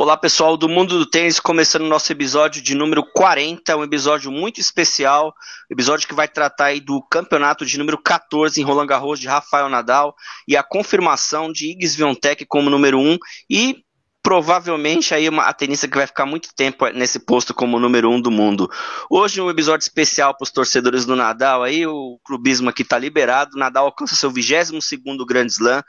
[0.00, 4.32] Olá pessoal do Mundo do Tênis, começando o nosso episódio de número 40, um episódio
[4.32, 5.34] muito especial,
[5.70, 9.68] episódio que vai tratar aí do campeonato de número 14 em Roland Garros de Rafael
[9.68, 10.14] Nadal
[10.48, 13.18] e a confirmação de Iggs Swiatek como número 1
[13.50, 13.84] e
[14.22, 18.20] provavelmente aí uma, a tenista que vai ficar muito tempo nesse posto como número 1
[18.20, 18.70] do mundo.
[19.08, 23.56] Hoje um episódio especial para os torcedores do Nadal aí, o clubismo aqui está liberado,
[23.56, 25.82] Nadal alcança seu 22º Grand Slam,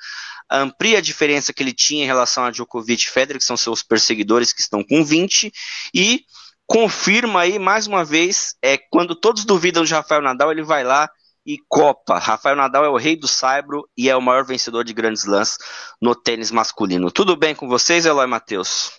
[0.50, 3.84] amplia a diferença que ele tinha em relação a Djokovic e Federer, que são seus
[3.84, 5.52] perseguidores, que estão com 20,
[5.94, 6.22] e
[6.66, 11.10] confirma aí mais uma vez, é, quando todos duvidam de Rafael Nadal, ele vai lá
[11.46, 12.18] e Copa.
[12.18, 15.58] Rafael Nadal é o rei do saibro e é o maior vencedor de grandes lãs
[16.02, 17.12] no tênis masculino.
[17.12, 18.92] Tudo bem com vocês, Eloy Matheus?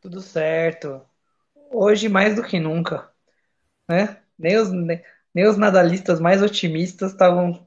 [0.00, 1.02] Tudo certo.
[1.70, 3.10] Hoje mais do que nunca,
[3.88, 4.18] né?
[4.38, 7.66] Nem os, nem os nadalistas mais otimistas estavam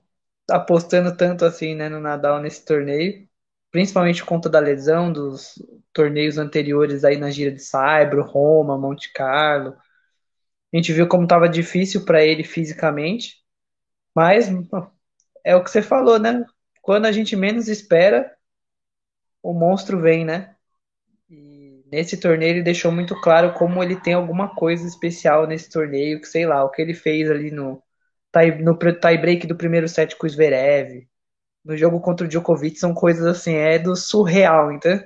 [0.49, 3.27] apostando tanto assim, né, no Nadal nesse torneio,
[3.71, 5.55] principalmente por conta da lesão dos
[5.93, 9.75] torneios anteriores aí na gira de Saibro, Roma, Monte Carlo.
[10.73, 13.37] A gente viu como estava difícil para ele fisicamente,
[14.15, 14.49] mas
[15.43, 16.45] é o que você falou, né?
[16.81, 18.31] Quando a gente menos espera,
[19.41, 20.55] o monstro vem, né?
[21.29, 26.21] E nesse torneio ele deixou muito claro como ele tem alguma coisa especial nesse torneio,
[26.21, 27.83] que sei lá, o que ele fez ali no
[28.63, 31.07] no tie-break do primeiro set com o Zverev,
[31.65, 35.05] no jogo contra o Djokovic, são coisas assim, é do surreal, entende?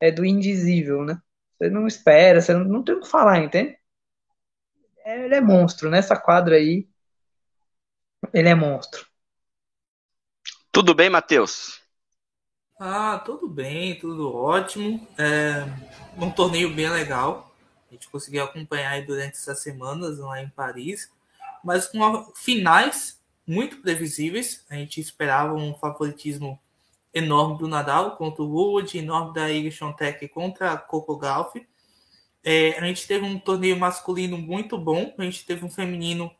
[0.00, 1.20] É do indizível, né?
[1.58, 3.77] Você não espera, você não, não tem o que falar, entende?
[5.08, 6.86] É, ele é monstro, nessa quadra aí,
[8.34, 9.06] ele é monstro.
[10.70, 11.80] Tudo bem, Matheus?
[12.78, 15.08] Ah, tudo bem, tudo ótimo.
[15.16, 15.64] É
[16.22, 17.50] um torneio bem legal.
[17.88, 21.10] A gente conseguiu acompanhar durante essas semanas lá em Paris
[21.62, 24.64] mas com finais muito previsíveis.
[24.70, 26.58] A gente esperava um favoritismo
[27.12, 31.66] enorme do Nadal contra o Wood, enorme da Iga Swiatek contra a Coco Gauff.
[32.44, 36.30] É, a gente teve um torneio masculino muito bom, a gente teve um feminino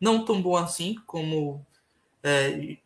[0.00, 1.64] não tão bom assim, como
[2.22, 2.76] é,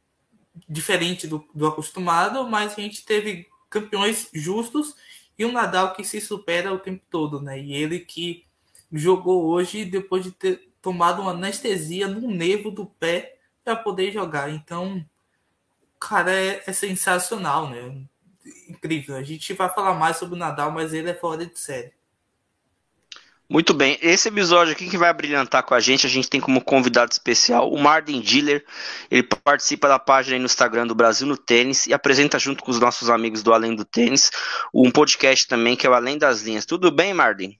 [0.69, 4.94] diferente do, do acostumado, mas a gente teve campeões justos
[5.38, 7.59] e um Nadal que se supera o tempo todo, né?
[7.59, 8.44] E ele que
[8.93, 14.50] jogou hoje depois de ter tomado uma anestesia no nervo do pé para poder jogar.
[14.50, 15.05] Então,
[15.99, 18.05] cara, é, é, sensacional, né?
[18.69, 19.16] Incrível.
[19.16, 21.93] A gente vai falar mais sobre o Nadal, mas ele é fora de série.
[23.53, 26.59] Muito bem, esse episódio aqui que vai brilhantar com a gente, a gente tem como
[26.59, 28.65] convidado especial o Martin Diller.
[29.11, 32.81] Ele participa da página no Instagram do Brasil no Tênis e apresenta junto com os
[32.81, 34.31] nossos amigos do Além do Tênis
[34.73, 36.65] um podcast também que é o Além das Linhas.
[36.65, 37.59] Tudo bem, Martin?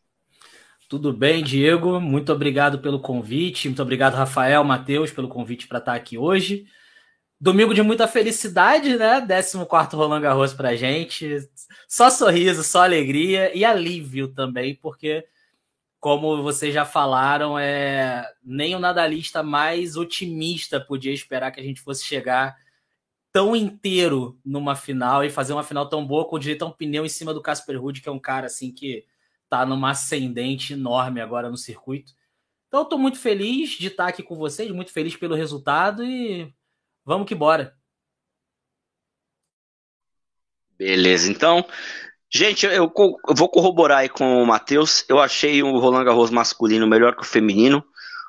[0.89, 2.01] Tudo bem, Diego?
[2.01, 3.69] Muito obrigado pelo convite.
[3.69, 6.65] Muito obrigado, Rafael, Matheus, pelo convite para estar aqui hoje.
[7.39, 9.21] Domingo de muita felicidade, né?
[9.21, 11.37] 14 Roland Garros pra gente.
[11.87, 15.23] Só sorriso, só alegria e alívio também, porque,
[16.03, 21.81] como vocês já falaram, é nem o nadalista mais otimista podia esperar que a gente
[21.81, 22.57] fosse chegar
[23.31, 27.07] tão inteiro numa final e fazer uma final tão boa com direito a um pneu
[27.07, 29.07] em cima do Casper Ruud, que é um cara assim que
[29.45, 32.13] está numa ascendente enorme agora no circuito.
[32.67, 36.53] Então, estou muito feliz de estar aqui com vocês, muito feliz pelo resultado e
[37.05, 37.77] vamos que bora.
[40.77, 41.65] Beleza, então,
[42.33, 45.05] gente, eu, eu vou corroborar aí com o Matheus.
[45.09, 47.85] Eu achei o Roland Garros masculino melhor que o feminino.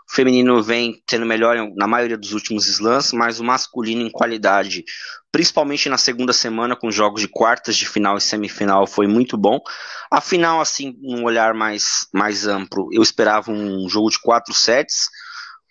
[0.09, 4.83] O feminino vem sendo melhor na maioria dos últimos slams, mas o masculino em qualidade,
[5.31, 9.59] principalmente na segunda semana, com jogos de quartas de final e semifinal, foi muito bom.
[10.11, 15.07] A final, assim, um olhar mais, mais amplo, eu esperava um jogo de quatro sets.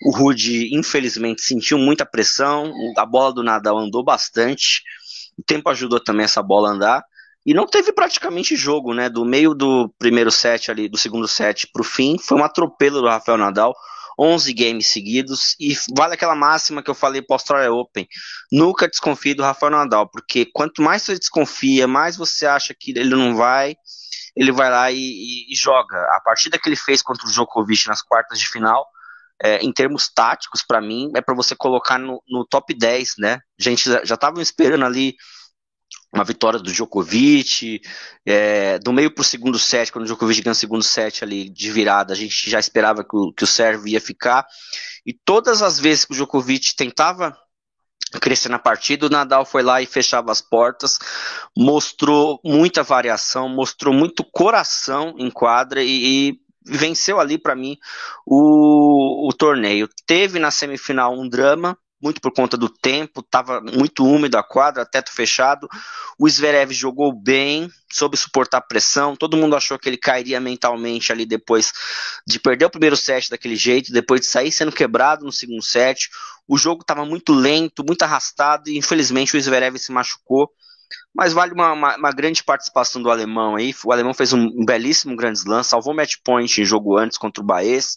[0.05, 4.83] O Rude, infelizmente, sentiu muita pressão, a bola do Nadal andou bastante,
[5.39, 7.05] o tempo ajudou também essa bola a andar.
[7.45, 9.09] E não teve praticamente jogo, né?
[9.09, 13.01] Do meio do primeiro set ali, do segundo set para o fim, foi um atropelo
[13.01, 13.75] do Rafael Nadal.
[14.19, 18.07] 11 games seguidos, e vale aquela máxima que eu falei para Australia Open,
[18.53, 23.09] nunca desconfie do Rafael Nadal, porque quanto mais você desconfia, mais você acha que ele
[23.09, 23.75] não vai,
[24.37, 25.97] ele vai lá e, e, e joga.
[26.15, 28.87] A partida que ele fez contra o Djokovic nas quartas de final,
[29.43, 33.41] é, em termos táticos, para mim, é para você colocar no, no, top 10, né?
[33.59, 35.17] Gente, já estavam esperando ali
[36.13, 37.81] uma vitória do Djokovic,
[38.27, 41.49] é, do meio para o segundo set, quando o Djokovic ganha o segundo set ali
[41.49, 44.47] de virada, a gente já esperava que o, que o serve ia ficar,
[45.07, 47.37] e todas as vezes que o Djokovic tentava
[48.21, 50.99] crescer na partida, o Nadal foi lá e fechava as portas,
[51.57, 57.77] mostrou muita variação, mostrou muito coração em quadra e, e venceu ali para mim
[58.27, 59.89] o, o torneio.
[60.07, 64.85] Teve na semifinal um drama, muito por conta do tempo, estava muito úmido a quadra,
[64.85, 65.69] teto fechado.
[66.19, 69.15] O Zverev jogou bem, soube suportar pressão.
[69.15, 71.73] Todo mundo achou que ele cairia mentalmente ali depois
[72.27, 76.11] de perder o primeiro set daquele jeito, depois de sair sendo quebrado no segundo set.
[76.49, 80.51] O jogo estava muito lento, muito arrastado e infelizmente o Zverev se machucou
[81.15, 83.75] mas vale uma, uma, uma, grande participação do alemão aí.
[83.85, 87.47] O alemão fez um belíssimo grande slam, salvou match point em jogo antes contra o
[87.47, 87.97] Baez.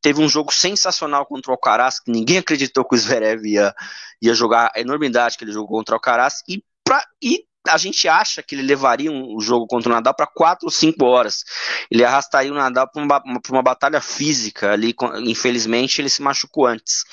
[0.00, 3.74] Teve um jogo sensacional contra o Alcaraz, que ninguém acreditou que o Zverev ia,
[4.20, 6.42] ia jogar a enormidade que ele jogou contra o Alcaraz.
[6.48, 10.26] E, pra, e a gente acha que ele levaria um jogo contra o Nadal para
[10.26, 11.44] quatro ou cinco horas.
[11.90, 14.94] Ele arrastaria o Nadal para uma, uma, batalha física ali.
[15.26, 17.04] Infelizmente, ele se machucou antes.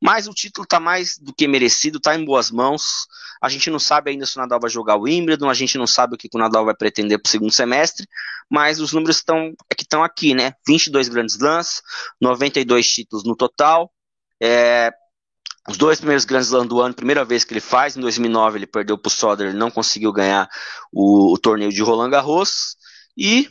[0.00, 3.08] Mas o título está mais do que merecido, está em boas mãos.
[3.42, 5.86] A gente não sabe ainda se o Nadal vai jogar o Wimbledon, a gente não
[5.86, 8.06] sabe o que o Nadal vai pretender para o segundo semestre,
[8.50, 10.52] mas os números estão é que estão aqui, né?
[10.66, 11.82] 22 grandes slams,
[12.20, 13.92] 92 títulos no total.
[14.40, 14.92] É,
[15.68, 18.66] os dois primeiros Grand Slam do ano, primeira vez que ele faz, em 2009 ele
[18.66, 20.48] perdeu para o Soder, não conseguiu ganhar
[20.90, 22.76] o, o, torneio de Roland Garros,
[23.14, 23.50] e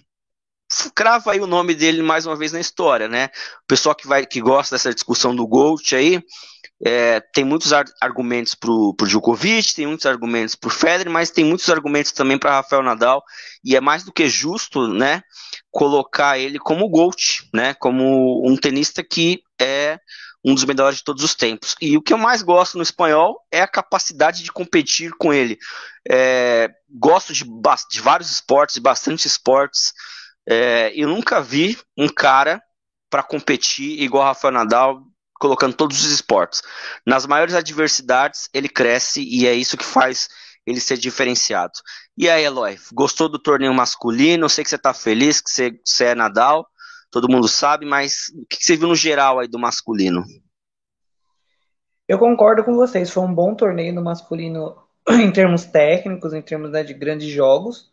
[0.95, 3.29] crava aí o nome dele mais uma vez na história, né?
[3.63, 6.21] O pessoal que, vai, que gosta dessa discussão do Gold aí,
[6.83, 11.29] é, tem muitos ar argumentos para o Djokovic, tem muitos argumentos para o Federer, mas
[11.29, 13.23] tem muitos argumentos também para Rafael Nadal,
[13.63, 15.21] e é mais do que justo, né,
[15.69, 19.99] colocar ele como GOAT, né, como um tenista que é
[20.47, 21.75] um dos melhores de todos os tempos.
[21.81, 25.59] E o que eu mais gosto no espanhol é a capacidade de competir com ele.
[26.09, 29.91] É, gosto de, de, vários esportes, de bastante esportes.
[30.47, 32.63] É, eu nunca vi um cara
[33.09, 35.03] para competir igual Rafael Nadal,
[35.33, 36.61] colocando todos os esportes.
[37.05, 40.29] Nas maiores adversidades, ele cresce e é isso que faz
[40.65, 41.73] ele ser diferenciado.
[42.17, 44.45] E aí, Eloy, gostou do torneio masculino?
[44.45, 46.65] Eu sei que você está feliz, que você, você é Nadal
[47.11, 50.23] todo mundo sabe, mas o que você viu no geral aí do masculino?
[52.07, 54.77] Eu concordo com vocês, foi um bom torneio no masculino
[55.09, 57.91] em termos técnicos, em termos né, de grandes jogos.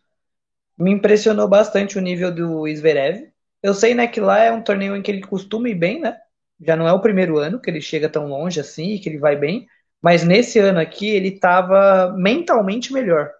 [0.77, 3.29] Me impressionou bastante o nível do Zverev.
[3.61, 6.17] Eu sei né, que lá é um torneio em que ele costuma ir bem, né?
[6.61, 9.17] Já não é o primeiro ano que ele chega tão longe assim e que ele
[9.17, 9.67] vai bem.
[10.01, 13.31] Mas nesse ano aqui ele estava mentalmente melhor.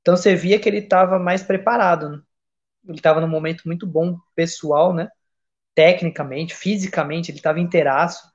[0.00, 2.22] Então você via que ele estava mais preparado
[2.86, 5.08] ele estava num momento muito bom pessoal, né?
[5.74, 8.28] Tecnicamente, fisicamente, ele estava inteiraço.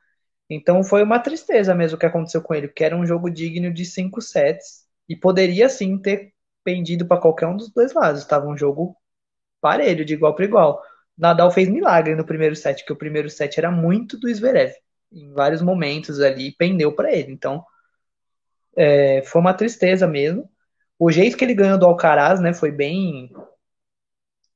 [0.50, 3.74] Então foi uma tristeza mesmo o que aconteceu com ele, porque era um jogo digno
[3.74, 6.33] de cinco sets e poderia sim ter
[6.63, 8.21] pendido para qualquer um dos dois lados.
[8.21, 8.95] Estava um jogo
[9.62, 10.81] parelho, de igual para igual.
[11.18, 14.74] Nadal fez milagre no primeiro set, que o primeiro set era muito do Zverev.
[15.12, 17.31] Em vários momentos ali pendeu para ele.
[17.31, 17.63] Então
[18.75, 20.50] é, foi uma tristeza mesmo.
[21.00, 23.31] O jeito que ele ganhou do Alcaraz, né, foi bem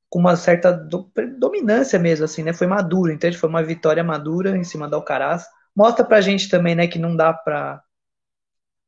[0.10, 2.54] com uma certa do, dominância mesmo, assim, né?
[2.54, 3.38] Foi maduro, entende?
[3.38, 5.46] Foi uma vitória madura em cima do Alcaraz.
[5.76, 7.82] Mostra pra gente também, né, que não dá pra.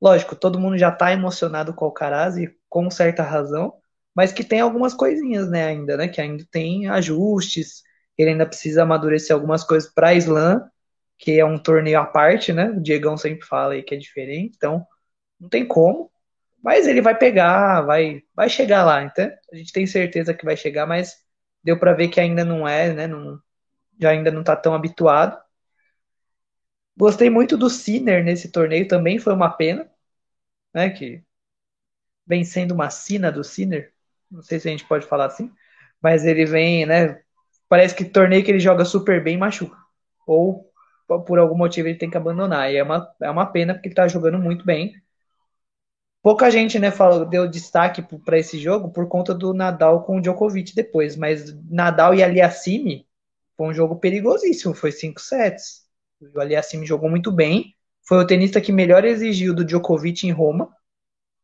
[0.02, 3.74] Lógico, todo mundo já tá emocionado com o Alcaraz e com certa razão,
[4.16, 6.08] mas que tem algumas coisinhas, né, ainda, né?
[6.08, 7.84] Que ainda tem ajustes,
[8.18, 10.62] ele ainda precisa amadurecer algumas coisas pra Slam,
[11.20, 12.70] que é um torneio à parte, né?
[12.72, 14.86] O Diegão sempre fala aí que é diferente, então
[15.40, 16.11] não tem como.
[16.64, 20.56] Mas ele vai pegar, vai, vai chegar lá, então a gente tem certeza que vai
[20.56, 21.18] chegar, mas
[21.64, 23.08] deu para ver que ainda não é, né?
[23.08, 23.40] Não,
[24.00, 25.40] já ainda não tá tão habituado.
[26.98, 29.90] Gostei muito do Sinner nesse torneio, também foi uma pena,
[30.74, 30.90] né?
[30.92, 31.24] Que
[32.26, 33.92] vem sendo uma sina do Sinner,
[34.30, 35.52] não sei se a gente pode falar assim,
[36.02, 37.22] mas ele vem, né?
[37.70, 39.78] Parece que torneio que ele joga super bem machuca.
[40.28, 40.72] Ou
[41.26, 42.72] por algum motivo ele tem que abandonar.
[42.72, 44.94] E é uma, é uma pena porque ele tá jogando muito bem.
[46.22, 50.22] Pouca gente, né, falou, deu destaque para esse jogo por conta do Nadal com o
[50.22, 53.08] Djokovic depois, mas Nadal e Aliassime
[53.58, 55.82] foi um jogo perigosíssimo, foi cinco sets.
[56.36, 57.76] O Aliassime jogou muito bem,
[58.08, 60.70] foi o tenista que melhor exigiu do Djokovic em Roma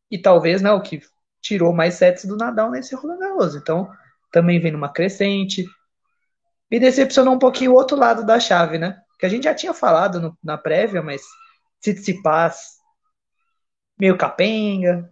[0.08, 1.00] e talvez, né, o que
[1.40, 3.56] tirou mais sets do Nadal nesse Roland Garros.
[3.56, 3.90] Então,
[4.30, 5.66] também vem numa crescente.
[6.70, 9.00] Me decepcionou um pouquinho o outro lado da chave, né?
[9.18, 11.22] Que a gente já tinha falado no, na prévia, mas
[11.80, 12.77] Tsitsipas
[13.98, 15.10] meio capenga,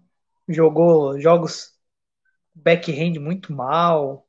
[0.49, 1.73] jogou jogos
[2.55, 4.26] backhand muito mal.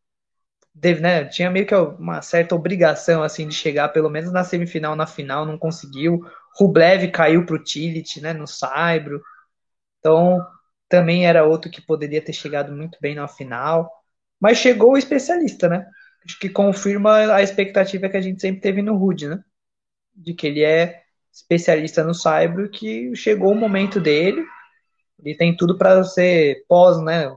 [0.74, 4.96] Deve, né, tinha meio que uma certa obrigação assim de chegar pelo menos na semifinal,
[4.96, 6.22] na final, não conseguiu.
[6.56, 9.22] Rublev caiu pro Tillit, né, no Saibro.
[10.00, 10.46] Então,
[10.90, 13.92] também era outro que poderia ter chegado muito bem na final.
[14.40, 15.88] Mas chegou o especialista, né?
[16.26, 19.44] Acho que confirma a expectativa que a gente sempre teve no Rude, né?
[20.16, 21.04] De que ele é
[21.38, 24.44] especialista no Saibro, que chegou o momento dele.
[25.24, 27.34] Ele tem tudo para ser pós, né?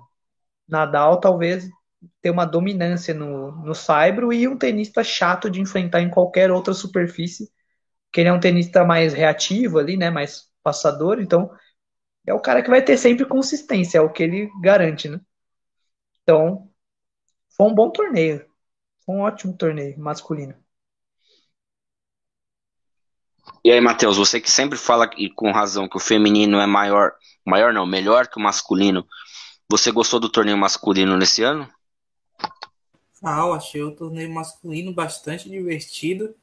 [0.69, 1.69] Nadal talvez
[2.23, 6.73] ter uma dominância no, no Saibro e um tenista chato de enfrentar em qualquer outra
[6.73, 7.51] superfície,
[8.13, 10.11] que ele é um tenista mais reativo ali, né?
[10.11, 11.51] Mais passador, então
[12.27, 15.21] é o cara que vai ter sempre consistência, é o que ele garante, né?
[16.23, 16.71] Então,
[17.57, 18.47] foi um bom torneio.
[19.05, 20.55] Foi um ótimo torneio masculino.
[23.65, 27.13] E aí, Matheus, você que sempre fala, e com razão, que o feminino é maior,
[27.45, 29.07] maior não, melhor que o masculino,
[29.69, 31.69] você gostou do torneio masculino nesse ano?
[33.23, 36.35] Ah, eu achei o torneio masculino bastante divertido.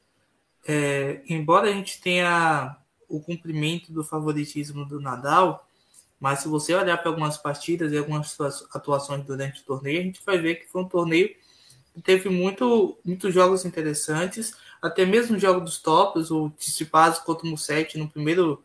[0.66, 2.76] É, embora a gente tenha
[3.08, 5.66] o cumprimento do favoritismo do Nadal,
[6.20, 8.36] mas se você olhar para algumas partidas e algumas
[8.72, 11.34] atuações durante o torneio, a gente vai ver que foi um torneio
[11.94, 17.46] que teve muito, muitos jogos interessantes, até mesmo o jogo dos tops, o Tsitsipas contra
[17.46, 18.62] o Musetti no primeiro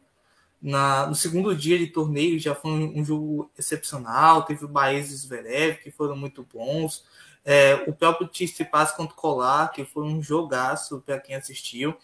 [0.62, 5.12] na, no segundo dia de torneio já foi um, um jogo excepcional, teve o Baez
[5.12, 7.03] e Zverev, que foram muito bons,
[7.43, 11.96] é, o próprio Tsitsipas contra o Colar, que foi um jogaço para quem assistiu.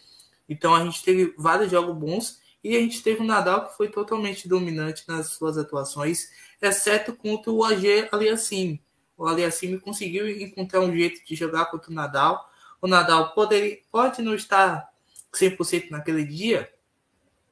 [0.48, 3.88] Então a gente teve vários jogos bons e a gente teve o Nadal que foi
[3.88, 6.30] totalmente dominante nas suas atuações,
[6.62, 8.82] exceto contra o AG Aliassime.
[9.18, 12.50] O Aliassime conseguiu encontrar um jeito de jogar contra o Nadal.
[12.82, 14.90] O Nadal poderia, pode não estar
[15.34, 16.72] 100% naquele dia,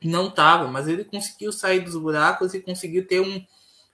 [0.04, 3.44] não estava, mas ele conseguiu sair dos buracos e conseguiu ter um,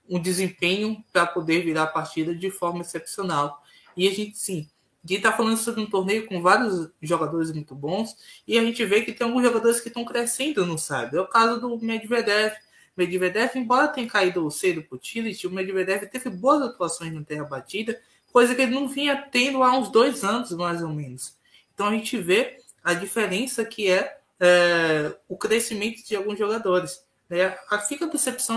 [0.10, 3.62] um desempenho para poder virar a partida de forma excepcional.
[3.96, 4.70] E a gente, sim,
[5.04, 8.16] a gente está falando sobre um torneio com vários jogadores muito bons
[8.48, 11.18] e a gente vê que tem alguns jogadores que estão crescendo no sabe.
[11.18, 12.54] É o caso do Medvedev.
[12.96, 17.44] Medvedev, embora tenha caído cedo para o Tillich, o Medvedev teve boas atuações na terra
[17.44, 18.00] batida,
[18.34, 21.38] coisa que ele não vinha tendo há uns dois anos, mais ou menos.
[21.74, 27.06] Então a gente vê a diferença que é é, o crescimento de alguns jogadores.
[27.30, 27.56] Né?
[27.88, 28.10] Fica a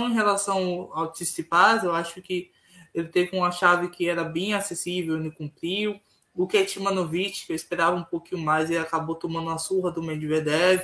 [0.08, 2.50] em relação ao Tsitsipas, eu acho que
[2.92, 6.00] ele teve uma chave que era bem acessível e cumpriu.
[6.34, 10.82] O Ketmanovic, que eu esperava um pouquinho mais, e acabou tomando uma surra do Medvedev.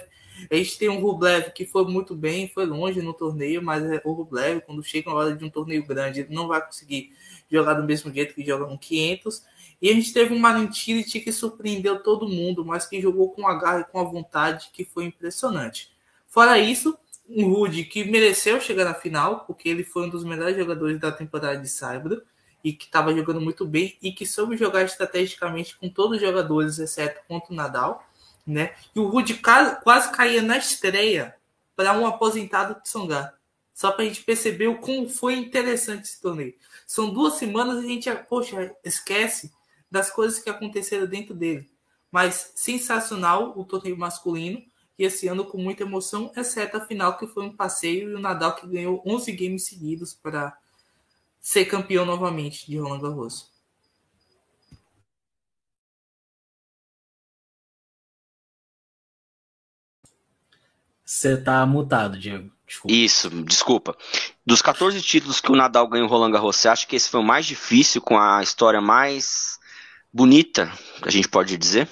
[0.50, 4.00] A gente tem um Rublev que foi muito bem, foi longe no torneio, mas é
[4.04, 7.12] o Rublev, quando chega na hora de um torneio grande, ele não vai conseguir
[7.50, 9.44] jogar do mesmo jeito que joga no 500.
[9.80, 13.54] E a gente teve um Marintility que surpreendeu todo mundo, mas que jogou com a
[13.58, 15.90] garra e com a vontade, que foi impressionante.
[16.28, 16.96] Fora isso,
[17.28, 21.10] um Rude que mereceu chegar na final, porque ele foi um dos melhores jogadores da
[21.10, 22.22] temporada de Saibro
[22.62, 26.78] e que estava jogando muito bem e que soube jogar estrategicamente com todos os jogadores,
[26.78, 28.06] exceto contra o Nadal,
[28.46, 28.74] né?
[28.94, 31.34] E o Rude quase caía na estreia
[31.76, 33.34] para um aposentado de Songar.
[33.74, 36.54] Só para a gente perceber o como foi interessante esse torneio.
[36.86, 39.52] São duas semanas e a gente, poxa, esquece
[39.90, 41.70] das coisas que aconteceram dentro dele.
[42.10, 44.62] Mas sensacional o torneio masculino
[44.98, 48.20] e esse ano com muita emoção, exceto a final que foi um passeio e o
[48.20, 50.56] Nadal que ganhou 11 games seguidos para
[51.40, 53.51] ser campeão novamente de Roland Garros.
[61.12, 62.50] Você tá mutado, Diego.
[62.66, 62.94] Desculpa.
[62.96, 63.96] Isso, desculpa.
[64.46, 67.22] Dos 14 títulos que o Nadal ganhou Roland Garros, você acha que esse foi o
[67.22, 69.60] mais difícil, com a história mais
[70.10, 71.86] bonita, a gente pode dizer?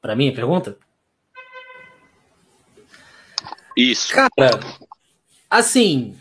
[0.00, 0.78] Para mim, a pergunta?
[3.76, 4.14] Isso.
[4.14, 4.30] Cara,
[5.50, 6.18] assim,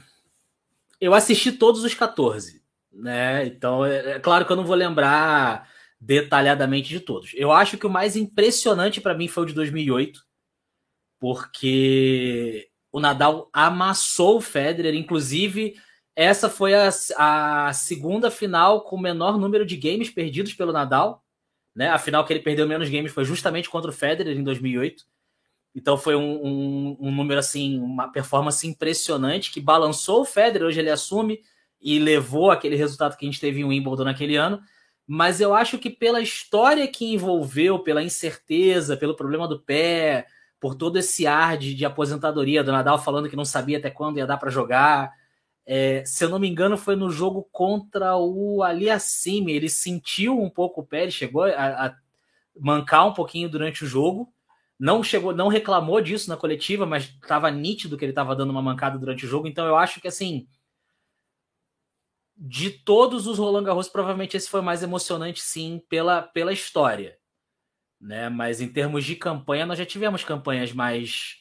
[1.00, 3.46] eu assisti todos os 14, né?
[3.46, 5.70] Então, é, é claro que eu não vou lembrar
[6.02, 7.32] detalhadamente de todos.
[7.34, 10.30] Eu acho que o mais impressionante para mim foi o de 2008,
[11.22, 15.76] porque o Nadal amassou o Federer, inclusive
[16.16, 21.24] essa foi a, a segunda final com o menor número de games perdidos pelo Nadal.
[21.76, 21.90] Né?
[21.90, 25.06] A final que ele perdeu menos games foi justamente contra o Federer em 2008.
[25.76, 30.68] Então foi um, um, um, número assim, uma performance impressionante que balançou o Federer.
[30.68, 31.40] Hoje ele assume
[31.80, 34.60] e levou aquele resultado que a gente teve em Wimbledon naquele ano.
[35.08, 40.26] Mas eu acho que pela história que envolveu, pela incerteza, pelo problema do pé,
[40.62, 44.20] por todo esse ar de, de aposentadoria do Nadal falando que não sabia até quando
[44.20, 45.12] ia dar para jogar,
[45.66, 49.52] é, se eu não me engano, foi no jogo contra o Aliassime.
[49.52, 51.96] Ele sentiu um pouco o pé, ele chegou a, a,
[52.60, 54.32] mancar um pouquinho durante o jogo.
[54.80, 58.62] Não chegou, não reclamou disso na coletiva, mas estava nítido que ele estava dando uma
[58.62, 59.48] mancada durante o jogo.
[59.48, 60.48] Então eu acho que assim,
[62.36, 67.18] de todos os Roland Garros, provavelmente esse foi mais emocionante, sim, pela, pela história.
[68.02, 68.30] Né?
[68.30, 71.40] Mas em termos de campanha, nós já tivemos campanhas mais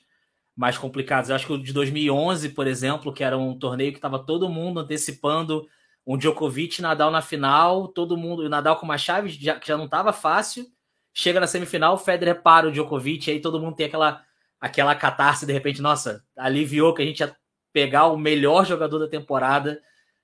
[0.57, 1.31] mais complicados.
[1.31, 4.49] Eu acho que o de 2011, por exemplo, que era um torneio que estava todo
[4.49, 5.67] mundo antecipando
[6.07, 9.77] um Djokovic Nadal na final, todo mundo, o Nadal com uma chave já, que já
[9.79, 10.67] não estava fácil,
[11.15, 14.23] chega na semifinal, Federer para o Djokovic, aí todo mundo tem aquela
[14.61, 17.35] aquela catarse de repente, nossa, aliviou que a gente ia
[17.73, 19.81] pegar o melhor jogador da temporada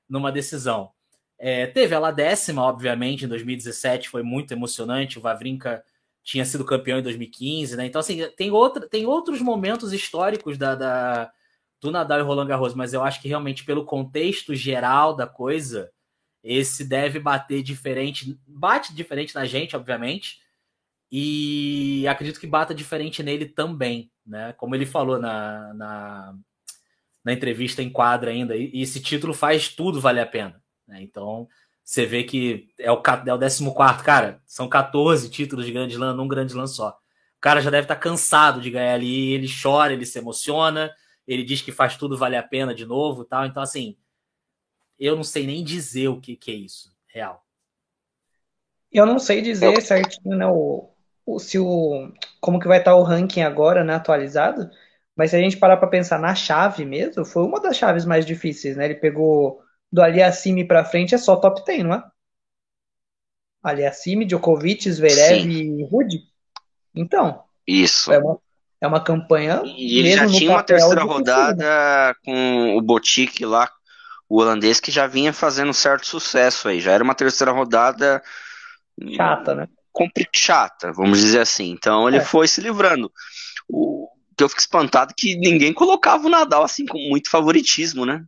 [0.08, 0.90] numa decisão.
[1.38, 5.82] É, teve ela décima, obviamente, em 2017, foi muito emocionante, o Vavrinka
[6.26, 7.86] tinha sido campeão em 2015, né?
[7.86, 11.32] Então, assim, tem, outra, tem outros momentos históricos da, da,
[11.80, 15.88] do Nadal e Roland Garros, mas eu acho que realmente, pelo contexto geral da coisa,
[16.42, 20.40] esse deve bater diferente, bate diferente na gente, obviamente,
[21.12, 24.52] e acredito que bata diferente nele também, né?
[24.54, 26.34] Como ele falou na, na,
[27.24, 31.00] na entrevista em quadra ainda, e, esse título faz tudo valer a pena, né?
[31.02, 31.48] Então,
[31.86, 33.64] você vê que é o, é o 14,
[34.02, 34.42] cara.
[34.44, 36.88] São 14 títulos de Grande Slam num Grande Slam só.
[37.36, 39.32] O cara já deve estar tá cansado de ganhar ali.
[39.32, 40.92] Ele chora, ele se emociona.
[41.28, 43.46] Ele diz que faz tudo valer a pena de novo tal.
[43.46, 43.96] Então, assim,
[44.98, 47.46] eu não sei nem dizer o que, que é isso, real.
[48.90, 50.90] Eu não sei dizer certinho, né, o,
[51.24, 54.68] o, se o, como que vai estar tá o ranking agora, né, atualizado.
[55.14, 58.26] Mas se a gente parar para pensar na chave mesmo, foi uma das chaves mais
[58.26, 58.86] difíceis, né?
[58.86, 59.64] Ele pegou
[59.96, 62.04] do Aliassime para frente é só top 10, não é?
[63.62, 65.48] Aliassime, Djokovic, Zverev Sim.
[65.48, 66.18] e Rude.
[66.94, 67.42] Então.
[67.66, 68.12] Isso.
[68.12, 68.38] É uma,
[68.78, 69.62] é uma campanha.
[69.64, 73.70] E ele já tinha uma terceira rodada com o Botic lá,
[74.28, 76.78] o holandês, que já vinha fazendo certo sucesso aí.
[76.78, 78.22] Já era uma terceira rodada.
[79.16, 79.66] Chata, né?
[80.30, 81.70] Chata, vamos dizer assim.
[81.70, 82.24] Então ele é.
[82.24, 83.10] foi se livrando.
[83.66, 88.04] O que eu fico espantado é que ninguém colocava o Nadal assim com muito favoritismo,
[88.04, 88.22] né?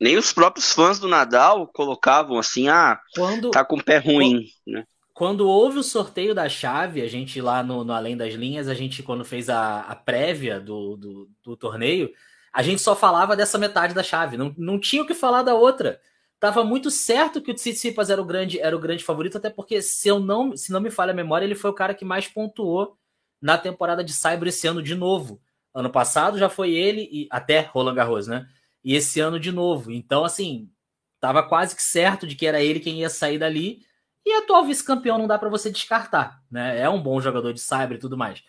[0.00, 4.46] Nem os próprios fãs do Nadal colocavam assim, ah, quando, tá com o pé ruim,
[4.64, 4.84] quando, né?
[5.16, 8.74] Quando houve o sorteio da chave, a gente lá no, no Além das Linhas, a
[8.74, 12.10] gente quando fez a, a prévia do, do, do, torneio,
[12.52, 15.54] a gente só falava dessa metade da chave, não, não tinha o que falar da
[15.54, 15.98] outra.
[16.38, 19.80] Tava muito certo que o Tsitsipas era o grande era o grande favorito, até porque
[19.80, 22.28] se eu não se não me falha a memória, ele foi o cara que mais
[22.28, 22.98] pontuou
[23.40, 25.40] na temporada de Cyber esse ano de novo.
[25.74, 28.46] Ano passado já foi ele e até Roland Garros, né?
[28.86, 29.90] E esse ano de novo.
[29.90, 30.70] Então, assim,
[31.18, 33.84] tava quase que certo de que era ele quem ia sair dali.
[34.24, 36.78] E atual vice-campeão não dá para você descartar, né?
[36.78, 38.44] É um bom jogador de cyber e tudo mais.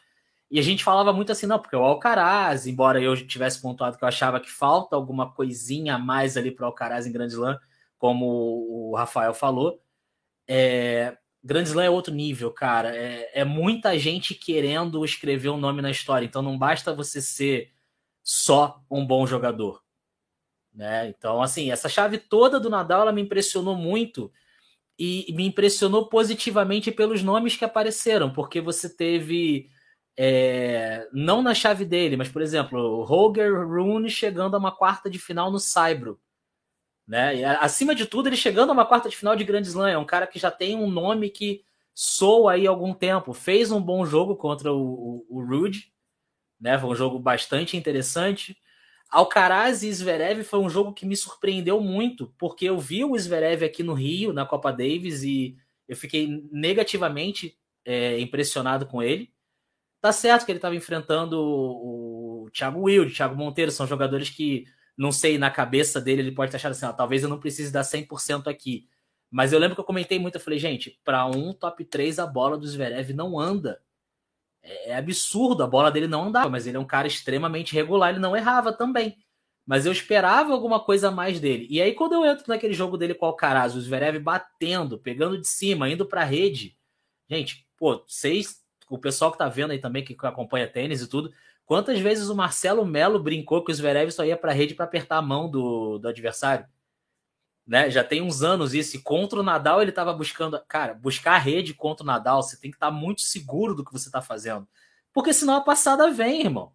[0.51, 4.03] E a gente falava muito assim, não, porque o Alcaraz, embora eu tivesse pontuado que
[4.03, 7.59] eu achava que falta alguma coisinha a mais ali para o Alcaraz em Grand Slam,
[7.97, 9.81] como o Rafael falou,
[10.47, 12.95] é, Grand Slam é outro nível, cara.
[12.95, 16.27] É, é, muita gente querendo escrever um nome na história.
[16.27, 17.71] Então não basta você ser
[18.23, 19.86] só um bom jogador.
[20.77, 21.09] Né?
[21.09, 24.31] Então, assim, essa chave toda do Nadal ela me impressionou muito
[24.97, 29.71] e me impressionou positivamente pelos nomes que apareceram, porque você teve
[30.15, 35.17] é, não na chave dele, mas por exemplo, Roger Rune chegando a uma quarta de
[35.17, 36.19] final no Saibro.
[37.07, 37.37] Né?
[37.37, 39.97] E, acima de tudo, ele chegando a uma quarta de final de Grand Slam, é
[39.97, 43.33] um cara que já tem um nome que soa aí há algum tempo.
[43.33, 45.91] Fez um bom jogo contra o, o, o Rude,
[46.59, 46.77] né?
[46.77, 48.55] Foi um jogo bastante interessante.
[49.09, 53.63] Alcaraz e Zverev foi um jogo que me surpreendeu muito, porque eu vi o Zverev
[53.63, 59.31] aqui no Rio, na Copa Davis, e eu fiquei negativamente é, impressionado com ele.
[60.01, 64.65] Tá certo que ele estava enfrentando o, Thiago Wilde, Thiago Monteiro, são jogadores que,
[64.97, 67.81] não sei, na cabeça dele ele pode achar assim, ah, talvez eu não precise dar
[67.83, 68.87] 100% aqui.
[69.29, 72.25] Mas eu lembro que eu comentei muito, eu falei, gente, para um top 3 a
[72.25, 73.81] bola do Zverev não anda
[74.67, 78.09] é, é absurdo, a bola dele não andava, mas ele é um cara extremamente regular,
[78.09, 79.17] ele não errava também.
[79.65, 81.67] Mas eu esperava alguma coisa a mais dele.
[81.69, 85.39] E aí, quando eu entro naquele jogo dele com o Alcaraz, o Zverev batendo, pegando
[85.39, 86.77] de cima, indo pra rede.
[87.29, 91.33] Gente, pô, vocês, o pessoal que tá vendo aí também, que acompanha tênis e tudo,
[91.65, 95.17] quantas vezes o Marcelo Melo brincou que o Zverev só ia pra rede para apertar
[95.17, 96.65] a mão do, do adversário?
[97.67, 97.89] Né?
[97.91, 98.95] Já tem uns anos isso.
[98.95, 102.41] E contra o Nadal ele estava buscando, cara, buscar a rede contra o Nadal.
[102.41, 104.67] Você tem que estar tá muito seguro do que você está fazendo,
[105.13, 106.71] porque senão a passada vem, irmão.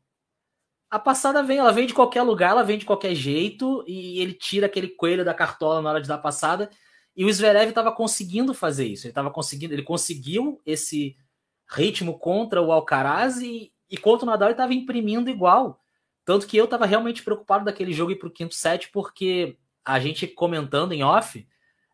[0.91, 4.35] A passada vem, ela vem de qualquer lugar, ela vem de qualquer jeito e ele
[4.35, 6.69] tira aquele coelho da cartola na hora de dar passada.
[7.17, 9.07] E o Zverev estava conseguindo fazer isso.
[9.07, 11.17] Ele estava conseguindo, ele conseguiu esse
[11.67, 15.81] ritmo contra o Alcaraz e, e contra o Nadal ele estava imprimindo igual.
[16.27, 19.99] Tanto que eu estava realmente preocupado daquele jogo ir para o quinto set, porque a
[19.99, 21.47] gente comentando em off,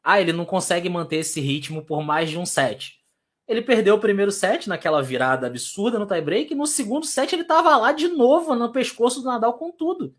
[0.02, 2.98] ah, ele não consegue manter esse ritmo por mais de um set.
[3.46, 7.44] Ele perdeu o primeiro set naquela virada absurda no tie-break, e no segundo set ele
[7.44, 10.14] tava lá de novo no pescoço do Nadal com tudo.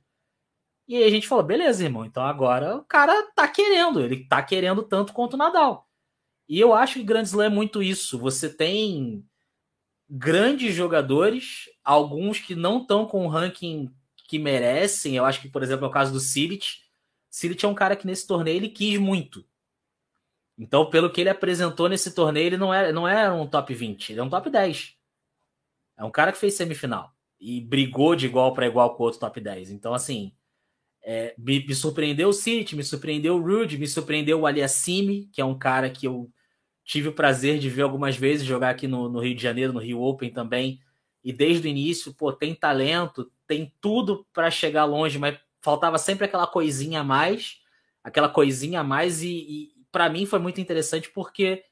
[0.88, 4.42] E aí a gente falou, beleza, irmão, então agora o cara tá querendo, ele tá
[4.42, 5.88] querendo tanto quanto o Nadal.
[6.48, 8.18] E eu acho que Grand Slam é muito isso.
[8.18, 9.24] Você tem
[10.10, 13.94] grandes jogadores, alguns que não estão com o ranking
[14.28, 15.16] que merecem.
[15.16, 16.68] Eu acho que, por exemplo, é o caso do Silic,
[17.30, 19.46] Silit é um cara que nesse torneio ele quis muito.
[20.58, 24.12] Então, pelo que ele apresentou nesse torneio, ele não é, não é um top 20,
[24.12, 24.98] ele é um top 10.
[25.98, 29.20] É um cara que fez semifinal e brigou de igual para igual com o outro
[29.20, 29.72] top 10.
[29.72, 30.34] Então, assim,
[31.02, 35.40] é, me, me, surpreendeu o City, me surpreendeu o Rude, me surpreendeu o Aliassime, que
[35.42, 36.30] é um cara que eu
[36.84, 39.80] tive o prazer de ver algumas vezes jogar aqui no, no Rio de Janeiro, no
[39.80, 40.80] Rio Open também.
[41.24, 46.26] E desde o início, pô, tem talento, tem tudo para chegar longe, mas faltava sempre
[46.26, 47.58] aquela coisinha a mais,
[48.04, 49.22] aquela coisinha a mais.
[49.22, 51.64] E, e para mim foi muito interessante porque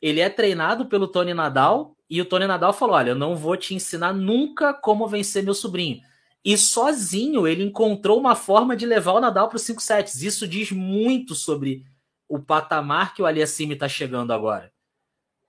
[0.00, 3.56] ele é treinado pelo Tony Nadal e o Tony Nadal falou: Olha, eu não vou
[3.56, 6.00] te ensinar nunca como vencer meu sobrinho.
[6.44, 10.22] E sozinho ele encontrou uma forma de levar o Nadal para os 5 sets.
[10.22, 11.84] Isso diz muito sobre
[12.26, 14.72] o patamar que o Aliassime está chegando agora.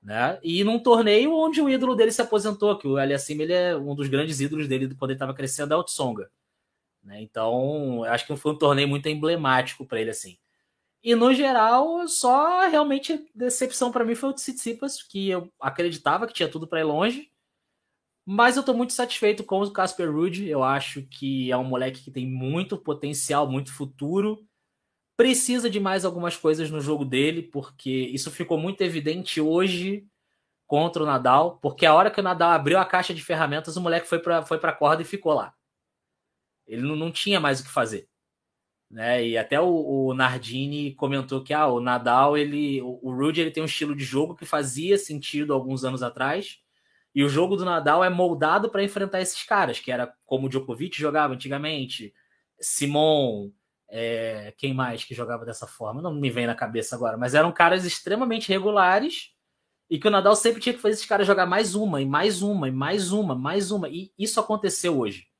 [0.03, 0.39] Né?
[0.43, 3.95] E num torneio onde o ídolo dele se aposentou, que o Aliassime ele é um
[3.95, 6.29] dos grandes ídolos dele quando ele estava crescendo, é o Tsonga.
[7.03, 7.21] Né?
[7.21, 10.37] Então, acho que foi um torneio muito emblemático para ele assim.
[11.03, 16.33] E no geral, só realmente decepção para mim foi o Tsitsipas, que eu acreditava que
[16.33, 17.31] tinha tudo para ir longe.
[18.25, 20.47] Mas eu estou muito satisfeito com o Casper Ruud.
[20.47, 24.45] Eu acho que é um moleque que tem muito potencial, muito futuro.
[25.17, 30.07] Precisa de mais algumas coisas no jogo dele, porque isso ficou muito evidente hoje
[30.67, 33.81] contra o Nadal, porque a hora que o Nadal abriu a caixa de ferramentas, o
[33.81, 35.53] moleque foi para foi a corda e ficou lá.
[36.71, 38.07] Ele não, não tinha mais o que fazer.
[38.89, 39.27] Né?
[39.27, 43.51] E até o, o, Nardini comentou que ah, o Nadal, ele, o, o Rudy, ele
[43.51, 46.59] tem um estilo de jogo que fazia sentido alguns anos atrás,
[47.13, 50.49] e o jogo do Nadal é moldado para enfrentar esses caras, que era como o
[50.49, 52.13] Djokovic jogava antigamente,
[52.59, 53.51] Simon,
[53.89, 56.01] é, quem mais que jogava dessa forma?
[56.01, 59.33] Não me vem na cabeça agora, mas eram caras extremamente regulares
[59.89, 62.41] e que o Nadal sempre tinha que fazer esses caras jogar mais uma, e mais
[62.41, 63.89] uma, e mais uma, mais uma.
[63.89, 65.30] E isso aconteceu hoje.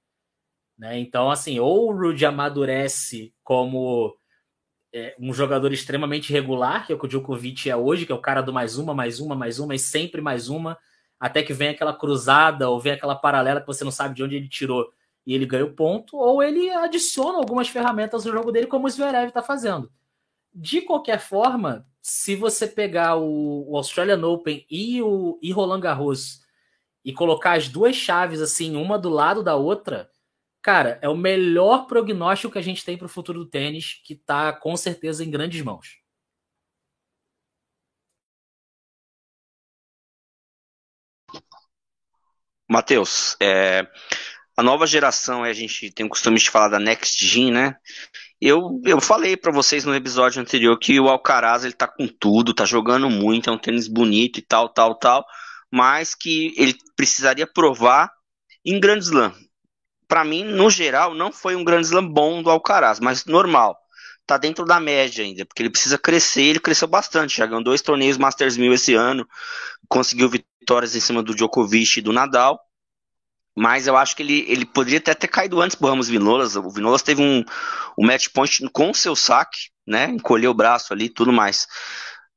[0.82, 0.98] Né?
[0.98, 4.18] Então, assim, ou o Rudy amadurece como
[4.92, 8.16] é, um jogador extremamente regular, que é o que o Djokovic é hoje, que é
[8.16, 10.76] o cara do mais uma, mais uma, mais uma, e sempre mais uma,
[11.20, 14.36] até que vem aquela cruzada ou vem aquela paralela que você não sabe de onde
[14.36, 14.92] ele tirou
[15.24, 18.90] e ele ganha o ponto, ou ele adiciona algumas ferramentas no jogo dele, como o
[18.90, 19.92] Zverev está fazendo.
[20.52, 26.42] De qualquer forma, se você pegar o, o Australian Open e o e Roland Garros
[27.06, 30.11] e colocar as duas chaves assim, uma do lado da outra,
[30.62, 34.14] cara, é o melhor prognóstico que a gente tem para o futuro do tênis, que
[34.14, 36.00] está com certeza em grandes mãos.
[42.70, 43.86] Matheus, é,
[44.56, 47.76] a nova geração, a gente tem o costume de falar da Next Gen, né?
[48.40, 52.54] Eu, eu falei para vocês no episódio anterior que o Alcaraz ele tá com tudo,
[52.54, 55.26] tá jogando muito, é um tênis bonito e tal, tal, tal,
[55.72, 58.12] mas que ele precisaria provar
[58.66, 59.34] em Grand Slam
[60.12, 63.78] para mim, no geral, não foi um grande slam bom do Alcaraz, mas normal.
[64.28, 67.82] Tá dentro da média ainda, porque ele precisa crescer, ele cresceu bastante, já ganhou dois
[67.82, 69.26] torneios Masters 1000 esse ano,
[69.88, 72.60] conseguiu vitórias em cima do Djokovic e do Nadal,
[73.56, 76.70] mas eu acho que ele, ele poderia até ter caído antes pro Ramos Vinolas, o
[76.70, 77.46] Vinolas teve um,
[77.98, 81.68] um match point com o seu saque, né, encolheu o braço ali tudo mais,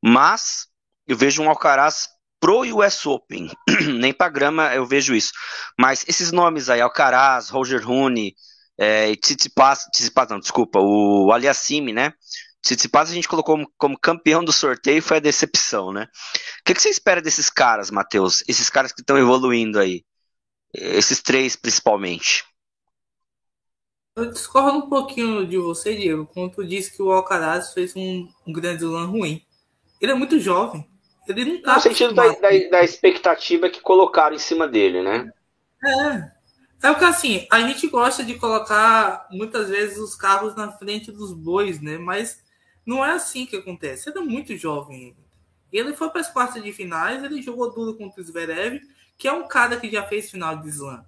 [0.00, 0.68] mas
[1.08, 2.06] eu vejo um Alcaraz
[2.44, 3.50] pro US Open,
[3.98, 5.32] nem para grama eu vejo isso.
[5.80, 8.34] Mas esses nomes aí, Alcaraz, Roger Rooney,
[8.76, 12.12] é, Tsitsipas, Tsitsipas não, desculpa, o Aliassime, né?
[12.60, 16.02] Tsitsipas a gente colocou como, como, campeão do sorteio foi a decepção, né?
[16.02, 18.44] O que, que você espera desses caras, Matheus?
[18.46, 20.04] Esses caras que estão evoluindo aí?
[20.74, 22.44] Esses três, principalmente.
[24.16, 28.28] Eu discordo um pouquinho de você, Diego, quando tu disse que o Alcaraz fez um,
[28.46, 29.42] um grande lance ruim.
[29.98, 30.86] Ele é muito jovem.
[31.28, 31.76] Ele não tá.
[31.76, 35.30] No sentido da, da, da, expectativa que colocaram em cima dele, né?
[35.84, 36.34] É.
[36.82, 41.32] É porque assim, a gente gosta de colocar muitas vezes os carros na frente dos
[41.32, 41.96] bois, né?
[41.96, 42.42] Mas
[42.84, 44.10] não é assim que acontece.
[44.10, 45.16] Ele é muito jovem.
[45.72, 48.80] Ele foi para as quartas de finais, ele jogou duro contra o Zverev,
[49.16, 51.04] que é um cara que já fez final de slam.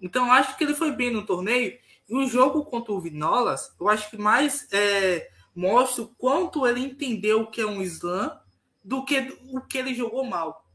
[0.00, 1.78] Então acho que ele foi bem no torneio.
[2.08, 6.80] E o jogo contra o Vinolas, eu acho que mais é, mostra o quanto ele
[6.80, 8.38] entendeu o que é um slam
[8.88, 10.66] do que o que ele jogou mal.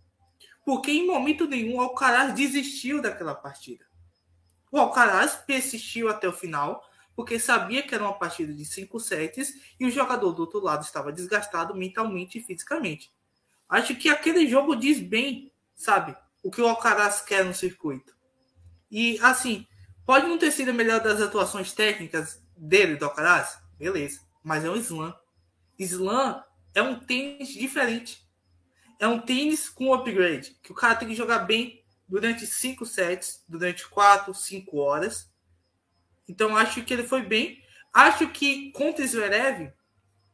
[0.63, 3.83] Porque em momento nenhum o Alcaraz desistiu daquela partida.
[4.71, 9.51] O Alcaraz persistiu até o final, porque sabia que era uma partida de cinco sets
[9.79, 13.11] e o jogador do outro lado estava desgastado mentalmente e fisicamente.
[13.67, 18.15] Acho que aquele jogo diz bem, sabe, o que o Alcaraz quer no circuito.
[18.91, 19.65] E assim,
[20.05, 24.69] pode não ter sido a melhor das atuações técnicas dele, do Alcaraz, beleza, mas é
[24.69, 25.15] um slam.
[25.79, 26.43] Slam
[26.75, 28.23] é um tênis diferente.
[28.99, 33.43] É um tênis com upgrade, que o cara tem que jogar bem durante cinco sets,
[33.47, 35.31] durante quatro, cinco horas.
[36.27, 37.61] Então acho que ele foi bem.
[37.93, 39.71] Acho que contra o Zverev,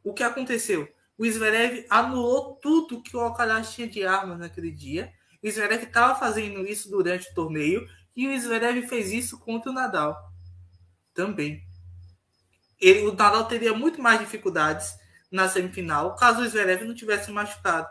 [0.02, 0.88] o que aconteceu?
[1.18, 5.12] O Zverev anulou tudo que o Alcaraz tinha de armas naquele dia.
[5.42, 9.74] O Zverev estava fazendo isso durante o torneio e o Zverev fez isso contra o
[9.74, 10.16] Nadal
[11.12, 11.62] também.
[12.80, 14.94] Ele, o Nadal teria muito mais dificuldades
[15.30, 17.88] na semifinal, caso o Zverev não tivesse machucado.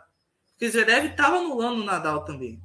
[0.51, 2.61] Porque Zverev estava anulando o Nadal também.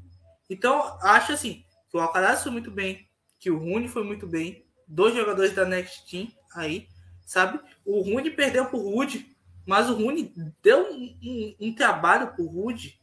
[0.51, 3.09] Então, acho assim, que o Alcaraz foi muito bem,
[3.39, 6.89] que o Rune foi muito bem, dois jogadores da Next Team aí,
[7.25, 7.61] sabe?
[7.85, 9.35] O Rune perdeu pro Rude,
[9.67, 10.33] mas o Rune
[10.63, 12.99] deu um, um, um trabalho pro Rude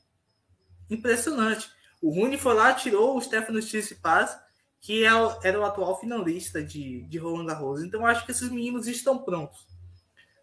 [0.89, 1.69] impressionante.
[2.01, 4.37] O Rune foi lá, tirou o Stefano Tsitsipas,
[4.79, 7.83] que é o, era o atual finalista de, de Roland Garros.
[7.83, 9.67] Então, acho que esses meninos estão prontos.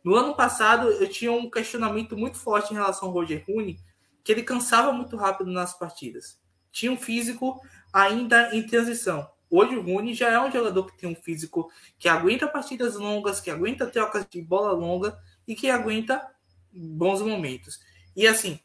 [0.05, 3.79] No ano passado, eu tinha um questionamento muito forte em relação ao Roger Rune,
[4.23, 6.41] que ele cansava muito rápido nas partidas.
[6.71, 7.61] Tinha um físico
[7.93, 9.29] ainda em transição.
[9.51, 13.41] Hoje o Rune já é um jogador que tem um físico que aguenta partidas longas,
[13.41, 16.31] que aguenta trocas de bola longa e que aguenta
[16.71, 17.81] bons momentos.
[18.15, 18.61] E assim,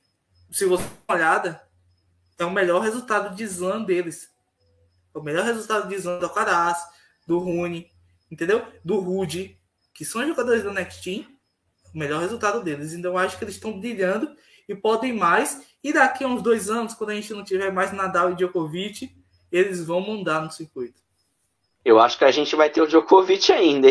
[0.51, 1.67] se você dá uma olhada,
[2.37, 4.29] é o melhor resultado de slam deles.
[5.15, 6.77] É o melhor resultado de slam do Alcaraz,
[7.25, 7.89] do Rune,
[8.29, 8.65] entendeu?
[8.83, 9.57] Do Rude,
[9.93, 11.25] que são jogadores do Next Team,
[11.93, 12.93] o melhor resultado deles.
[12.93, 14.35] Então eu acho que eles estão brilhando
[14.67, 15.61] e podem mais.
[15.83, 19.15] E daqui a uns dois anos, quando a gente não tiver mais Nadal e Djokovic,
[19.51, 21.01] eles vão mandar no circuito.
[21.85, 23.89] Eu acho que a gente vai ter o Djokovic ainda,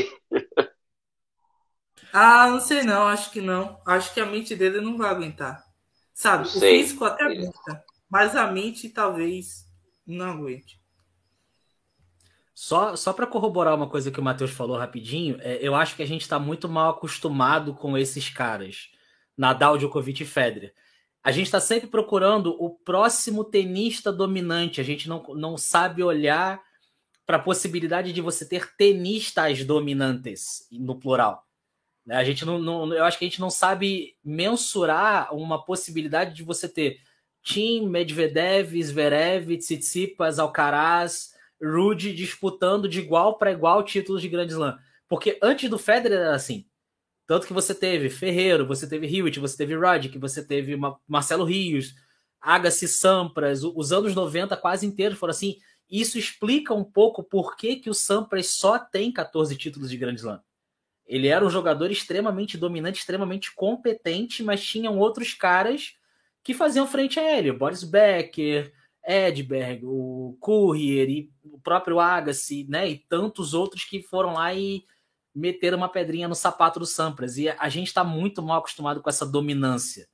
[2.12, 3.80] ah, não sei não, acho que não.
[3.86, 5.64] Acho que a mente dele não vai aguentar.
[6.12, 9.66] Sabe, o físico até aguenta, mas a mente talvez
[10.06, 10.78] não aguente.
[12.62, 16.03] Só, só para corroborar uma coisa que o Matheus falou rapidinho, é, eu acho que
[16.03, 18.90] a gente está muito mal acostumado com esses caras,
[19.37, 20.75] Nadal, Djokovic e Federer
[21.22, 24.81] a gente está sempre procurando o próximo tenista dominante.
[24.81, 26.61] A gente não, não sabe olhar
[27.25, 31.46] para a possibilidade de você ter tenistas dominantes, no plural.
[32.05, 32.16] Né?
[32.16, 36.42] A gente não, não, eu acho que a gente não sabe mensurar uma possibilidade de
[36.42, 36.98] você ter
[37.40, 41.32] Tim, Medvedev, Zverev, Tsitsipas, Alcaraz,
[41.62, 44.79] Rude disputando de igual para igual títulos de Grand Slam.
[45.09, 46.66] Porque antes do Federer era assim.
[47.27, 51.94] Tanto que você teve Ferreiro, você teve Hewitt, você teve Roddick, você teve Marcelo Rios,
[52.40, 55.57] Agassi Sampras, os anos 90 quase inteiros foram assim.
[55.88, 60.14] Isso explica um pouco por que, que o Sampras só tem 14 títulos de Grand
[60.14, 60.42] Slam.
[61.07, 65.94] Ele era um jogador extremamente dominante, extremamente competente, mas tinham outros caras
[66.42, 67.53] que faziam frente a ele.
[67.53, 68.72] Boris Becker,
[69.04, 72.88] Edberg, o Courier e o próprio Agassi, né?
[72.88, 74.84] E tantos outros que foram lá e
[75.34, 77.36] meter uma pedrinha no sapato do Sampras.
[77.36, 80.06] E a gente está muito mal acostumado com essa dominância.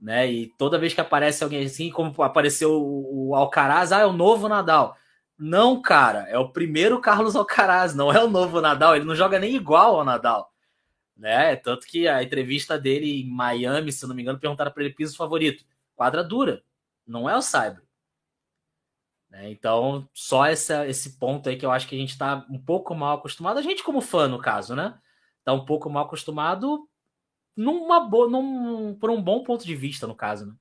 [0.00, 0.32] Né?
[0.32, 4.48] E toda vez que aparece alguém assim, como apareceu o Alcaraz, ah, é o novo
[4.48, 4.96] Nadal.
[5.38, 9.38] Não, cara, é o primeiro Carlos Alcaraz, não é o novo Nadal, ele não joga
[9.38, 10.52] nem igual ao Nadal.
[11.16, 11.54] Né?
[11.56, 15.16] Tanto que a entrevista dele em Miami, se não me engano, perguntaram para ele piso
[15.16, 15.64] favorito.
[15.94, 16.62] Quadra dura,
[17.06, 17.82] não é o Cyber.
[19.30, 19.50] Né?
[19.50, 22.94] Então, só essa, esse ponto aí que eu acho que a gente está um pouco
[22.94, 24.98] mal acostumado, a gente como fã, no caso, né?
[25.38, 26.88] Está um pouco mal acostumado
[27.56, 30.54] numa boa, num, por um bom ponto de vista, no caso, né?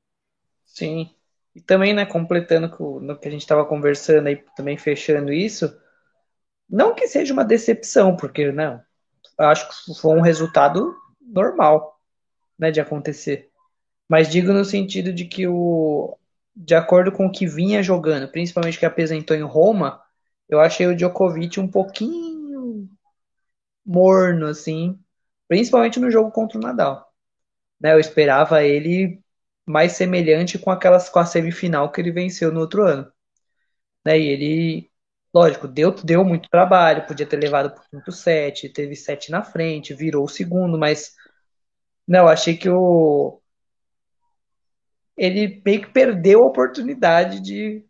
[0.65, 1.13] Sim.
[1.55, 5.75] E também, né, completando com, no que a gente estava conversando aí, também fechando isso,
[6.69, 8.81] não que seja uma decepção, porque, não,
[9.39, 11.99] eu acho que foi um resultado normal,
[12.57, 13.49] né, de acontecer.
[14.07, 16.17] Mas digo no sentido de que o,
[16.59, 20.01] de acordo com o que vinha jogando, principalmente que apresentou em Roma,
[20.49, 22.89] eu achei o Djokovic um pouquinho
[23.85, 24.99] morno, assim,
[25.47, 27.07] principalmente no jogo contra o Nadal.
[27.81, 29.21] Né, eu esperava ele
[29.65, 33.11] mais semelhante com aquelas com a semifinal que ele venceu no outro ano.
[34.05, 34.91] Né, e ele,
[35.33, 39.43] lógico, deu, deu muito trabalho, podia ter levado para o quinto set, teve sete na
[39.43, 41.13] frente, virou o segundo, mas
[42.07, 43.38] não, achei que o
[45.19, 47.83] ele meio que perdeu a oportunidade de.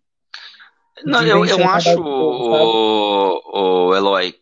[1.06, 4.36] Não, de eu, eu acho, o, o Eloy,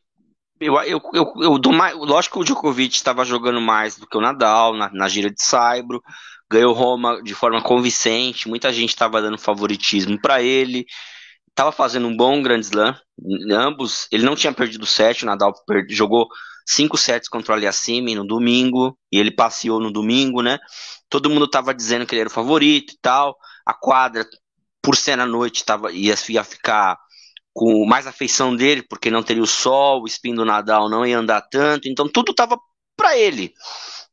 [0.59, 4.17] eu, eu, eu, eu dou mais, lógico que o Djokovic estava jogando mais do que
[4.17, 6.01] o Nadal na, na gira de Saibro,
[6.49, 10.85] ganhou Roma de forma convincente, muita gente estava dando favoritismo para ele,
[11.49, 12.95] estava fazendo um bom Grand Slam,
[13.51, 16.27] ambos, ele não tinha perdido sete, o Nadal per, jogou
[16.65, 20.57] cinco sets contra o Aliassime no domingo, e ele passeou no domingo, né?
[21.09, 23.37] Todo mundo tava dizendo que ele era o favorito e tal.
[23.65, 24.25] A quadra,
[24.81, 26.97] por ser na noite, tava, ia, ia ficar
[27.53, 31.17] com mais afeição dele, porque não teria o sol, o spin do Nadal não ia
[31.17, 32.59] andar tanto, então tudo tava
[32.95, 33.51] para ele,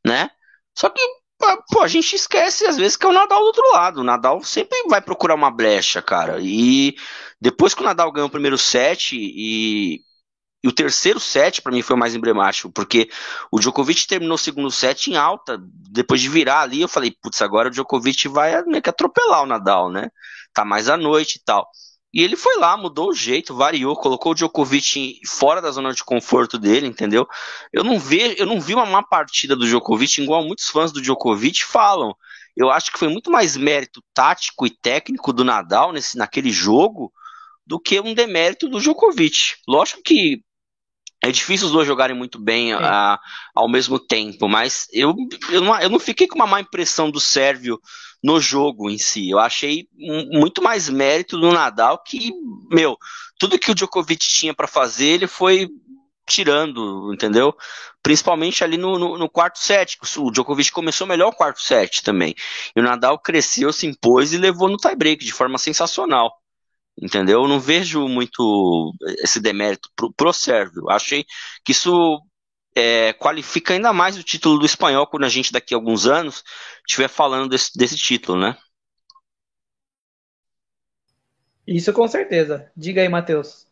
[0.03, 0.31] né?
[0.75, 0.99] Só que
[1.69, 4.01] pô, a gente esquece às vezes que é o Nadal do outro lado.
[4.01, 6.39] O Nadal sempre vai procurar uma brecha, cara.
[6.41, 6.95] E
[7.39, 10.01] depois que o Nadal ganhou o primeiro set e
[10.65, 13.07] e o terceiro set, para mim, foi o mais emblemático, porque
[13.51, 17.39] o Djokovic terminou o segundo set em alta, depois de virar ali, eu falei, putz,
[17.43, 20.09] agora o Djokovic vai meio que atropelar o Nadal, né?
[20.51, 21.69] Tá mais à noite e tal.
[22.11, 26.03] E ele foi lá, mudou o jeito, variou, colocou o Djokovic fora da zona de
[26.03, 27.27] conforto dele, entendeu?
[27.71, 30.99] Eu não vi, eu não vi uma má partida do Djokovic, igual muitos fãs do
[30.99, 32.15] Djokovic falam.
[32.57, 37.13] eu acho que foi muito mais mérito tático e técnico do Nadal nesse, naquele jogo
[37.65, 39.55] do que um demérito do Djokovic.
[39.67, 40.41] Lógico que
[41.23, 42.75] é difícil os dois jogarem muito bem é.
[42.75, 43.19] a,
[43.53, 45.15] ao mesmo tempo, mas eu,
[45.49, 47.79] eu, não, eu não fiquei com uma má impressão do Sérvio
[48.23, 49.29] no jogo em si.
[49.29, 52.31] Eu achei um, muito mais mérito do Nadal que,
[52.71, 52.97] meu,
[53.37, 55.67] tudo que o Djokovic tinha para fazer, ele foi
[56.27, 57.55] tirando, entendeu?
[58.01, 59.97] Principalmente ali no, no, no, quarto set.
[60.17, 62.33] O Djokovic começou melhor o quarto set também.
[62.75, 66.31] E o Nadal cresceu, se impôs e levou no tie-break de forma sensacional.
[67.01, 67.43] Entendeu?
[67.43, 70.89] Eu não vejo muito esse demérito pro, pro Sérvio.
[70.89, 71.25] Achei
[71.63, 72.21] que isso
[72.75, 76.43] é, qualifica ainda mais o título do espanhol quando a gente daqui a alguns anos
[76.87, 78.57] estiver falando desse, desse título, né?
[81.67, 82.71] Isso com certeza.
[82.77, 83.65] Diga aí, Matheus.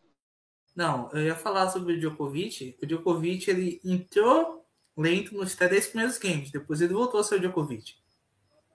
[0.74, 2.76] Não, eu ia falar sobre o Djokovic.
[2.82, 7.40] O Djokovic ele entrou lento nos três primeiros games, depois ele voltou a ser o
[7.40, 7.94] Djokovic.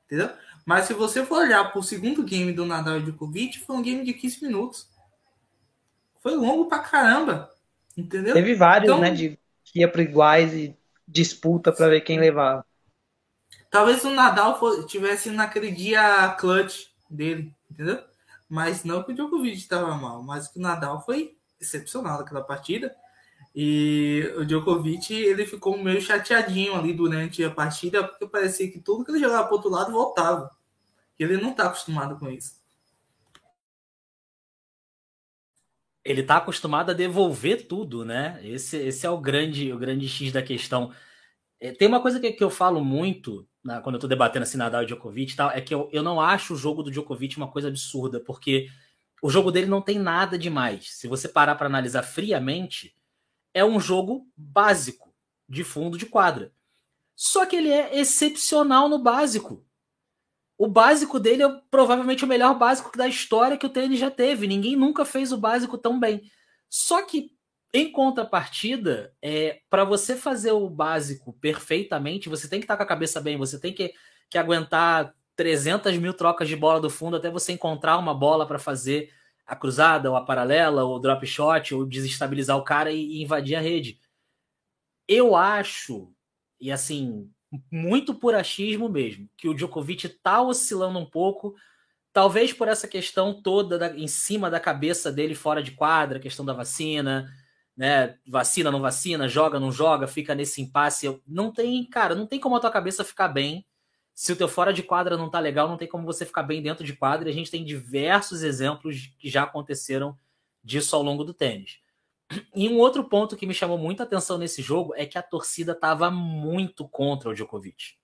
[0.06, 0.30] Entendeu?
[0.66, 3.82] Mas se você for olhar para o segundo game do Nadal e Djokovic, foi um
[3.82, 4.88] game de 15 minutos.
[6.22, 7.50] Foi longo pra caramba.
[7.98, 8.34] Entendeu?
[8.34, 9.12] Teve vários, então, né?
[9.12, 10.76] De que ia para iguais e
[11.08, 12.66] disputa para ver quem levava.
[13.70, 18.04] Talvez o Nadal fosse, tivesse naquele dia clutch dele, entendeu?
[18.48, 22.96] Mas não que o Djokovic estava mal, mas que o Nadal foi excepcional naquela partida.
[23.62, 29.04] E o Djokovic ele ficou meio chateadinho ali durante a partida, porque parecia que tudo
[29.04, 30.50] que ele jogava para outro lado voltava.
[31.20, 32.54] Ele não está acostumado com isso.
[36.06, 38.40] Ele está acostumado a devolver tudo, né?
[38.42, 40.94] Esse, esse é o grande, o grande X da questão.
[41.60, 44.58] É, tem uma coisa que, que eu falo muito na, quando eu estou debatendo assim
[44.58, 47.36] Nadal e Djokovic e tal, é que eu, eu não acho o jogo do Djokovic
[47.36, 48.70] uma coisa absurda, porque
[49.22, 50.92] o jogo dele não tem nada demais.
[50.98, 52.98] Se você parar para analisar friamente,
[53.54, 55.14] é um jogo básico
[55.48, 56.52] de fundo de quadra.
[57.16, 59.66] Só que ele é excepcional no básico.
[60.58, 64.48] O básico dele é provavelmente o melhor básico da história que o tênis já teve.
[64.48, 66.30] Ninguém nunca fez o básico tão bem.
[66.70, 67.32] Só que,
[67.74, 72.84] em contrapartida, é, para você fazer o básico perfeitamente, você tem que estar tá com
[72.84, 73.94] a cabeça bem, você tem que,
[74.30, 78.60] que aguentar 300 mil trocas de bola do fundo até você encontrar uma bola para
[78.60, 79.12] fazer
[79.50, 83.24] a cruzada, ou a paralela, ou o drop shot, ou desestabilizar o cara e, e
[83.24, 84.00] invadir a rede.
[85.08, 86.14] Eu acho,
[86.62, 87.28] e assim,
[87.72, 91.56] muito por achismo mesmo, que o Djokovic está oscilando um pouco,
[92.14, 96.46] talvez por essa questão toda da, em cima da cabeça dele fora de quadra, questão
[96.46, 97.28] da vacina,
[97.76, 98.18] né?
[98.28, 101.20] Vacina, não vacina, joga, não joga, fica nesse impasse.
[101.26, 103.66] Não tem, cara, não tem como a tua cabeça ficar bem.
[104.20, 106.62] Se o teu fora de quadra não tá legal, não tem como você ficar bem
[106.62, 107.30] dentro de quadra.
[107.30, 110.20] E a gente tem diversos exemplos que já aconteceram
[110.62, 111.80] disso ao longo do tênis.
[112.54, 115.72] E um outro ponto que me chamou muita atenção nesse jogo é que a torcida
[115.72, 117.96] estava muito contra o Djokovic.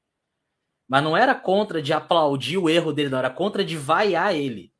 [0.87, 4.71] Mas não era contra de aplaudir o erro dele, não, era contra de vaiar ele.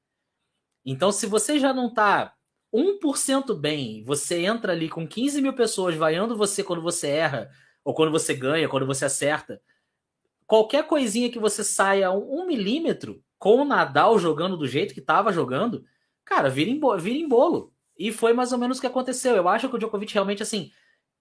[0.86, 2.34] Então, se você já não tá
[2.74, 7.52] 1% bem, você entra ali com 15 mil pessoas vaiando você quando você erra,
[7.84, 9.62] ou quando você ganha, quando você acerta,
[10.48, 15.32] qualquer coisinha que você saia um, milímetro com o Nadal jogando do jeito que estava
[15.32, 15.84] jogando,
[16.24, 17.74] cara, vira em, vira em bolo.
[17.98, 19.36] E foi mais ou menos o que aconteceu.
[19.36, 20.72] Eu acho que o Djokovic realmente, assim,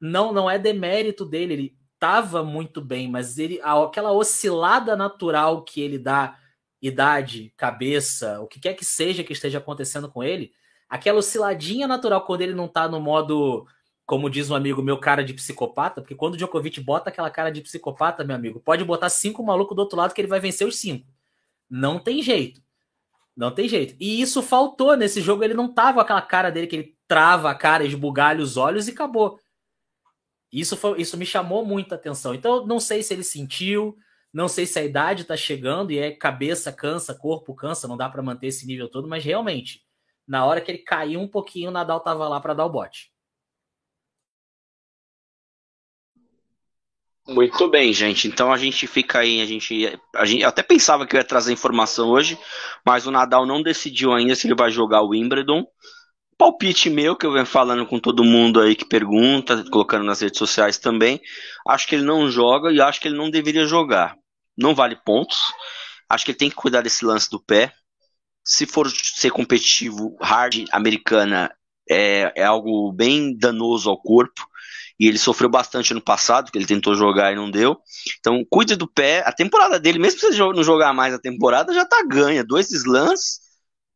[0.01, 5.81] não, não é demérito dele, ele estava muito bem, mas ele aquela oscilada natural que
[5.81, 6.37] ele dá,
[6.83, 10.53] idade, cabeça, o que quer que seja que esteja acontecendo com ele,
[10.89, 13.67] aquela osciladinha natural quando ele não tá no modo,
[14.07, 17.51] como diz um amigo meu, cara de psicopata, porque quando o Djokovic bota aquela cara
[17.51, 20.67] de psicopata, meu amigo, pode botar cinco malucos do outro lado que ele vai vencer
[20.67, 21.07] os cinco.
[21.71, 22.63] Não tem jeito.
[23.37, 23.97] Não tem jeito.
[23.99, 25.43] E isso faltou nesse jogo.
[25.43, 28.87] Ele não tava com aquela cara dele que ele trava a cara, esbugalha os olhos
[28.87, 29.39] e acabou.
[30.53, 32.35] Isso, foi, isso me chamou muita atenção.
[32.35, 33.97] Então, não sei se ele sentiu,
[34.33, 38.09] não sei se a idade tá chegando e é cabeça cansa, corpo cansa, não dá
[38.09, 39.83] para manter esse nível todo, mas realmente,
[40.27, 43.14] na hora que ele caiu um pouquinho, o Nadal tava lá para dar o bote.
[47.27, 48.29] Muito bem, gente.
[48.29, 51.53] Então a gente fica aí, a gente, a gente até pensava que eu ia trazer
[51.53, 52.39] informação hoje,
[52.85, 55.65] mas o Nadal não decidiu ainda se ele vai jogar o Wimbledon.
[56.37, 60.39] Palpite meu, que eu venho falando com todo mundo aí que pergunta, colocando nas redes
[60.39, 61.19] sociais também.
[61.67, 64.17] Acho que ele não joga e acho que ele não deveria jogar.
[64.57, 65.39] Não vale pontos.
[66.11, 67.73] Acho que ele tem que cuidar desse lance do pé.
[68.45, 71.51] Se for ser competitivo, hard americana
[71.89, 74.47] é, é algo bem danoso ao corpo
[74.99, 77.77] e ele sofreu bastante ano passado, que ele tentou jogar e não deu.
[78.21, 79.23] Então, cuide do pé.
[79.27, 82.45] A temporada dele, mesmo se ele não jogar mais a temporada, já tá ganha.
[82.45, 83.41] Dois slams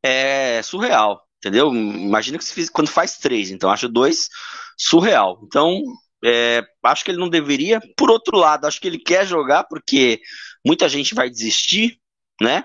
[0.02, 1.72] é surreal, entendeu?
[1.74, 4.28] Imagina que se quando faz três, então acho dois
[4.76, 5.40] surreal.
[5.44, 5.82] Então,
[6.24, 7.80] é, acho que ele não deveria.
[7.96, 10.20] Por outro lado, acho que ele quer jogar porque
[10.64, 12.00] muita gente vai desistir.
[12.40, 12.64] né?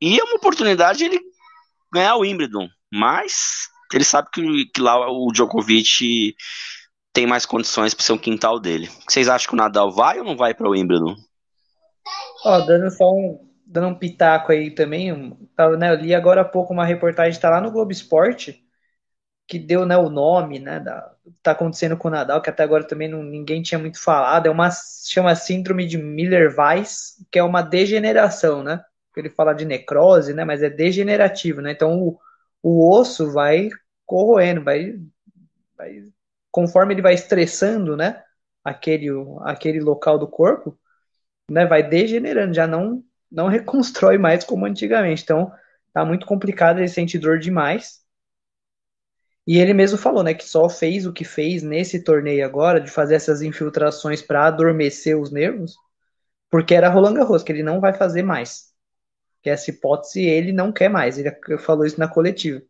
[0.00, 1.20] E é uma oportunidade ele
[1.92, 6.34] ganhar o Wimbledon, mas ele sabe que, que lá o Djokovic
[7.12, 8.88] tem mais condições para ser um quintal dele.
[9.08, 11.16] Vocês acham que o Nadal vai ou não vai para o Wimbledon?
[12.44, 15.12] Ó, dando só um, dando um pitaco aí também,
[15.78, 18.64] né, eu li agora há pouco uma reportagem, está lá no Globo Esporte,
[19.46, 22.84] que deu né, o nome, né, da, tá acontecendo com o Nadal, que até agora
[22.84, 24.70] também não, ninguém tinha muito falado, é uma,
[25.06, 28.82] chama síndrome de Miller-Weiss, que é uma degeneração, né,
[29.16, 32.18] ele fala de necrose, né, mas é degenerativo, né, então o,
[32.62, 33.68] o osso vai
[34.06, 34.94] corroendo, vai,
[35.76, 36.04] vai,
[36.58, 38.20] conforme ele vai estressando, né,
[38.64, 39.06] aquele,
[39.42, 40.76] aquele local do corpo,
[41.48, 45.22] né, vai degenerando, já não não reconstrói mais como antigamente.
[45.22, 45.52] Então,
[45.92, 48.00] tá muito complicado, ele sente dor demais.
[49.46, 52.90] E ele mesmo falou, né, que só fez o que fez nesse torneio agora, de
[52.90, 55.76] fazer essas infiltrações para adormecer os nervos,
[56.50, 58.72] porque era Roland Garros, que ele não vai fazer mais.
[59.42, 61.30] Que essa hipótese ele não quer mais, ele
[61.60, 62.60] falou isso na coletiva.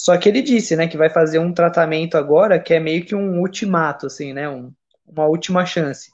[0.00, 3.16] Só que ele disse, né, que vai fazer um tratamento agora que é meio que
[3.16, 4.72] um ultimato, assim, né, um,
[5.04, 6.08] uma última chance.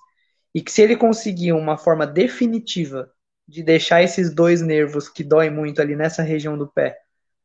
[0.55, 3.11] E que se ele conseguir uma forma definitiva
[3.47, 6.97] de deixar esses dois nervos que doem muito ali nessa região do pé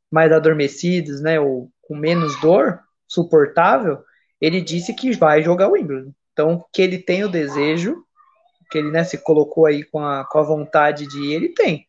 [0.09, 4.01] mais adormecidos, né, ou com menos dor suportável,
[4.39, 6.13] ele disse que vai jogar o Wimbledon.
[6.31, 8.01] Então, que ele tem o desejo,
[8.71, 11.85] que ele né, se colocou aí com a, com a vontade de ir, ele tem.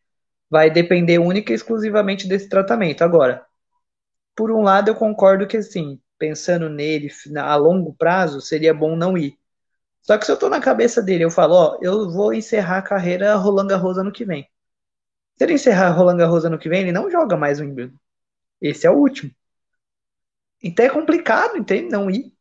[0.49, 3.01] Vai depender única e exclusivamente desse tratamento.
[3.01, 3.45] Agora,
[4.35, 9.17] por um lado, eu concordo que, assim, pensando nele a longo prazo, seria bom não
[9.17, 9.37] ir.
[10.01, 12.81] Só que se eu tô na cabeça dele, eu falo, ó, eu vou encerrar a
[12.83, 14.47] carreira Roland Garros ano que vem.
[15.37, 17.97] Se ele encerrar Roland Garros ano que vem, ele não joga mais o Wimbledon.
[18.61, 19.31] Esse é o último.
[20.63, 21.89] Então é complicado, entende?
[21.89, 22.33] Não ir.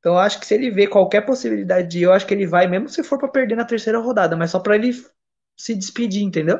[0.00, 2.46] Então eu acho que se ele vê qualquer possibilidade de ir, eu acho que ele
[2.46, 4.92] vai, mesmo se for para perder na terceira rodada, mas só para ele
[5.56, 6.58] se despedir, entendeu?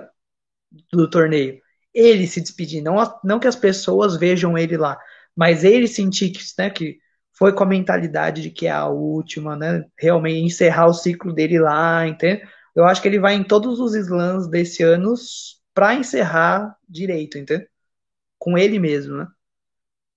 [0.93, 1.61] Do torneio.
[1.95, 4.99] Ele se despedir, não, não que as pessoas vejam ele lá,
[5.37, 6.99] mas ele sentir que, né, que
[7.33, 9.85] foi com a mentalidade de que é a última, né?
[9.99, 12.43] Realmente encerrar o ciclo dele lá, entende?
[12.75, 15.15] Eu acho que ele vai em todos os slams desse ano
[15.75, 17.67] para encerrar direito, entende?
[18.39, 19.27] Com ele mesmo, né?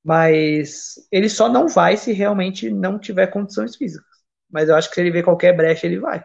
[0.04, 4.06] Mas ele só não vai se realmente não tiver condições físicas.
[4.50, 6.24] Mas eu acho que se ele ver qualquer brecha, ele vai.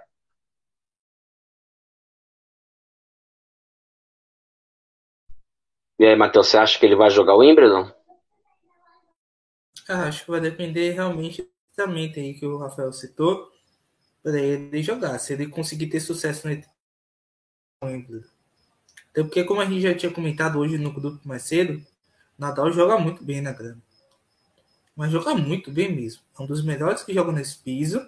[6.00, 7.92] E aí, Matheus, você acha que ele vai jogar o Wimbledon?
[9.86, 11.46] Ah, acho que vai depender realmente
[11.76, 13.52] também aí que o Rafael citou
[14.22, 15.18] para ele jogar.
[15.18, 16.58] Se ele conseguir ter sucesso no
[17.84, 18.26] Wimbledon.
[19.10, 21.84] Até porque, como a gente já tinha comentado hoje no grupo mais cedo,
[22.38, 23.82] Nadal joga muito bem na grama.
[24.96, 26.22] Mas joga muito bem mesmo.
[26.38, 28.00] É um dos melhores que joga nesse piso.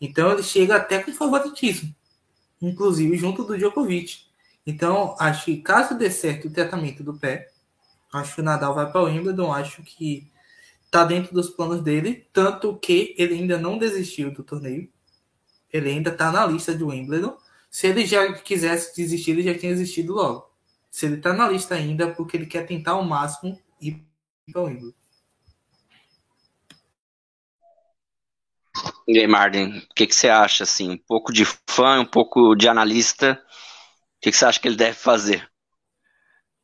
[0.00, 1.92] Então ele chega até com favoritismo.
[2.62, 4.29] Inclusive junto do Djokovic.
[4.66, 7.50] Então, acho que caso dê certo o tratamento do pé,
[8.12, 9.52] acho que o Nadal vai para o Wimbledon.
[9.52, 10.30] Acho que
[10.84, 14.88] está dentro dos planos dele, tanto que ele ainda não desistiu do torneio.
[15.72, 17.36] Ele ainda está na lista de Wimbledon.
[17.70, 20.50] Se ele já quisesse desistir, ele já tinha desistido logo.
[20.90, 24.04] Se ele está na lista ainda, é porque ele quer tentar ao máximo ir
[24.52, 25.00] para o Wimbledon.
[29.06, 30.64] E aí, Martin, o que, que você acha?
[30.64, 33.40] Assim, um pouco de fã, um pouco de analista.
[34.20, 35.50] O que, que você acha que ele deve fazer?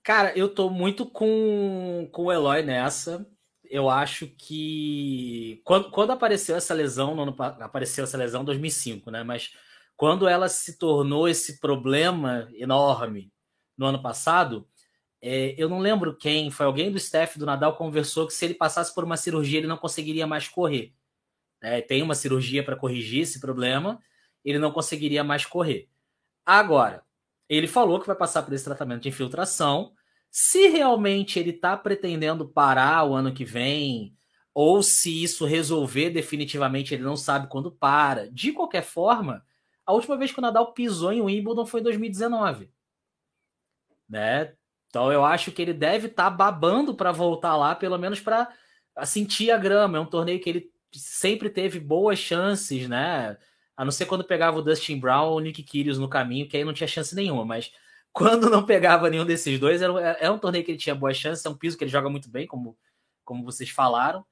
[0.03, 3.27] Cara, eu tô muito com, com o Eloy nessa
[3.71, 9.11] eu acho que quando, quando apareceu essa lesão, no ano, apareceu essa lesão em 2005,
[9.11, 9.23] né?
[9.23, 9.53] Mas
[9.97, 13.33] quando ela se tornou esse problema enorme
[13.77, 14.69] no ano passado,
[15.23, 18.55] é, eu não lembro quem, foi alguém do staff do Nadal conversou que se ele
[18.55, 20.93] passasse por uma cirurgia ele não conseguiria mais correr.
[21.63, 24.01] É, tem uma cirurgia para corrigir esse problema,
[24.45, 25.89] ele não conseguiria mais correr.
[26.45, 27.05] Agora,
[27.49, 29.93] ele falou que vai passar por esse tratamento de infiltração
[30.31, 34.15] se realmente ele está pretendendo parar o ano que vem,
[34.53, 38.31] ou se isso resolver definitivamente, ele não sabe quando para.
[38.31, 39.45] De qualquer forma,
[39.85, 42.71] a última vez que o Nadal pisou em Wimbledon foi em 2019.
[44.09, 44.55] Né?
[44.89, 48.49] Então eu acho que ele deve estar tá babando para voltar lá, pelo menos para
[49.05, 49.99] sentir a grama.
[49.99, 53.37] É um torneio que ele sempre teve boas chances, né?
[53.77, 56.57] A não ser quando pegava o Dustin Brown ou o Nick Kyrgios no caminho, que
[56.57, 57.73] aí não tinha chance nenhuma, mas
[58.13, 61.47] quando não pegava nenhum desses dois, era, era um torneio que ele tinha boa chance,
[61.47, 62.77] é um piso que ele joga muito bem, como,
[63.25, 64.25] como vocês falaram.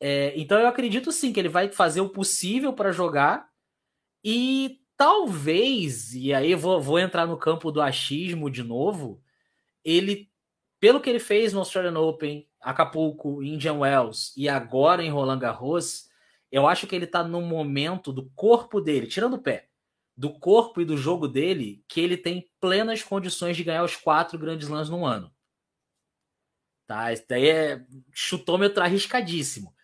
[0.00, 3.48] É, então eu acredito sim que ele vai fazer o possível para jogar
[4.24, 9.22] e talvez, e aí vou, vou entrar no campo do achismo de novo,
[9.84, 10.30] ele,
[10.78, 16.09] pelo que ele fez no Australian Open, Acapulco, Indian Wells e agora em Roland Garros,
[16.50, 19.68] eu acho que ele está no momento do corpo dele, tirando o pé,
[20.16, 24.38] do corpo e do jogo dele que ele tem plenas condições de ganhar os quatro
[24.38, 25.32] grandes lãs no ano.
[26.86, 27.12] Tá?
[27.12, 29.74] Isso daí é chutômetro arriscadíssimo.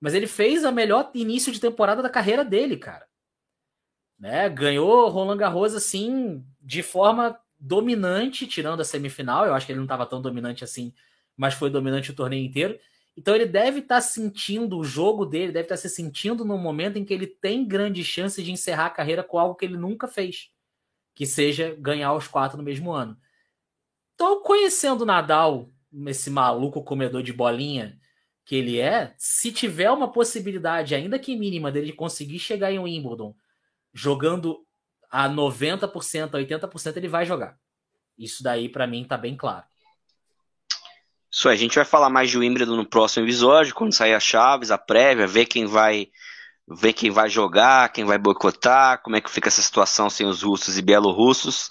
[0.00, 3.06] Mas ele fez a melhor início de temporada da carreira dele, cara.
[4.18, 4.48] Né?
[4.48, 9.44] Ganhou Roland Garros assim de forma dominante, tirando a semifinal.
[9.44, 10.94] Eu acho que ele não estava tão dominante assim,
[11.36, 12.78] mas foi dominante o torneio inteiro.
[13.16, 16.56] Então ele deve estar tá sentindo o jogo dele, deve estar tá se sentindo no
[16.56, 19.76] momento em que ele tem grande chance de encerrar a carreira com algo que ele
[19.76, 20.50] nunca fez,
[21.14, 23.16] que seja ganhar os quatro no mesmo ano.
[24.14, 25.70] Então, conhecendo o Nadal,
[26.06, 27.98] esse maluco comedor de bolinha
[28.44, 33.34] que ele é, se tiver uma possibilidade, ainda que mínima, dele conseguir chegar em Wimbledon
[33.92, 34.66] jogando
[35.10, 37.58] a 90%, 80%, ele vai jogar.
[38.16, 39.66] Isso daí, para mim, tá bem claro.
[41.32, 44.22] Isso aí, a gente vai falar mais de Wimbledon no próximo episódio, quando sair as
[44.22, 46.08] chaves, a prévia, ver quem vai
[46.68, 50.42] ver quem vai jogar, quem vai boicotar, como é que fica essa situação sem os
[50.42, 51.68] russos e bielorrussos.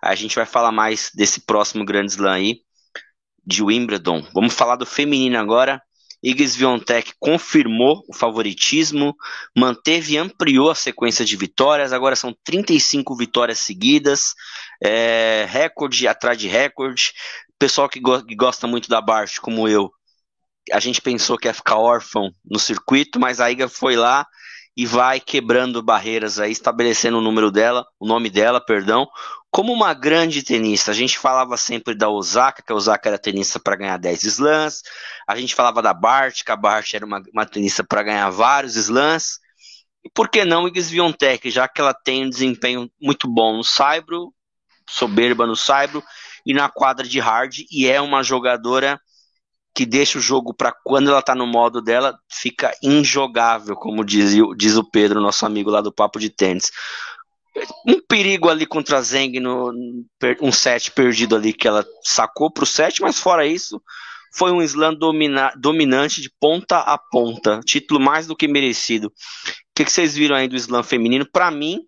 [0.00, 2.60] A gente vai falar mais desse próximo grande slam aí,
[3.44, 4.26] de Wimbledon.
[4.32, 5.82] Vamos falar do feminino agora.
[6.22, 9.16] Iga Swiatek confirmou o favoritismo,
[9.56, 14.34] manteve e ampliou a sequência de vitórias, agora são 35 vitórias seguidas,
[14.82, 17.12] é, recorde atrás de recorde.
[17.60, 19.92] Pessoal que, go que gosta muito da Bart, como eu,
[20.72, 24.26] a gente pensou que ia ficar órfão no circuito, mas a Iga foi lá
[24.74, 29.06] e vai quebrando barreiras aí, estabelecendo o número dela, o nome dela, perdão,
[29.50, 30.90] como uma grande tenista.
[30.90, 34.82] A gente falava sempre da Osaka, que a Osaka era tenista para ganhar 10 slams.
[35.28, 38.74] A gente falava da Bart, que a Bart era uma, uma tenista para ganhar vários
[38.76, 39.38] slams.
[40.02, 43.64] E por que não Iggs Viontech, já que ela tem um desempenho muito bom no
[43.64, 44.32] Saibro,
[44.88, 46.02] soberba no Saibro
[46.44, 49.00] e na quadra de hard, e é uma jogadora
[49.74, 54.32] que deixa o jogo para quando ela tá no modo dela, fica injogável, como diz,
[54.56, 56.70] diz o Pedro, nosso amigo lá do Papo de Tênis.
[57.86, 59.72] Um perigo ali contra a Zeng, no,
[60.40, 63.80] um set perdido ali que ela sacou pro set, mas fora isso,
[64.32, 67.60] foi um slam domina, dominante de ponta a ponta.
[67.64, 69.08] Título mais do que merecido.
[69.08, 69.12] O
[69.74, 71.26] que, que vocês viram aí do slam feminino?
[71.26, 71.80] Para mim,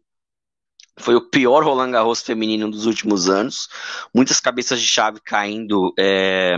[0.98, 3.68] foi o pior Roland Garros feminino dos últimos anos.
[4.14, 6.56] Muitas cabeças de chave caindo é,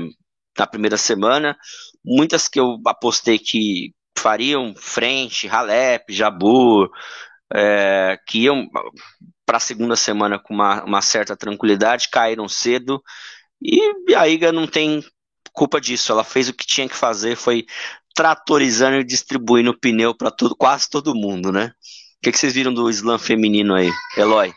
[0.59, 1.57] na primeira semana.
[2.05, 6.91] Muitas que eu apostei que fariam frente, Halep, Jabur,
[7.53, 8.69] é, que iam
[9.47, 13.03] para a segunda semana com uma, uma, certa tranquilidade, caíram cedo.
[13.63, 15.03] E a Iga não tem
[15.53, 16.11] culpa disso.
[16.11, 17.67] Ela fez o que tinha que fazer, foi
[18.15, 21.73] tratorizando e distribuindo pneu para quase todo mundo, né?
[22.25, 24.51] Que, que vocês viram do slam feminino aí, Eloy?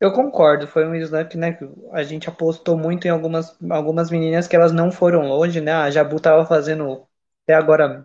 [0.00, 1.56] Eu concordo, foi um slam que né,
[1.92, 5.70] a gente apostou muito em algumas, algumas meninas que elas não foram longe, né?
[5.72, 7.06] A Jabu tava fazendo
[7.44, 8.04] até agora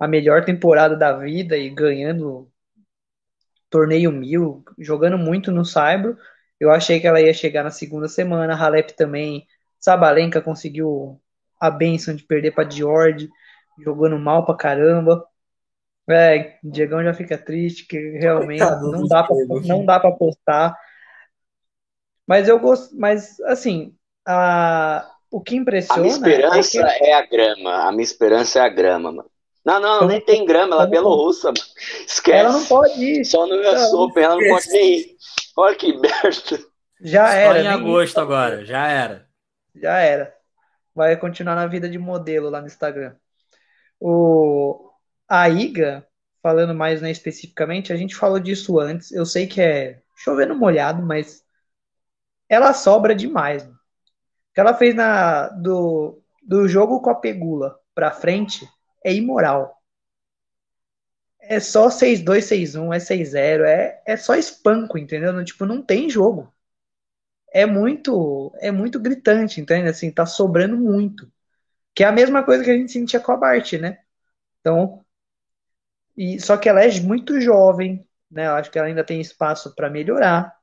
[0.00, 2.50] a melhor temporada da vida e ganhando
[3.68, 6.16] torneio mil, jogando muito no Saibro.
[6.58, 9.46] Eu achei que ela ia chegar na segunda semana, a Halep também,
[9.78, 11.20] Sabalenka conseguiu
[11.60, 13.28] a benção de perder para George,
[13.78, 15.22] jogando mal pra caramba.
[16.08, 20.78] É, Diegão já fica triste, que realmente Coitado não dá, pra, não dá pra apostar.
[22.26, 23.94] Mas eu gosto, mas assim,
[24.26, 26.00] a, o que impressiona.
[26.00, 27.04] A minha esperança é, que...
[27.04, 27.88] é, a grama.
[27.88, 29.30] A minha esperança é a grama, mano.
[29.64, 31.58] Não, não, nem tem grama, ela é bielorrussa, mano.
[32.06, 32.38] Esquece.
[32.38, 33.24] Ela não pode ir.
[33.24, 35.16] Só no US Open, ela não pode nem ir.
[35.56, 36.64] Olha que merda.
[37.00, 37.54] Já era.
[37.54, 39.26] Só em agosto agora, já era.
[39.74, 40.34] Já era.
[40.94, 43.14] Vai continuar na vida de modelo lá no Instagram.
[44.00, 44.85] O...
[45.28, 46.06] A Iga,
[46.42, 49.10] falando mais né, especificamente, a gente falou disso antes.
[49.12, 51.44] Eu sei que é chovendo molhado, mas
[52.48, 53.64] ela sobra demais.
[53.64, 53.74] O
[54.54, 58.68] que ela fez na, do, do jogo com a Pegula pra frente
[59.04, 59.76] é imoral.
[61.40, 65.32] É só 6-2, 6-1, é 6-0, é, é só espanco, entendeu?
[65.32, 66.52] Não, tipo, não tem jogo.
[67.52, 69.88] É muito é muito gritante, entende?
[69.88, 71.30] Assim, tá sobrando muito.
[71.94, 74.00] Que é a mesma coisa que a gente sentia com a Bart, né?
[74.60, 75.05] Então,
[76.16, 78.46] e, só que ela é muito jovem, né?
[78.46, 80.56] Eu acho que ela ainda tem espaço para melhorar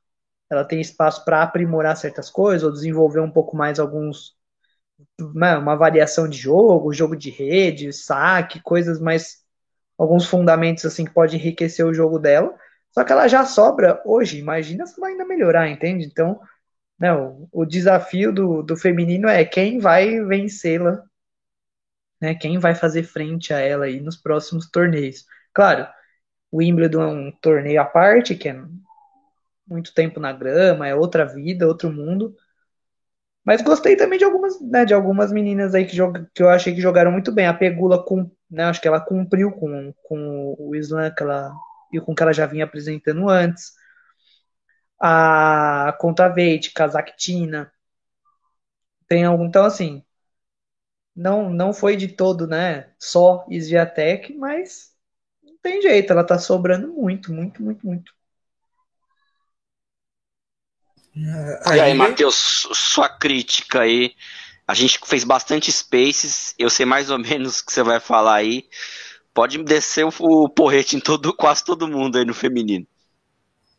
[0.53, 4.35] ela tem espaço para aprimorar certas coisas ou desenvolver um pouco mais alguns
[5.35, 9.43] né, uma variação de jogo, jogo de rede, saque, coisas mais
[9.97, 12.53] alguns fundamentos assim que pode enriquecer o jogo dela.
[12.91, 16.05] Só que ela já sobra hoje, imagina se ela ainda melhorar, entende?
[16.05, 16.39] Então,
[16.99, 21.03] não, né, o desafio do, do feminino é quem vai vencê-la,
[22.21, 22.35] né?
[22.35, 25.25] Quem vai fazer frente a ela aí nos próximos torneios.
[25.53, 25.87] Claro,
[26.51, 28.55] o Wimbledon é um torneio à parte, que é
[29.67, 32.35] muito tempo na grama, é outra vida, outro mundo.
[33.45, 36.73] Mas gostei também de algumas, né, de algumas meninas aí que, joga, que eu achei
[36.73, 37.45] que jogaram muito bem.
[37.47, 41.53] A Pegula, com, né, acho que ela cumpriu com, com o slam que ela
[41.91, 43.73] e com o que ela já vinha apresentando antes.
[44.99, 47.71] A Contaveit, Kazakhtina.
[49.07, 49.45] Tem algum.
[49.45, 50.03] Então, assim.
[51.15, 52.93] Não, não foi de todo, né?
[52.99, 54.92] Só Sviatek, mas
[55.63, 58.13] tem jeito, ela tá sobrando muito, muito, muito, muito.
[61.65, 64.13] Aí, e aí, Matheus, sua crítica aí.
[64.67, 68.35] A gente fez bastante spaces, eu sei mais ou menos o que você vai falar
[68.35, 68.65] aí.
[69.33, 72.85] Pode descer o, porrete em todo, quase todo mundo aí no feminino.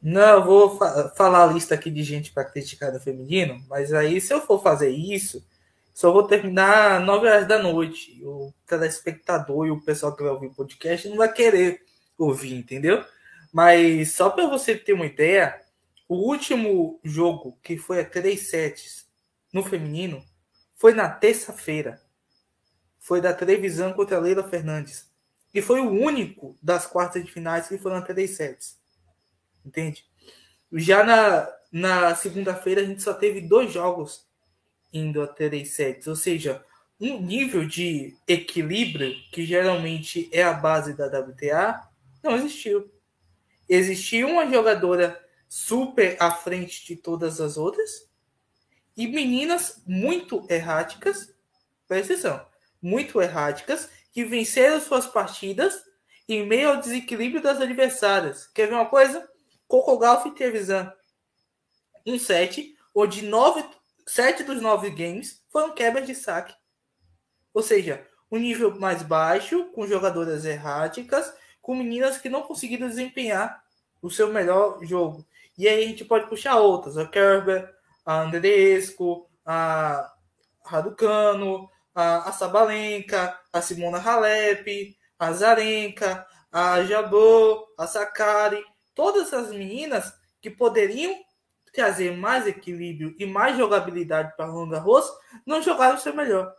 [0.02, 3.92] Não, eu vou fa falar a lista aqui de gente para criticar no feminino, mas
[3.92, 5.42] aí se eu for fazer isso,
[5.94, 8.20] só vou terminar 9 horas da noite.
[8.24, 11.84] O telespectador e o pessoal que vai ouvir o podcast não vai querer
[12.18, 13.04] ouvir, entendeu?
[13.52, 15.62] Mas só para você ter uma ideia,
[16.08, 19.06] o último jogo que foi a 3 sets
[19.52, 20.20] no feminino
[20.74, 22.02] foi na terça-feira.
[22.98, 25.08] Foi da televisão contra a Leila Fernandes.
[25.54, 28.80] E foi o único das quartas de finais que foram a 3 sets.
[29.64, 30.04] Entende?
[30.72, 34.26] Já na, na segunda-feira a gente só teve dois jogos
[34.94, 36.06] indo a 3 sets.
[36.06, 36.64] Ou seja,
[37.00, 41.86] um nível de equilíbrio que geralmente é a base da WTA
[42.22, 42.90] não existiu.
[43.68, 48.08] Existiu uma jogadora super à frente de todas as outras
[48.96, 51.34] e meninas muito erráticas,
[51.86, 52.46] presta atenção,
[52.80, 55.84] muito erráticas, que venceram suas partidas
[56.28, 58.46] em meio ao desequilíbrio das adversárias.
[58.46, 59.28] Quer ver uma coisa?
[59.66, 60.92] Coco Golf e Trevisan.
[62.06, 63.64] Um set, onde nove,
[64.06, 66.54] sete dos nove games foram quebras de saque.
[67.52, 71.32] Ou seja, um nível mais baixo, com jogadoras erráticas,
[71.62, 73.62] com meninas que não conseguiram desempenhar
[74.02, 75.24] o seu melhor jogo.
[75.56, 77.72] E aí a gente pode puxar outras, a Kerber,
[78.04, 80.12] a Andresco, a
[80.64, 88.62] Raducano, a, a Sabalenka, a Simona Halep, a Zarenka, a Jabot, a Sakari,
[88.94, 91.14] todas essas meninas que poderiam
[91.74, 95.04] trazer mais equilíbrio e mais jogabilidade para Roland Garros,
[95.44, 96.54] não jogaram o seu melhor.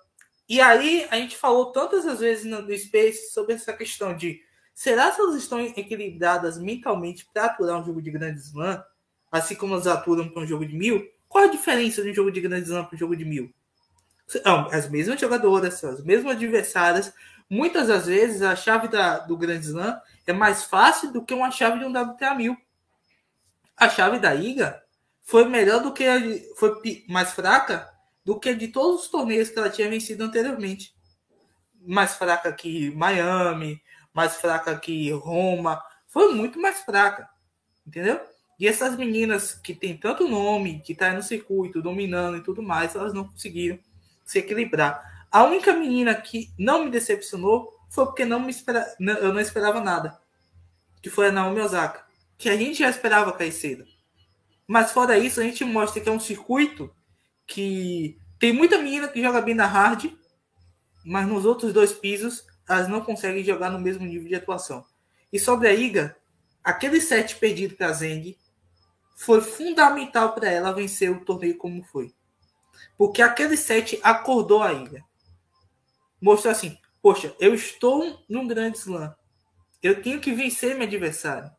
[0.48, 4.42] E aí a gente falou tantas vezes no, Space sobre essa questão de
[4.74, 8.84] será que elas estão equilibradas mentalmente para aturar um jogo de grande slam,
[9.32, 11.10] assim como elas aturam para um jogo de mil?
[11.28, 13.52] Qual a diferença de um jogo de grande slam para um jogo de mil?
[14.72, 17.14] As mesmas jogadoras, as mesmas adversárias.
[17.50, 21.52] Muitas das vezes a chave da, do grande slam é mais fácil do que uma
[21.52, 22.58] chave de um WTA 1000.
[23.78, 24.85] A chave da Iga
[25.26, 26.20] foi melhor do que a,
[26.56, 27.92] foi mais fraca
[28.24, 30.96] do que de todos os torneios que ela tinha vencido anteriormente.
[31.82, 33.82] Mais fraca que Miami,
[34.14, 37.30] mais fraca que Roma, foi muito mais fraca,
[37.86, 38.20] entendeu?
[38.60, 42.96] E essas meninas que tem tanto nome, que tá no circuito, dominando e tudo mais,
[42.96, 43.78] elas não conseguiram
[44.24, 45.28] se equilibrar.
[45.32, 48.96] A única menina que não me decepcionou foi porque não me espera...
[49.00, 50.18] eu não esperava nada.
[51.02, 52.06] Que foi a Naomi Osaka.
[52.38, 53.86] Que a gente já esperava cair cedo.
[54.68, 56.94] Mas fora isso, a gente mostra que é um circuito
[57.46, 60.12] que tem muita menina que joga bem na hard,
[61.06, 64.84] mas nos outros dois pisos elas não conseguem jogar no mesmo nível de atuação.
[65.32, 66.18] E sobre a Iga,
[66.64, 68.38] aquele set perdido para a Zeng
[69.16, 72.14] foi fundamental para ela vencer o torneio como foi.
[72.98, 75.04] Porque aquele set acordou a ilha.
[76.20, 79.14] Mostrou assim: poxa, eu estou num grande slam.
[79.82, 81.52] Eu tenho que vencer meu adversário.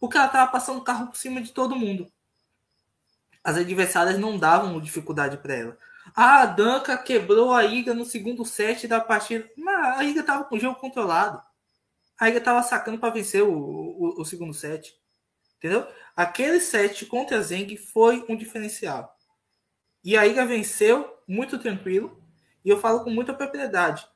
[0.00, 2.10] Porque ela estava passando o carro por cima de todo mundo.
[3.48, 5.78] As adversárias não davam dificuldade para ela.
[6.14, 9.50] Ah, a Danca quebrou a Iga no segundo set da partida.
[9.56, 11.40] Mas a Iga estava com o jogo controlado.
[12.20, 14.94] A Iga estava sacando para vencer o, o, o segundo set.
[15.56, 15.86] Entendeu?
[16.14, 19.16] Aquele set contra a Zeng foi um diferencial.
[20.04, 22.22] E a Iga venceu muito tranquilo.
[22.62, 24.06] E eu falo com muita propriedade.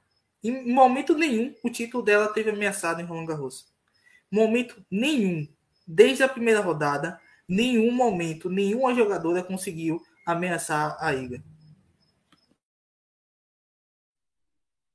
[0.45, 3.73] Em momento nenhum o título dela teve ameaçado em Roland Garros.
[4.31, 5.49] Momento nenhum.
[5.87, 7.19] Desde a primeira rodada,
[7.53, 11.43] nenhum momento, nenhuma jogadora conseguiu ameaçar a Iga.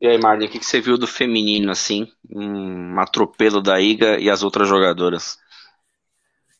[0.01, 2.11] E aí, Marlon, o que você viu do feminino, assim?
[2.29, 5.37] Um atropelo da Iga e as outras jogadoras?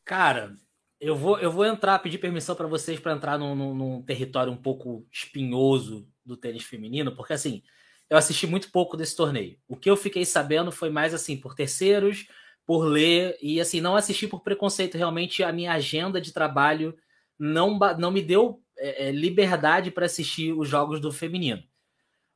[0.05, 0.55] Cara,
[0.99, 4.51] eu vou, eu vou entrar, pedir permissão para vocês para entrar num, num, num, território
[4.51, 7.61] um pouco espinhoso do tênis feminino, porque assim,
[8.09, 9.57] eu assisti muito pouco desse torneio.
[9.67, 12.27] O que eu fiquei sabendo foi mais assim, por terceiros,
[12.68, 14.97] por ler, e assim, não assisti por preconceito.
[14.97, 16.93] Realmente, a minha agenda de trabalho
[17.39, 21.63] não, não me deu é, é liberdade para assistir os jogos do feminino.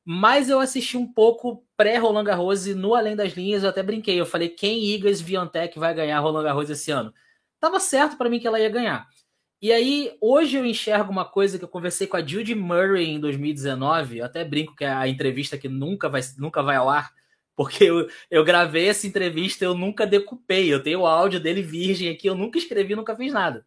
[0.05, 4.19] Mas eu assisti um pouco pré-Roland Garros e no Além das Linhas eu até brinquei.
[4.19, 7.13] Eu falei, quem Igas Viantec vai ganhar Roland Garros esse ano?
[7.59, 9.07] Tava certo para mim que ela ia ganhar.
[9.61, 13.19] E aí, hoje eu enxergo uma coisa que eu conversei com a Judy Murray em
[13.19, 17.13] 2019, eu até brinco que é a entrevista que nunca vai, nunca vai ao ar,
[17.55, 20.73] Porque eu, eu gravei essa entrevista, eu nunca decupei.
[20.73, 23.65] Eu tenho o áudio dele virgem aqui, eu nunca escrevi, nunca fiz nada.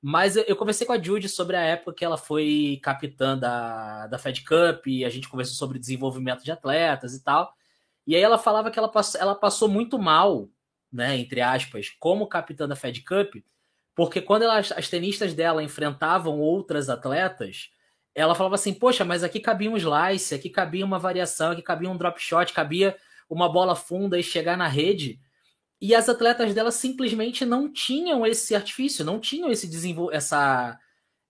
[0.00, 4.06] Mas eu, eu conversei com a Judy sobre a época que ela foi capitã da,
[4.06, 7.52] da Fed Cup, e a gente conversou sobre desenvolvimento de atletas e tal.
[8.06, 10.48] E aí ela falava que ela, passou, ela passou muito mal,
[10.90, 13.34] né, entre aspas, como capitã da Fed Cup,
[13.94, 17.70] porque quando ela, as tenistas dela enfrentavam outras atletas,
[18.14, 21.90] ela falava assim: Poxa, mas aqui cabia um slice, aqui cabia uma variação, aqui cabia
[21.90, 22.96] um drop shot, cabia
[23.28, 25.20] uma bola funda e chegar na rede.
[25.80, 30.78] E as atletas dela simplesmente não tinham esse artifício, não tinham esse desenvol essa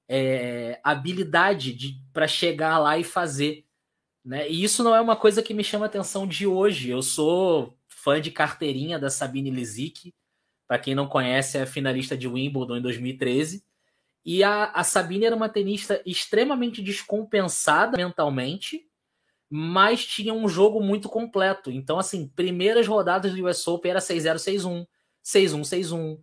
[0.08, 1.76] é, habilidade
[2.12, 3.64] para chegar lá e fazer.
[4.24, 4.48] Né?
[4.48, 6.90] E isso não é uma coisa que me chama atenção de hoje.
[6.90, 10.14] Eu sou fã de carteirinha da Sabine Lisicki.
[10.66, 13.64] Para quem não conhece, é finalista de Wimbledon em 2013.
[14.24, 18.87] E a, a Sabine era uma tenista extremamente descompensada mentalmente,
[19.50, 21.70] mas tinha um jogo muito completo.
[21.70, 24.86] Então, assim, primeiras rodadas do US Open era 6-0, 6-1,
[25.24, 26.20] 6-1, 6-1.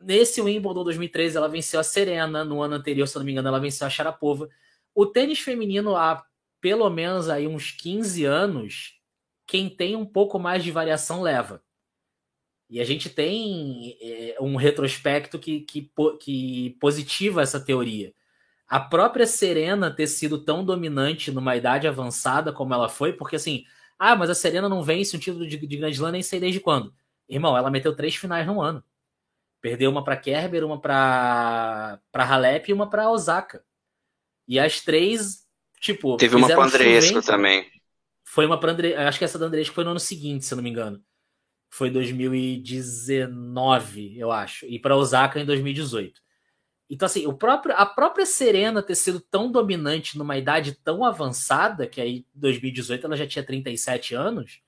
[0.00, 2.44] Nesse Wimbledon 2013, ela venceu a Serena.
[2.44, 4.48] No ano anterior, se não me engano, ela venceu a Sharapova.
[4.94, 6.24] O tênis feminino, há
[6.60, 8.98] pelo menos aí uns 15 anos,
[9.46, 11.62] quem tem um pouco mais de variação leva.
[12.70, 15.90] E a gente tem é, um retrospecto que, que,
[16.20, 18.14] que positiva essa teoria.
[18.68, 23.64] A própria Serena ter sido tão dominante numa idade avançada como ela foi, porque assim,
[23.98, 26.60] ah, mas a Serena não vence um título de, de Grand Slam nem sei desde
[26.60, 26.94] quando.
[27.28, 28.82] Irmão, ela meteu três finais no ano.
[29.60, 33.64] Perdeu uma para Kerber, uma para para Halep e uma para Osaka.
[34.46, 35.46] E as três,
[35.80, 37.70] tipo, teve uma para Andresco também.
[38.24, 40.56] Foi uma para Andresco, acho que essa da Andresco foi no ano seguinte, se eu
[40.56, 41.02] não me engano
[41.74, 46.22] foi 2019, eu acho, e para Osaka em 2018.
[46.88, 51.86] Então, assim, o próprio, a própria Serena ter sido tão dominante numa idade tão avançada,
[51.86, 54.60] que aí 2018 ela já tinha 37 anos,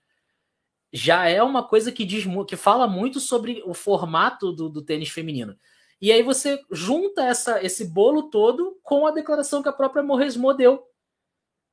[0.93, 5.11] já é uma coisa que diz que fala muito sobre o formato do, do tênis
[5.11, 5.57] feminino.
[6.01, 10.53] E aí você junta essa, esse bolo todo com a declaração que a própria Moresmo
[10.55, 10.87] deu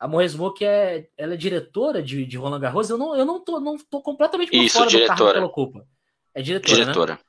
[0.04, 3.39] a Moesmo, que é, ela é diretora de, de Roland Garros, eu não, eu não
[3.39, 5.16] tô, não tô completamente por Isso, fora diretora.
[5.16, 5.88] do cargo que ela ocupa.
[6.34, 6.82] É diretora, né?
[6.82, 7.14] diretora.
[7.14, 7.20] Né?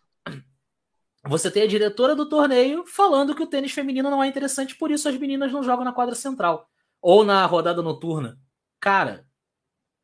[1.26, 4.90] Você tem a diretora do torneio falando que o tênis feminino não é interessante, por
[4.90, 6.68] isso as meninas não jogam na quadra central
[7.00, 8.38] ou na rodada noturna.
[8.78, 9.26] Cara,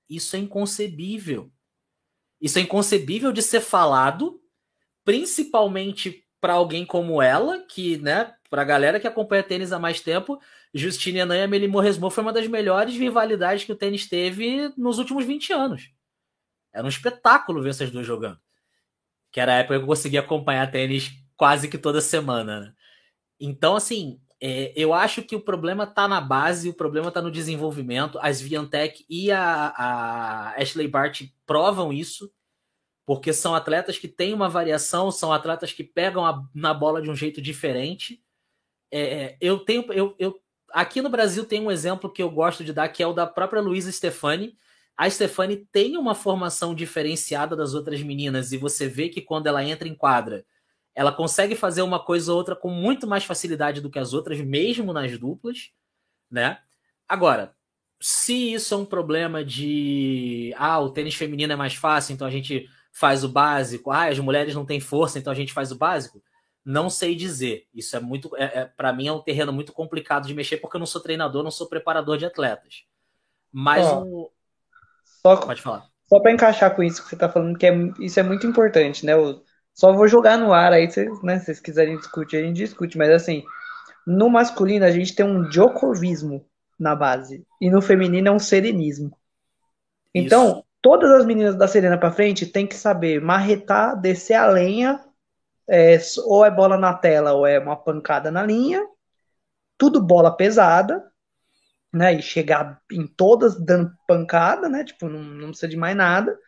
[0.08, 1.52] isso é inconcebível.
[2.40, 4.40] Isso é inconcebível de ser falado,
[5.04, 10.00] principalmente para alguém como ela, que, né, para a galera que acompanha tênis há mais
[10.00, 10.40] tempo,
[10.72, 14.98] Justine Henin e Amelie Mauresmo foi uma das melhores rivalidades que o tênis teve nos
[14.98, 15.90] últimos 20 anos.
[16.72, 18.38] Era um espetáculo ver essas duas jogando.
[19.32, 22.60] Que era a época que eu conseguia acompanhar tênis quase que toda semana.
[22.60, 22.72] Né?
[23.40, 27.30] Então, assim, é, eu acho que o problema está na base, o problema está no
[27.30, 28.18] desenvolvimento.
[28.22, 32.32] As Viantec e a, a Ashley Bart provam isso,
[33.04, 37.10] porque são atletas que têm uma variação, são atletas que pegam a, na bola de
[37.10, 38.22] um jeito diferente.
[38.90, 40.40] É, eu tenho, eu, eu
[40.72, 43.26] aqui no Brasil tem um exemplo que eu gosto de dar, que é o da
[43.26, 44.56] própria Luísa Stefani.
[45.01, 49.64] A Stefani tem uma formação diferenciada das outras meninas, e você vê que quando ela
[49.64, 50.44] entra em quadra,
[50.94, 54.38] ela consegue fazer uma coisa ou outra com muito mais facilidade do que as outras,
[54.42, 55.70] mesmo nas duplas,
[56.30, 56.59] né?
[57.09, 57.55] Agora,
[57.98, 62.30] se isso é um problema de ah, o tênis feminino é mais fácil, então a
[62.30, 65.78] gente faz o básico, ah, as mulheres não têm força, então a gente faz o
[65.78, 66.22] básico.
[66.62, 67.66] Não sei dizer.
[67.72, 68.36] Isso é muito.
[68.36, 71.01] É, é para mim é um terreno muito complicado de mexer, porque eu não sou
[71.01, 72.84] treinador, não sou preparador de atletas.
[73.51, 74.30] Mas oh,
[75.22, 75.84] só, Pode falar.
[76.08, 79.06] Só para encaixar com isso que você está falando, que é, isso é muito importante,
[79.06, 79.12] né?
[79.12, 79.42] Eu
[79.74, 82.98] só vou jogar no ar aí, se né, se vocês quiserem discutir, a gente discute.
[82.98, 83.44] Mas assim,
[84.06, 86.44] no masculino a gente tem um Djokovismo
[86.78, 87.44] na base.
[87.60, 89.16] E no feminino é um serenismo.
[90.14, 90.64] Então, Isso.
[90.82, 95.00] todas as meninas da Serena para frente tem que saber marretar, descer a lenha
[95.68, 98.84] é, ou é bola na tela ou é uma pancada na linha,
[99.78, 101.04] tudo bola pesada,
[101.93, 102.14] né?
[102.14, 104.84] E chegar em todas dando pancada, né?
[104.84, 106.38] Tipo, não, não precisa de mais nada.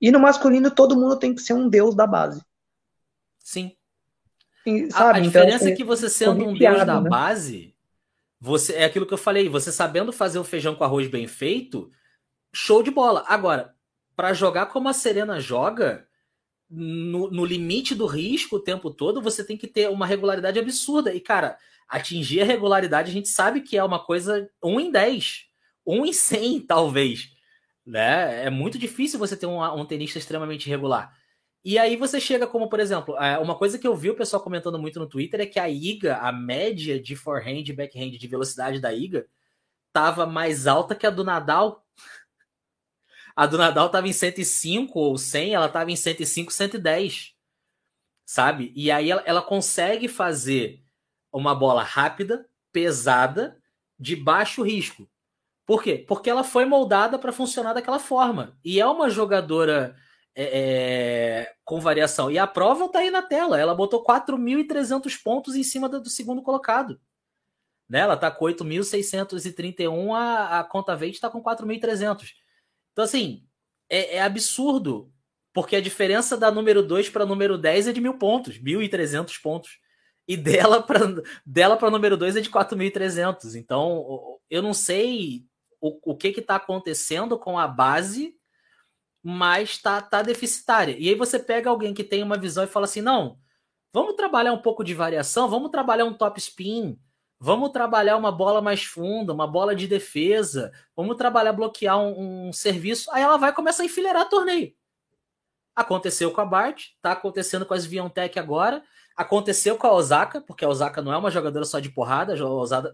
[0.00, 2.42] E no masculino todo mundo tem que ser um deus da base.
[3.38, 3.72] Sim.
[4.66, 5.04] E, sabe?
[5.04, 7.08] A, a então, diferença então, é que você sendo um deus da né?
[7.08, 7.74] base,
[8.40, 11.90] você é aquilo que eu falei, você sabendo fazer o feijão com arroz bem feito,
[12.52, 13.24] show de bola.
[13.28, 13.74] Agora,
[14.14, 16.06] para jogar como a Serena joga,
[16.68, 21.14] no, no, limite do risco o tempo todo, você tem que ter uma regularidade absurda.
[21.14, 25.44] E, cara, atingir a regularidade a gente sabe que é uma coisa 1 em 10,
[25.86, 27.30] 1 em 100, talvez.
[27.84, 28.46] Né?
[28.46, 31.14] É muito difícil você ter um, um tenista extremamente regular.
[31.64, 34.42] E aí você chega como, por exemplo, é, uma coisa que eu vi o pessoal
[34.42, 38.28] comentando muito no Twitter é que a IGA, a média de forehand e backhand de
[38.28, 39.26] velocidade da IGA,
[39.88, 41.84] estava mais alta que a do Nadal
[43.34, 47.34] A do Nadal estava em 105 ou 100, ela estava em 105, 110.
[48.24, 48.72] Sabe?
[48.76, 50.85] E aí ela, ela consegue fazer
[51.36, 53.60] uma bola rápida, pesada,
[53.98, 55.08] de baixo risco.
[55.66, 56.04] Por quê?
[56.06, 58.56] Porque ela foi moldada para funcionar daquela forma.
[58.64, 59.96] E é uma jogadora
[60.34, 62.30] é, é, com variação.
[62.30, 63.58] E a prova está aí na tela.
[63.60, 67.00] Ela botou 4.300 pontos em cima do, do segundo colocado.
[67.88, 68.00] Né?
[68.00, 72.32] Ela está com 8.631, a, a conta verde está com 4.300.
[72.92, 73.44] Então, assim,
[73.90, 75.12] é, é, absurdo.
[75.52, 79.78] Porque a diferença da número 2 para número 10 é de mil pontos, 1.300 pontos.
[80.28, 81.00] E dela para
[81.44, 83.54] dela número 2 é de 4.300.
[83.54, 85.44] Então, eu não sei
[85.80, 88.34] o, o que está acontecendo com a base,
[89.22, 90.96] mas está tá deficitária.
[90.98, 93.38] E aí você pega alguém que tem uma visão e fala assim: não,
[93.92, 96.98] vamos trabalhar um pouco de variação, vamos trabalhar um top spin,
[97.38, 102.52] vamos trabalhar uma bola mais funda, uma bola de defesa, vamos trabalhar bloquear um, um
[102.52, 103.10] serviço.
[103.12, 104.72] Aí ela vai começar a enfileirar torneio.
[105.74, 108.82] Aconteceu com a Bart, está acontecendo com as Viontech agora.
[109.16, 112.34] Aconteceu com a Osaka, porque a Osaka não é uma jogadora só de porrada,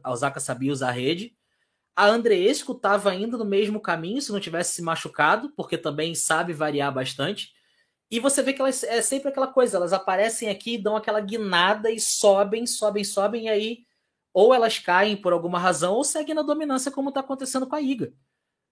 [0.03, 1.35] a Osaka sabia usar a rede.
[1.97, 6.53] A Andreesco estava indo no mesmo caminho se não tivesse se machucado, porque também sabe
[6.53, 7.53] variar bastante.
[8.11, 11.91] E você vê que elas é sempre aquela coisa, elas aparecem aqui, dão aquela guinada
[11.91, 13.79] e sobem, sobem, sobem, e aí
[14.33, 17.81] ou elas caem por alguma razão ou seguem na dominância, como está acontecendo com a
[17.81, 18.13] Iga.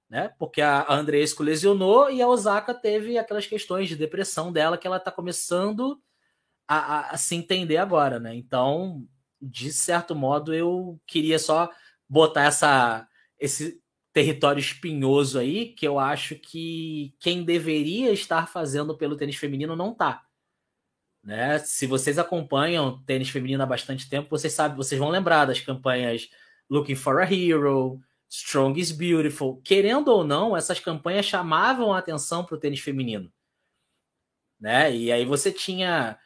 [0.08, 0.32] Né?
[0.38, 4.96] Porque a Andreesco lesionou e a Osaka teve aquelas questões de depressão dela que ela
[4.96, 6.00] está começando
[6.70, 8.20] a, a, a, se entender agora.
[8.20, 8.36] Né?
[8.36, 9.04] Então,
[9.42, 11.68] de certo modo, eu queria só
[12.08, 13.08] botar essa
[13.38, 13.80] esse
[14.12, 19.94] território espinhoso aí, que eu acho que quem deveria estar fazendo pelo tênis feminino não
[19.94, 20.24] tá.
[21.24, 21.58] Né?
[21.60, 26.28] Se vocês acompanham tênis feminino há bastante tempo, vocês sabem, vocês vão lembrar das campanhas
[26.68, 29.60] Looking for a Hero, Strong is Beautiful.
[29.62, 33.32] Querendo ou não, essas campanhas chamavam a atenção para o tênis feminino.
[34.60, 34.94] Né?
[34.94, 36.18] E aí você tinha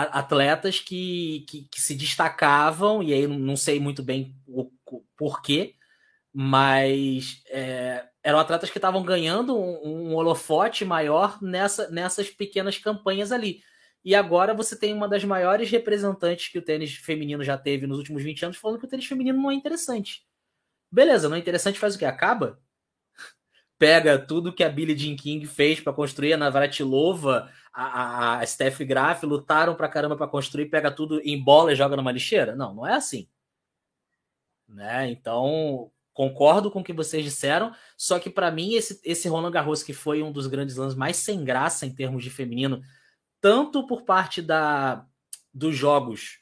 [0.00, 5.74] atletas que, que, que, se destacavam, e aí não sei muito bem o, o porquê,
[6.32, 13.30] mas é, eram atletas que estavam ganhando um, um, holofote maior nessa, nessas pequenas campanhas
[13.32, 13.60] ali.
[14.04, 17.98] E agora você tem uma das maiores representantes que o tênis feminino já teve nos
[17.98, 20.22] últimos 20 anos falando que o tênis feminino não é interessante.
[20.90, 22.04] Beleza, não é interessante, faz o que?
[22.04, 22.58] Acaba?
[23.82, 28.78] Pega tudo que a Billie Jean King fez para construir, a Navratilova, a, a Steph
[28.82, 32.54] Graf lutaram pra caramba para construir, pega tudo em bola e joga numa lixeira?
[32.54, 33.28] Não, não é assim.
[34.68, 35.10] Né?
[35.10, 39.82] Então, Concordo com o que vocês disseram, só que para mim esse, esse Roland Garros
[39.82, 42.80] que foi um dos grandes lãs mais sem graça em termos de feminino,
[43.40, 45.04] tanto por parte da
[45.52, 46.38] dos jogos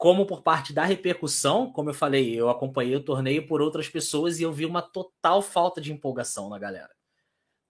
[0.00, 4.40] como por parte da repercussão, como eu falei, eu acompanhei o torneio por outras pessoas
[4.40, 6.88] e eu vi uma total falta de empolgação na galera.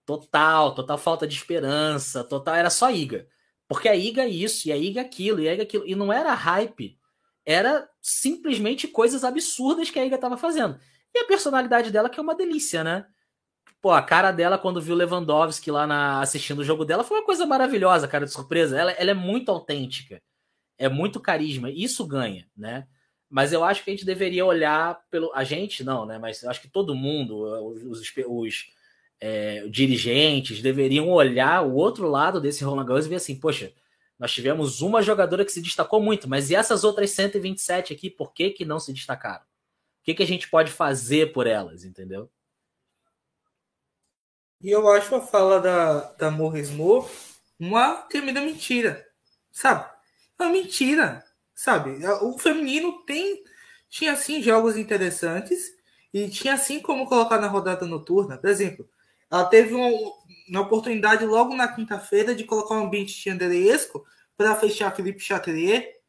[0.06, 3.26] Total, total falta de esperança, total era só Iga.
[3.66, 5.84] Porque a Iga é isso, e a Iga é aquilo, e a Iga é aquilo,
[5.84, 6.96] e não era hype,
[7.44, 10.78] era simplesmente coisas absurdas que a Iga estava fazendo.
[11.12, 13.06] E a personalidade dela, que é uma delícia, né?
[13.80, 17.26] Pô, a cara dela quando viu Lewandowski lá na, assistindo o jogo dela foi uma
[17.26, 18.78] coisa maravilhosa, cara, de surpresa.
[18.78, 20.22] Ela, ela é muito autêntica,
[20.80, 22.88] é muito carisma, isso ganha, né?
[23.28, 25.30] Mas eu acho que a gente deveria olhar pelo.
[25.34, 26.18] A gente não, né?
[26.18, 28.66] Mas eu acho que todo mundo, os, os, os
[29.20, 33.72] é, dirigentes, deveriam olhar o outro lado desse Roland Garros e ver assim, poxa,
[34.18, 38.32] nós tivemos uma jogadora que se destacou muito, mas e essas outras 127 aqui, por
[38.32, 39.44] que, que não se destacaram?
[39.44, 42.30] O que, que a gente pode fazer por elas, entendeu?
[44.62, 47.06] E eu acho a fala da, da Morris Moore
[47.58, 49.06] uma tremenda mentira,
[49.52, 49.99] sabe?
[50.40, 51.24] É mentira,
[51.54, 51.98] sabe?
[52.22, 53.44] O feminino tem
[53.88, 55.72] tinha sim jogos interessantes
[56.14, 58.38] e tinha assim como colocar na rodada noturna.
[58.38, 58.88] Por exemplo,
[59.30, 59.88] ela teve uma,
[60.48, 64.04] uma oportunidade logo na quinta-feira de colocar um ambiente Andreesco
[64.36, 66.00] para fechar Felipe Chatrier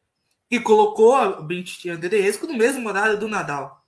[0.49, 3.85] e colocou a ambiente Andreesco no mesmo horário do Nadal.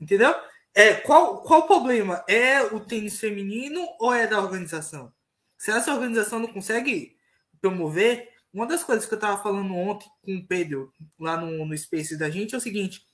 [0.00, 0.34] Entendeu?
[0.74, 2.24] É, qual, qual o problema?
[2.28, 5.12] É o tênis feminino ou é da organização?
[5.58, 7.16] Se essa organização não consegue
[7.60, 11.78] promover, uma das coisas que eu estava falando ontem com o Pedro, lá no, no
[11.78, 13.06] Space da gente, é o seguinte: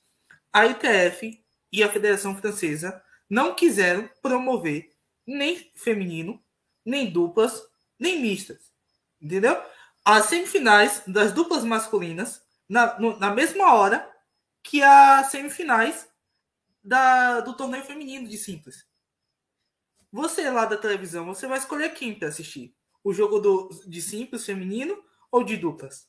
[0.52, 4.90] a ITF e a Federação Francesa não quiseram promover
[5.26, 6.42] nem feminino,
[6.84, 7.62] nem duplas,
[7.98, 8.72] nem mistas.
[9.20, 9.62] Entendeu?
[10.04, 14.10] As semifinais das duplas masculinas, na, no, na mesma hora
[14.62, 16.08] que as semifinais
[16.82, 18.86] da, do torneio feminino de simples.
[20.10, 22.74] Você lá da televisão, você vai escolher quem para assistir?
[23.04, 26.08] O jogo do, de simples feminino ou de duplas?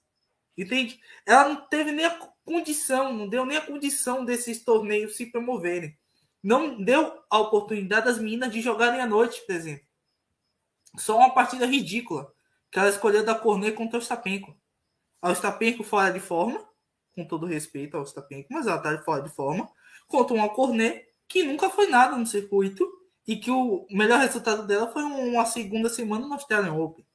[0.57, 0.99] Entende?
[1.25, 5.97] Ela não teve nem a condição, não deu nem a condição desses torneios se promoverem.
[6.43, 9.85] Não deu a oportunidade das meninas de jogarem à noite, por exemplo.
[10.97, 12.33] Só uma partida ridícula
[12.71, 14.55] que ela escolheu da Cornet contra o Stapenko.
[15.21, 16.67] O Stapenko fora de forma,
[17.15, 19.69] com todo respeito ao Stapenko, mas ela tá fora de forma,
[20.07, 22.87] contra uma Cornet que nunca foi nada no circuito
[23.27, 27.05] e que o melhor resultado dela foi uma segunda semana no Australian Open.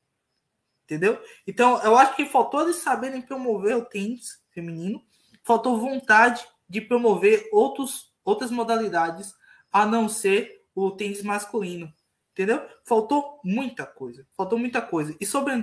[0.84, 1.18] Entendeu?
[1.46, 5.02] Então, eu acho que faltou eles saberem promover o tênis feminino,
[5.42, 9.34] faltou vontade de promover outros, outras modalidades
[9.72, 11.92] a não ser o tênis masculino.
[12.32, 12.66] Entendeu?
[12.84, 14.26] Faltou muita coisa.
[14.36, 15.16] Faltou muita coisa.
[15.20, 15.56] E sobre o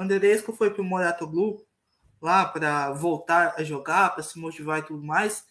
[0.00, 1.64] Andreesco foi para o Moratoglu
[2.22, 5.44] lá para voltar a jogar, para se motivar e tudo mais.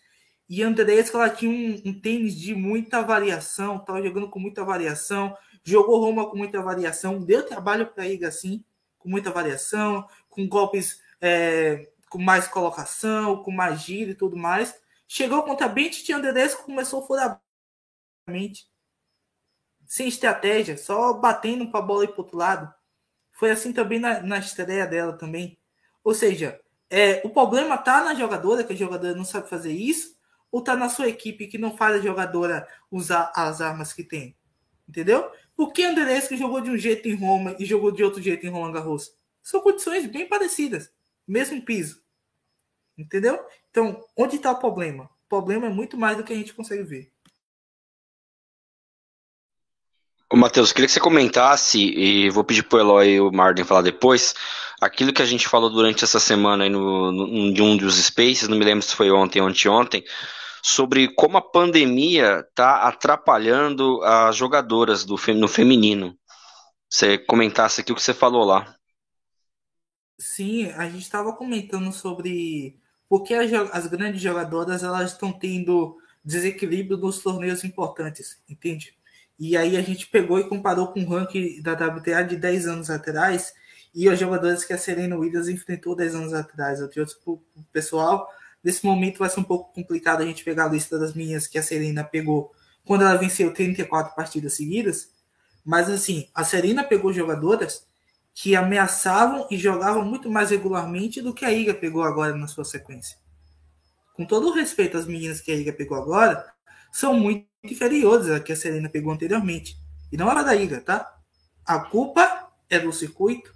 [0.49, 4.63] E a Andreesco ela tinha um, um tênis de muita variação, estava jogando com muita
[4.63, 8.63] variação, jogou Roma com muita variação, deu trabalho para Iga assim,
[9.03, 14.73] com muita variação, com golpes é, com mais colocação, com mais giro e tudo mais.
[15.07, 17.41] Chegou contra a Bente de Andreesco, começou furar
[19.85, 22.73] sem estratégia, só batendo para a bola ir para outro lado.
[23.31, 25.59] Foi assim também na, na estreia dela também.
[26.03, 30.15] Ou seja, é, o problema tá na jogadora, que a jogadora não sabe fazer isso,
[30.51, 34.37] ou tá na sua equipe que não faz a jogadora usar as armas que tem.
[34.87, 35.31] Entendeu?
[35.55, 38.49] Por que Andrés jogou de um jeito em Roma e jogou de outro jeito em
[38.49, 39.11] Roland Garros?
[39.41, 40.91] São condições bem parecidas,
[41.27, 42.01] mesmo piso.
[42.97, 43.39] Entendeu?
[43.69, 45.05] Então, onde está o problema?
[45.25, 47.11] O problema é muito mais do que a gente consegue ver.
[50.31, 53.83] Ô, Matheus, queria que você comentasse, e vou pedir pro Eloy e o Marden falar
[53.83, 54.33] depois,
[54.81, 58.47] aquilo que a gente falou durante essa semana aí no, no, de um dos spaces,
[58.47, 60.03] não me lembro se foi ontem ou anteontem,
[60.63, 66.17] sobre como a pandemia está atrapalhando as jogadoras do, no feminino.
[66.89, 68.73] Você comentasse aqui o que você falou lá.
[70.17, 75.97] Sim, a gente estava comentando sobre por que as, as grandes jogadoras elas estão tendo
[76.23, 78.95] desequilíbrio nos torneios importantes, entende?
[79.37, 82.89] E aí a gente pegou e comparou com o ranking da WTA de 10 anos
[82.89, 83.53] atrás
[83.93, 86.79] e os jogadores que a Serena Williams enfrentou 10 anos atrás.
[86.79, 87.43] Eu trouxe para o
[87.73, 88.29] pessoal.
[88.63, 91.57] Nesse momento vai ser um pouco complicado a gente pegar a lista das minhas que
[91.57, 92.53] a Serena pegou
[92.85, 95.11] quando ela venceu 34 partidas seguidas.
[95.65, 97.85] Mas assim, a Serena pegou jogadoras
[98.33, 102.65] que ameaçavam e jogavam muito mais regularmente do que a Iga pegou agora na sua
[102.65, 103.17] sequência.
[104.13, 106.51] Com todo o respeito às meninas que a Iga pegou agora,
[106.91, 109.77] são muito inferiores à que a Serena pegou anteriormente.
[110.11, 111.15] E não era da Iga, tá?
[111.65, 113.53] A culpa é do circuito.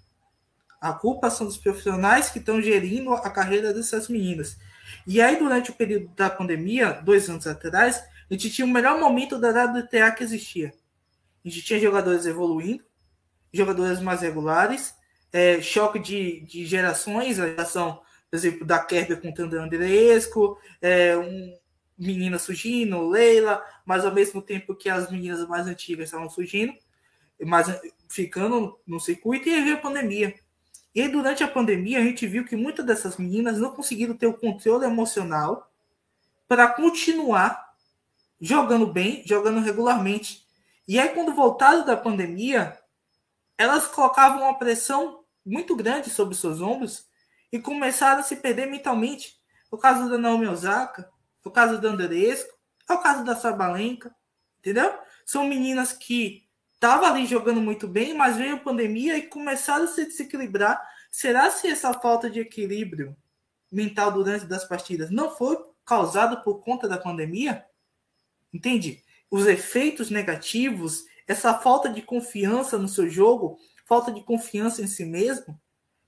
[0.79, 4.57] A culpa são dos profissionais que estão gerindo a carreira dessas meninas.
[5.05, 8.99] E aí, durante o período da pandemia, dois anos atrás, a gente tinha o melhor
[8.99, 10.73] momento da WTA que existia.
[11.43, 12.83] A gente tinha jogadores evoluindo,
[13.53, 14.93] jogadores mais regulares,
[15.31, 20.59] é, choque de, de gerações, a geração, por exemplo, da Kerber com o Tandro Andresco,
[20.81, 21.57] é, um,
[21.97, 26.73] menina surgindo, Leila, mas ao mesmo tempo que as meninas mais antigas estavam surgindo,
[27.45, 27.67] mas
[28.09, 30.35] ficando no circuito, e veio a pandemia.
[30.97, 34.25] E aí, durante a pandemia, a gente viu que muitas dessas meninas não conseguiram ter
[34.25, 35.71] o controle emocional
[36.47, 37.71] para continuar
[38.41, 40.43] jogando bem, jogando regularmente.
[40.87, 42.75] E aí, quando voltaram da pandemia,
[43.59, 47.05] elas colocavam uma pressão muito grande sobre seus ombros
[47.51, 49.37] e começaram a se perder mentalmente.
[49.71, 51.07] No caso da Naomi Osaka,
[51.45, 52.57] o caso do Andresco,
[52.89, 54.11] é o caso da Sabalenka,
[54.57, 54.91] entendeu?
[55.23, 56.46] São meninas que
[56.77, 60.79] estavam ali jogando muito bem, mas veio a pandemia e começaram a se desequilibrar.
[61.11, 63.17] Será se essa falta de equilíbrio
[63.71, 67.65] mental durante das partidas não foi causada por conta da pandemia?
[68.53, 69.03] Entende?
[69.29, 75.03] Os efeitos negativos, essa falta de confiança no seu jogo, falta de confiança em si
[75.03, 75.59] mesmo,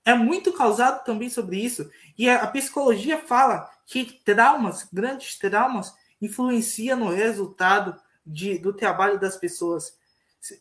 [0.04, 1.90] é muito causado também sobre isso.
[2.16, 9.36] E a, psicologia fala que traumas, grandes traumas, influenciam no resultado de, do trabalho das
[9.36, 9.98] pessoas.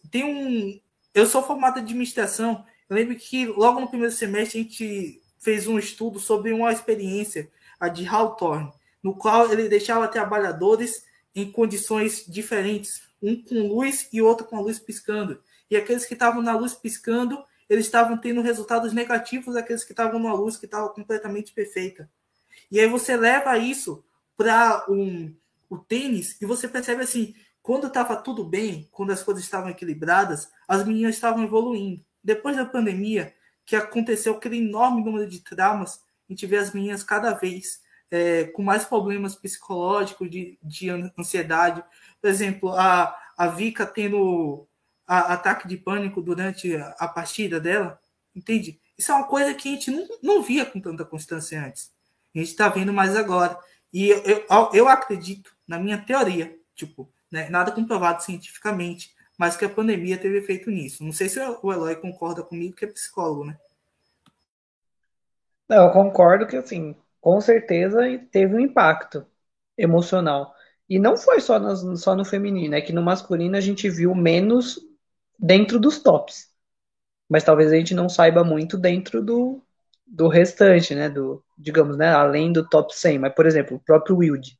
[0.10, 0.80] Tem um.
[1.14, 2.66] Eu sou formado em administração.
[2.90, 7.50] Eu lembro que logo no primeiro semestre a gente fez um estudo sobre uma experiência,
[7.80, 8.72] a de Hawthorne,
[9.02, 11.04] no qual ele deixava trabalhadores
[11.34, 15.42] em condições diferentes, um com luz e outro com a luz piscando.
[15.70, 20.20] E aqueles que estavam na luz piscando eles estavam tendo resultados negativos daqueles que estavam
[20.20, 22.10] numa luz que estava completamente perfeita.
[22.72, 24.04] E aí você leva isso
[24.36, 25.34] para um,
[25.70, 27.36] o tênis e você percebe assim,
[27.70, 32.04] quando estava tudo bem, quando as coisas estavam equilibradas, as meninas estavam evoluindo.
[32.24, 33.32] Depois da pandemia,
[33.64, 38.46] que aconteceu aquele enorme número de traumas, a gente vê as meninas cada vez é,
[38.46, 41.84] com mais problemas psicológicos, de, de ansiedade.
[42.20, 44.68] Por exemplo, a, a Vika tendo
[45.06, 48.02] a, ataque de pânico durante a, a, partida dela,
[48.36, 48.82] entende?
[48.98, 51.92] Isso é uma coisa que a gente não, não via com tanta constância antes.
[52.34, 53.56] A gente está vendo mais agora.
[53.94, 59.66] E eu, eu, eu acredito, na minha teoria, tipo, né, nada comprovado cientificamente, mas que
[59.66, 61.04] a pandemia teve efeito nisso.
[61.04, 63.58] Não sei se o Eloy concorda comigo, que é psicólogo, né?
[65.70, 68.00] Não, eu concordo que, assim, com certeza
[68.32, 69.26] teve um impacto
[69.78, 70.54] emocional.
[70.90, 74.14] E não foi só no, só no feminino, é que no masculino a gente viu
[74.16, 74.80] menos
[75.38, 76.50] dentro dos tops.
[77.30, 79.64] Mas talvez a gente não saiba muito dentro do,
[80.06, 81.08] do restante, né?
[81.08, 82.10] Do, digamos, né?
[82.12, 83.20] Além do top 100.
[83.20, 84.59] Mas, por exemplo, o próprio Wild.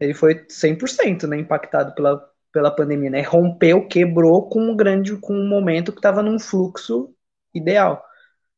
[0.00, 3.22] Ele foi 100% né, impactado pela, pela pandemia, né?
[3.22, 7.14] Rompeu, quebrou com um grande, com um momento que estava num fluxo
[7.54, 8.04] ideal.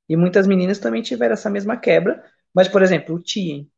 [0.08, 2.22] E muitas meninas também tiveram essa mesma quebra,
[2.54, 3.70] mas por exemplo, o Tien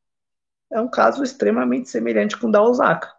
[0.72, 3.12] é um caso extremamente semelhante com o da Osaka.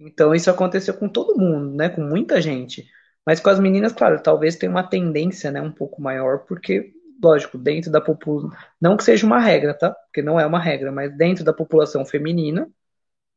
[0.00, 1.88] Então isso aconteceu com todo mundo, né?
[1.88, 2.86] Com muita gente.
[3.24, 7.56] Mas com as meninas, claro, talvez tenha uma tendência, né, um pouco maior, porque lógico,
[7.56, 9.90] dentro da população, não que seja uma regra, tá?
[9.90, 12.68] Porque não é uma regra, mas dentro da população feminina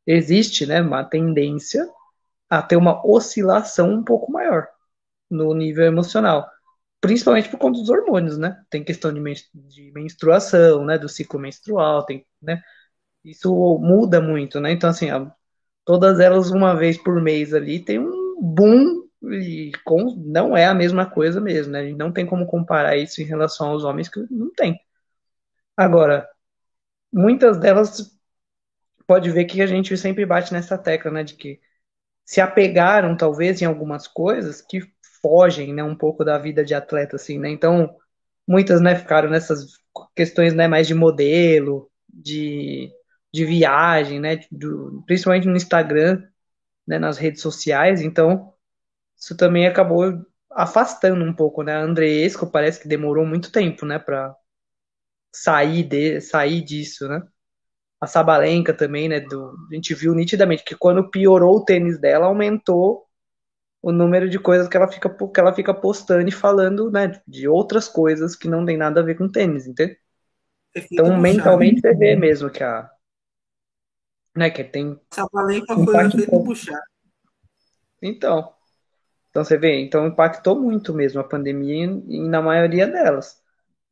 [0.06, 1.88] existe, né, uma tendência
[2.48, 4.68] a ter uma oscilação um pouco maior
[5.30, 6.48] no nível emocional,
[7.00, 8.62] principalmente por conta dos hormônios, né?
[8.70, 9.20] Tem questão de,
[9.54, 12.62] de menstruação, né, do ciclo menstrual, tem, né?
[13.24, 13.50] Isso
[13.80, 14.72] muda muito, né?
[14.72, 15.30] Então assim, a,
[15.84, 20.74] todas elas uma vez por mês ali tem um boom e com, não é a
[20.74, 21.92] mesma coisa mesmo, né?
[21.92, 24.78] Não tem como comparar isso em relação aos homens que não tem.
[25.76, 26.28] Agora,
[27.12, 28.15] muitas delas
[29.06, 31.60] pode ver que a gente sempre bate nessa tecla, né, de que
[32.24, 34.80] se apegaram talvez em algumas coisas que
[35.22, 37.50] fogem, né, um pouco da vida de atleta assim, né?
[37.50, 37.96] Então,
[38.46, 39.78] muitas, né, ficaram nessas
[40.14, 42.90] questões, né, mais de modelo, de,
[43.32, 46.22] de viagem, né, do, principalmente no Instagram,
[46.86, 48.02] né, nas redes sociais.
[48.02, 48.54] Então,
[49.18, 51.74] isso também acabou afastando um pouco, né?
[51.76, 54.34] A Andreesco parece que demorou muito tempo, né, para
[55.32, 57.22] sair de sair disso, né?
[58.06, 59.20] A Sabalenka também, né?
[59.20, 63.04] Do, a gente viu nitidamente que quando piorou o tênis dela, aumentou
[63.82, 67.20] o número de coisas que ela fica, que ela fica postando e falando, né?
[67.26, 69.98] De outras coisas que não tem nada a ver com tênis, entende?
[70.92, 72.88] Então, mentalmente, você vê mesmo que a.
[74.36, 75.00] Né, que tem.
[75.12, 76.80] Sabalenka foi o efeito puxar.
[78.00, 78.54] Então.
[79.30, 83.38] Então você vê, então impactou muito mesmo a pandemia na maioria delas.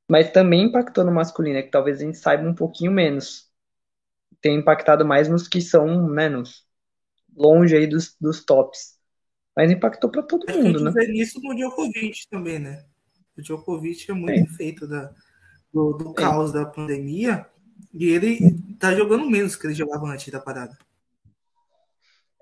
[0.08, 3.52] Mas também impactou no masculino, é que talvez a gente saiba um pouquinho menos
[4.44, 6.66] tem impactado mais nos que são menos
[7.34, 8.98] longe aí dos, dos tops.
[9.56, 10.90] Mas impactou para todo Acho mundo, né?
[10.92, 12.84] vê isso no Djokovic também, né?
[13.38, 15.10] O Djokovic é muito feito da,
[15.72, 17.46] do, do caos da pandemia
[17.94, 18.38] e ele
[18.78, 20.76] tá jogando menos que ele jogava antes da parada.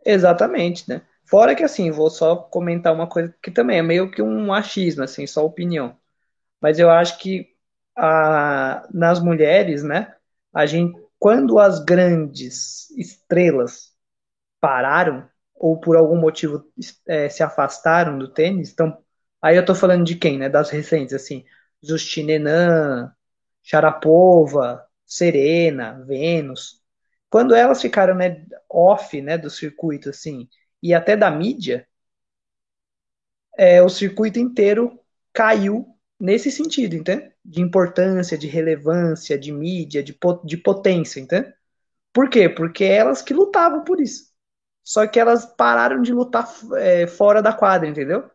[0.04, 1.02] Exatamente, né?
[1.24, 5.04] Fora que assim, vou só comentar uma coisa que também é meio que um achismo,
[5.04, 5.96] assim, só opinião.
[6.60, 7.48] Mas eu acho que
[7.96, 10.16] a, nas mulheres, né,
[10.52, 13.92] a gente quando as grandes estrelas
[14.60, 16.64] pararam, ou por algum motivo
[17.06, 18.98] é, se afastaram do tênis, então,
[19.40, 20.48] aí eu tô falando de quem, né?
[20.48, 21.44] Das recentes, assim,
[21.80, 23.14] Justinenan,
[23.62, 26.82] Sharapova, Serena, Vênus.
[27.30, 30.48] Quando elas ficaram né, off né, do circuito, assim,
[30.82, 31.86] e até da mídia,
[33.56, 34.98] é, o circuito inteiro
[35.32, 35.91] caiu
[36.22, 37.32] nesse sentido, entende?
[37.44, 41.52] de importância, de relevância, de mídia, de, de potência, entende?
[42.12, 42.48] Por quê?
[42.48, 44.32] Porque elas que lutavam por isso.
[44.84, 48.30] Só que elas pararam de lutar é, fora da quadra, entendeu?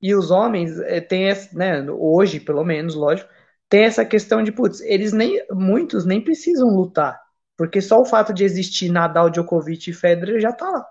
[0.00, 3.30] E os homens é, têm, né, hoje, pelo menos, lógico,
[3.68, 7.20] tem essa questão de, putz, eles nem, muitos nem precisam lutar.
[7.56, 10.86] Porque só o fato de existir Nadal, Djokovic e Federer já tá lá.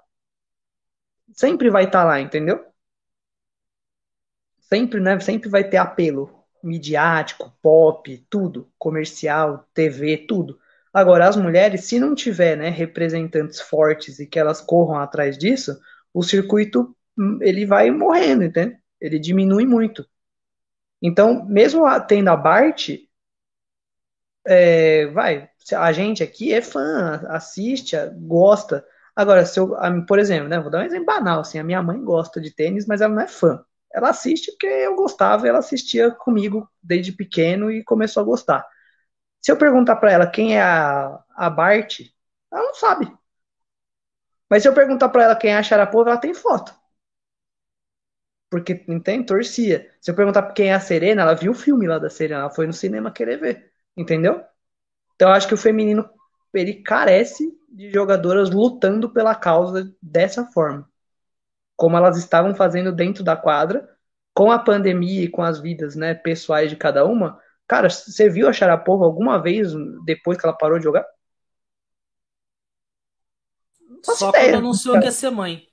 [1.33, 2.63] Sempre vai estar tá lá, entendeu?
[4.69, 10.57] Sempre, né, sempre vai ter apelo midiático, pop, tudo, comercial, TV, tudo.
[10.93, 15.77] Agora, as mulheres, se não tiver né, representantes fortes e que elas corram atrás disso,
[16.13, 18.77] o circuito hum, ele vai morrendo, entende?
[19.01, 20.07] Ele diminui muito.
[21.01, 22.89] Então, mesmo tendo a Bart,
[24.45, 28.85] é, vai, a gente aqui é fã, assiste, gosta.
[29.15, 29.75] Agora, se eu,
[30.07, 32.85] por exemplo, né, vou dar um exemplo banal, assim, a minha mãe gosta de tênis,
[32.87, 33.63] mas ela não é fã
[33.93, 38.67] ela assiste porque eu gostava, ela assistia comigo desde pequeno e começou a gostar.
[39.41, 42.01] Se eu perguntar para ela quem é a, a Bart,
[42.51, 43.11] ela não sabe.
[44.49, 46.73] Mas se eu perguntar para ela quem é a Sharapova, ela tem foto.
[48.49, 49.91] Porque tem torcia.
[49.99, 52.49] Se eu perguntar quem é a Serena, ela viu o filme lá da Serena, ela
[52.51, 53.71] foi no cinema querer ver.
[53.97, 54.43] Entendeu?
[55.15, 56.09] Então eu acho que o feminino
[56.53, 60.87] ele carece de jogadoras lutando pela causa dessa forma
[61.75, 63.89] como elas estavam fazendo dentro da quadra,
[64.33, 67.39] com a pandemia e com as vidas né, pessoais de cada uma.
[67.67, 69.71] Cara, você viu a Sharapova alguma vez
[70.05, 71.05] depois que ela parou de jogar?
[74.05, 74.49] faço Só ideia.
[74.51, 75.63] quando anunciou que ia ser mãe.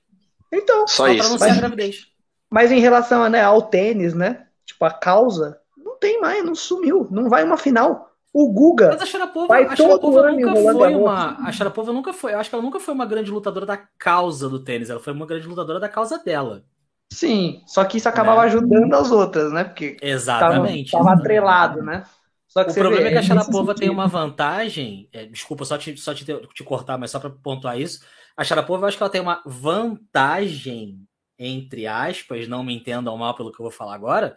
[0.51, 1.27] Então, Só Só pra isso.
[1.27, 2.07] anunciar a Mas- gravidez.
[2.49, 4.47] mas em relação né, ao tênis, né?
[4.65, 8.10] Tipo, a causa, não tem mais, não sumiu, não vai uma final.
[8.33, 10.95] O Guga, Mas a Sharapova, Vai a Sharapova nunca foi Garros.
[10.95, 11.39] uma.
[11.47, 12.33] A Sharapova nunca foi.
[12.33, 14.89] Eu acho que ela nunca foi uma grande lutadora da causa do tênis.
[14.89, 16.65] Ela foi uma grande lutadora da causa dela.
[17.11, 18.43] sim, só que isso acabava Né?
[18.43, 19.63] ajudando as outras, né?
[19.63, 20.03] Porque
[20.37, 20.91] tava, Exatamente.
[20.91, 22.05] tava atrelado, né?
[22.47, 25.09] Só que O você problema vê, é que a nesse Sharapova tem uma vantagem.
[25.13, 28.05] é, desculpa só, te, só te, te cortar, mas só para pontuar isso.
[28.37, 31.07] A Sharapova, eu acho que ela tem uma vantagem,
[31.39, 34.35] entre aspas, não me entendam mal pelo que eu vou falar agora,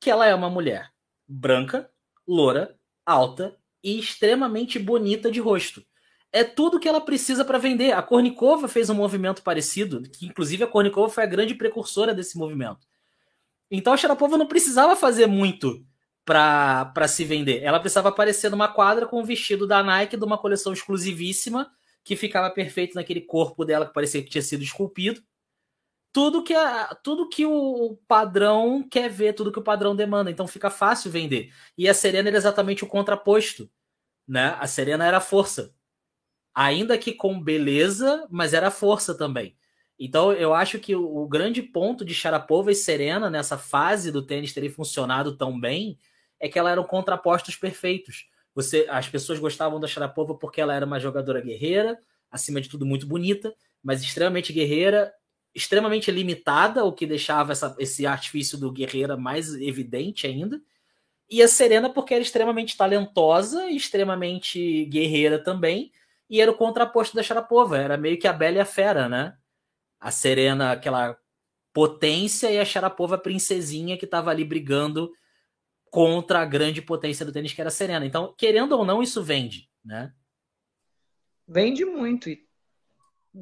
[0.00, 0.90] que ela é uma mulher
[1.28, 1.90] branca,
[2.28, 2.77] loura,
[3.08, 5.82] alta e extremamente bonita de rosto.
[6.30, 7.92] É tudo que ela precisa para vender.
[7.92, 12.36] A Kornikova fez um movimento parecido, que inclusive a Kornikova foi a grande precursora desse
[12.36, 12.86] movimento.
[13.70, 15.82] Então a Sharapova não precisava fazer muito
[16.24, 17.62] para se vender.
[17.62, 21.70] Ela precisava aparecer numa quadra com um vestido da Nike de uma coleção exclusivíssima
[22.04, 25.22] que ficava perfeito naquele corpo dela que parecia que tinha sido esculpido.
[26.12, 30.30] Tudo que, a, tudo que o padrão quer ver, tudo que o padrão demanda.
[30.30, 31.52] Então fica fácil vender.
[31.76, 33.70] E a Serena era exatamente o contraposto.
[34.26, 34.56] Né?
[34.58, 35.74] A Serena era força.
[36.54, 39.56] Ainda que com beleza, mas era força também.
[39.98, 44.24] Então eu acho que o, o grande ponto de Sharapova e Serena nessa fase do
[44.24, 45.98] tênis terem funcionado tão bem
[46.38, 48.28] é que ela eram contrapostos perfeitos.
[48.54, 51.98] Você, as pessoas gostavam da Sharapova porque ela era uma jogadora guerreira,
[52.30, 55.12] acima de tudo muito bonita, mas extremamente guerreira,
[55.58, 60.60] extremamente limitada, o que deixava essa, esse artifício do guerreira mais evidente ainda.
[61.28, 65.92] E a Serena porque era extremamente talentosa extremamente guerreira também,
[66.30, 69.36] e era o contraposto da Sharapova, era meio que a bela e a fera, né?
[70.00, 71.18] A Serena, aquela
[71.72, 75.10] potência, e a Sharapova, princesinha que estava ali brigando
[75.90, 78.06] contra a grande potência do tênis, que era a Serena.
[78.06, 80.12] Então, querendo ou não, isso vende, né?
[81.46, 82.28] Vende muito.
[82.28, 82.47] e-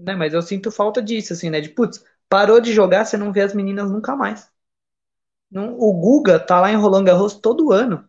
[0.04, 0.14] Né?
[0.14, 1.60] Mas eu sinto falta disso, assim, né?
[1.60, 4.48] De, putz, parou de jogar, você não vê as meninas nunca mais.
[5.50, 8.06] Não, o Guga tá lá em Roland Garros todo ano.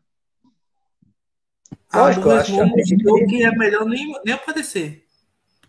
[1.92, 5.06] A Lógico, eu acho que- que é melhor nem, nem aparecer.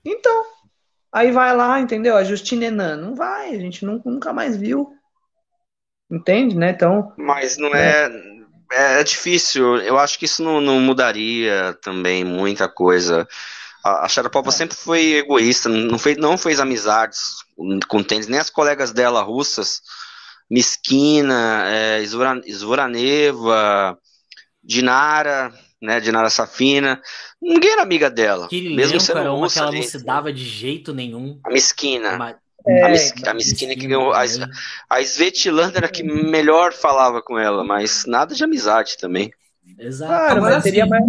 [0.04, 0.44] Então,
[1.12, 2.16] aí vai lá, entendeu?
[2.16, 4.92] A Justine Henin, não vai, a gente nunca, nunca mais viu.
[6.10, 6.70] Entende, né?
[6.70, 8.08] Então, Mas não é.
[8.70, 9.78] É difícil.
[9.78, 13.26] Eu acho que isso não, não mudaria também muita coisa.
[13.84, 17.20] A, a Sharapova sempre foi egoísta, não fez, não fez amizades
[17.88, 19.80] com tênis, nem as colegas dela russas,
[20.50, 23.98] Miskina, é, Zvora- Zvoraneva,
[24.62, 27.00] Dinara, né, Dinara Safina,
[27.40, 28.42] ninguém era amiga dela.
[28.42, 29.78] mesmo Kirilenko sendo era uma russa que ela ali.
[29.80, 31.38] não se dava de jeito nenhum.
[31.44, 32.16] A Miskina.
[32.16, 32.36] Mas-
[32.66, 34.12] é, A, Mis, a Miskina que ganhou.
[34.12, 34.22] A,
[34.90, 39.30] a Svetlana era que melhor falava com ela, mas nada de amizade também.
[39.78, 40.10] Exato.
[40.12, 41.04] Claro, Agora mas seria sim, mais.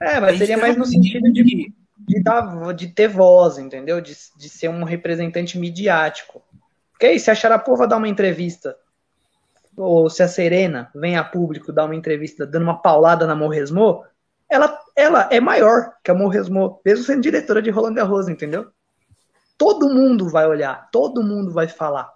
[0.00, 4.00] É, mas seria mais no sentido de, de, dar, de ter voz, entendeu?
[4.00, 6.42] De, de ser um representante midiático.
[6.92, 8.76] Porque aí, se a Sharapova dá uma entrevista,
[9.76, 14.04] ou se a Serena vem a público dar uma entrevista dando uma paulada na Morresmo,
[14.48, 18.68] ela, ela é maior que a Morresmo, mesmo sendo diretora de Roland Garros, entendeu?
[19.58, 22.10] Todo mundo vai olhar, todo mundo vai falar.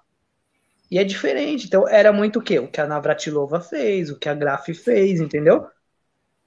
[0.90, 1.66] E é diferente.
[1.66, 2.58] Então, era muito o quê?
[2.58, 5.66] O que a Navratilova fez, o que a Graf fez, entendeu?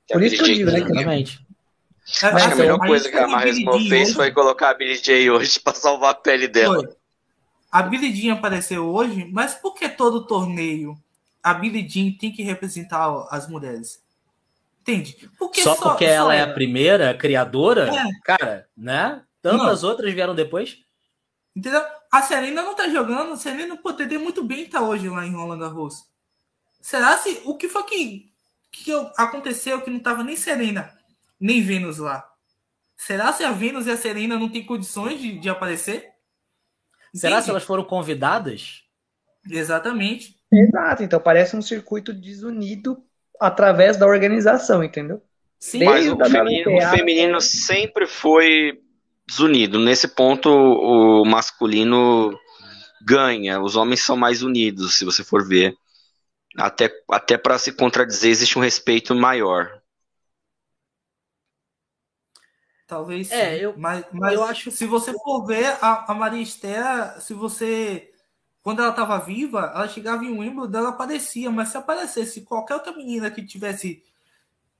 [0.09, 0.79] Por isso que eu digo, né?
[0.79, 1.45] Exatamente.
[2.05, 4.13] Acho que a melhor coisa que a Jean fez hoje.
[4.13, 6.75] foi colocar a Billie J hoje pra salvar a pele dela.
[6.75, 6.95] Foi.
[7.71, 10.95] A Billie Jean apareceu hoje, mas por que todo torneio
[11.41, 14.01] a Billie Jean tem que representar as mulheres?
[14.81, 15.29] Entende?
[15.39, 18.03] Porque Só porque só ela é a primeira a criadora, É.
[18.23, 19.21] cara, né?
[19.41, 20.77] Tantas outras vieram depois.
[21.55, 21.81] Entendeu?
[22.11, 25.59] A Serena não tá jogando, a Serena poderia muito bem estar hoje lá em Roland
[25.59, 26.03] Garros.
[26.81, 28.32] Será se o que foi que,
[28.73, 30.91] que aconteceu que não tava nem Serena,
[31.39, 32.27] nem Vênus lá?
[32.97, 36.09] Será se a Vênus e a Serena não têm condições de, de aparecer?
[37.13, 37.45] Será Entende?
[37.45, 38.83] se elas foram convidadas?
[39.49, 40.35] Exatamente.
[40.51, 43.03] Exato, então parece um circuito desunido
[43.39, 45.21] através da organização, entendeu?
[45.59, 48.79] Sim, Mas o Desde feminino, o feminino sempre foi
[49.27, 49.79] desunido.
[49.79, 52.37] Nesse ponto, o masculino
[53.05, 53.61] ganha.
[53.61, 55.75] Os homens são mais unidos, se você for ver.
[56.57, 59.81] Até, até para se contradizer, existe um respeito maior.
[62.87, 63.35] Talvez sim.
[63.35, 67.33] É, eu- mas, mas eu acho- se você for ver a, a Maria Esther, se
[67.33, 68.09] você.
[68.61, 72.93] Quando ela estava viva, ela chegava em Wimbledon, ela aparecia, mas se aparecesse qualquer outra
[72.93, 74.03] menina que tivesse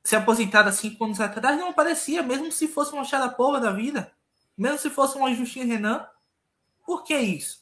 [0.04, 4.12] se aposentado há cinco anos atrás, não aparecia, mesmo se fosse uma Sharapova da vida,
[4.58, 6.08] mesmo se fosse uma Justine Renan.
[6.86, 7.62] Por que isso?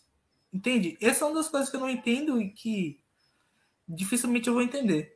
[0.54, 0.98] Entende?
[1.02, 3.01] Essa é uma das coisas que eu não entendo e que
[3.96, 5.12] dificilmente eu vou entender.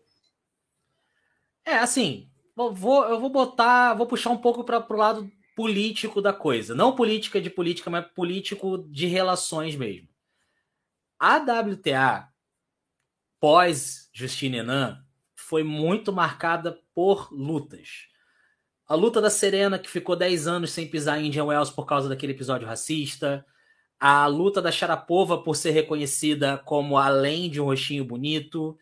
[1.66, 6.22] É, assim, eu vou, eu vou botar, vou puxar um pouco para pro lado político
[6.22, 6.76] da coisa.
[6.76, 10.08] Não política de política, mas político de relações mesmo.
[11.20, 12.30] A WTA,
[13.40, 15.04] pós Justine Enan,
[15.36, 18.08] foi muito marcada por lutas.
[18.88, 22.08] A luta da Serena, que ficou 10 anos sem pisar em Indian Wells por causa
[22.08, 23.46] daquele episódio racista.
[24.06, 28.78] A luta da Sharapova por ser reconhecida como além de um rostinho bonito.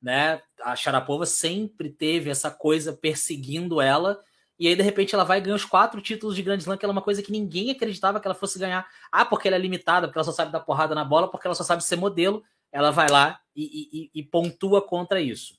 [0.00, 0.40] Né?
[0.62, 4.20] A Sharapova sempre teve essa coisa perseguindo ela
[4.58, 6.88] e aí, de repente, ela vai ganhar os quatro títulos de Grand Slam, que é
[6.88, 8.88] uma coisa que ninguém acreditava que ela fosse ganhar.
[9.10, 11.54] Ah, porque ela é limitada, porque ela só sabe dar porrada na bola, porque ela
[11.54, 12.42] só sabe ser modelo.
[12.72, 15.56] Ela vai lá e, e, e pontua contra isso.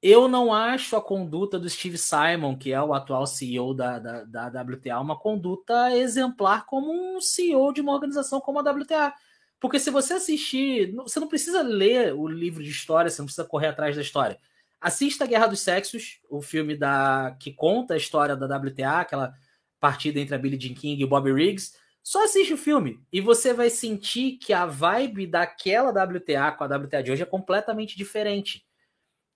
[0.00, 4.48] Eu não acho a conduta do Steve Simon, que é o atual CEO da, da,
[4.48, 9.12] da WTA, uma conduta exemplar como um CEO de uma organização como a WTA.
[9.58, 13.46] Porque se você assistir, você não precisa ler o livro de história, você não precisa
[13.46, 14.38] correr atrás da história.
[14.80, 19.34] Assista Guerra dos Sexos, o filme da que conta a história da WTA, aquela
[19.80, 21.76] partida entre a Billie Jean King e o Bobby Riggs.
[22.04, 26.66] Só assiste o filme e você vai sentir que a vibe daquela WTA com a
[26.68, 28.64] WTA de hoje é completamente diferente,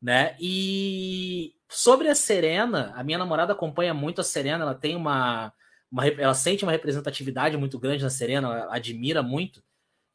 [0.02, 0.36] né?
[0.40, 5.52] E sobre a Serena, a minha namorada acompanha muito a Serena, ela tem uma,
[5.90, 9.62] uma ela sente uma representatividade muito grande na Serena, ela admira muito.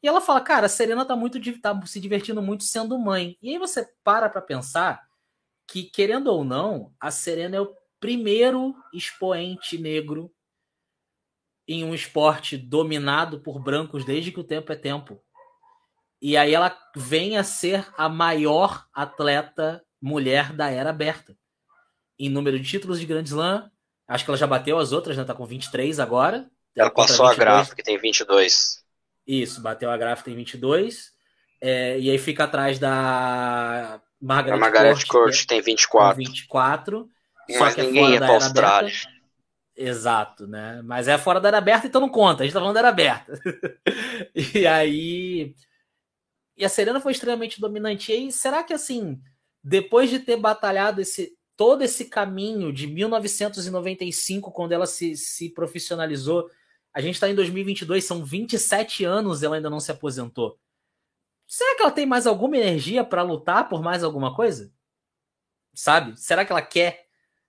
[0.02, 3.36] E ela fala, cara, a Serena tá muito tá se divertindo muito sendo mãe.
[3.42, 5.08] E aí você para para pensar
[5.66, 10.32] que, querendo ou não, a Serena é o primeiro expoente negro
[11.66, 15.20] em um esporte dominado por brancos desde que o tempo é tempo.
[16.20, 21.36] E aí ela vem a ser a maior atleta mulher da era aberta.
[22.18, 23.70] Em número de títulos de Grand Slam,
[24.06, 25.24] acho que ela já bateu as outras, né?
[25.24, 26.50] Tá com 23 agora.
[26.74, 28.84] Ela passou a gráfica, que tem 22.
[29.26, 31.12] Isso, bateu a gráfica, tem 22.
[31.60, 36.16] É, e aí fica atrás da Margaret, a Margaret Court, Court tem 24.
[36.16, 37.08] 24.
[37.58, 38.92] Mas é ninguém ia pra Austrália.
[39.76, 40.82] Exato, né?
[40.82, 42.42] Mas é fora da era aberta, então não conta.
[42.42, 43.40] A gente tá falando da era aberta.
[44.34, 45.54] e aí.
[46.58, 48.10] E a Serena foi extremamente dominante.
[48.10, 49.22] E aí, será que assim,
[49.62, 56.48] depois de ter batalhado esse todo esse caminho de 1995, quando ela se, se profissionalizou,
[56.94, 60.56] a gente está em 2022, são 27 anos ela ainda não se aposentou.
[61.48, 64.72] Será que ela tem mais alguma energia para lutar por mais alguma coisa?
[65.74, 66.16] Sabe?
[66.16, 67.06] Será que ela quer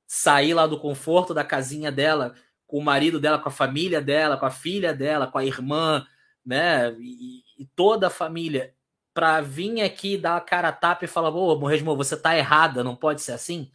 [0.08, 2.34] sair lá do conforto da casinha dela,
[2.66, 6.04] com o marido dela, com a família dela, com a filha dela, com a irmã,
[6.44, 6.92] né?
[7.00, 8.74] E, e toda a família,
[9.14, 12.84] para vir aqui dar a cara a tapa e falar: Ô, Morresmo, você tá errada,
[12.84, 13.72] não pode ser assim?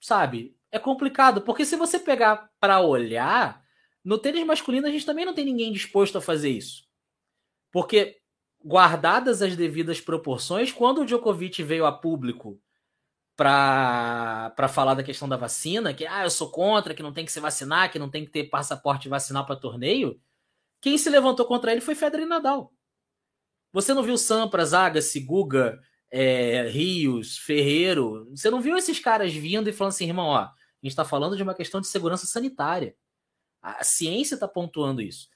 [0.00, 0.56] Sabe?
[0.72, 3.64] É complicado, porque se você pegar para olhar,
[4.04, 6.88] no tênis masculino a gente também não tem ninguém disposto a fazer isso.
[7.72, 8.20] Porque
[8.64, 12.60] guardadas as devidas proporções, quando o Djokovic veio a público
[13.36, 17.32] para falar da questão da vacina, que ah, eu sou contra, que não tem que
[17.32, 20.20] se vacinar, que não tem que ter passaporte vacinal para torneio,
[20.80, 22.72] quem se levantou contra ele foi Federer Nadal.
[23.72, 25.80] Você não viu Sampras, Agassi, Guga,
[26.10, 28.28] é, Rios, Ferreiro?
[28.30, 30.52] Você não viu esses caras vindo e falando assim, irmão, ó, a
[30.82, 32.94] gente está falando de uma questão de segurança sanitária.
[33.62, 35.28] A ciência está pontuando isso.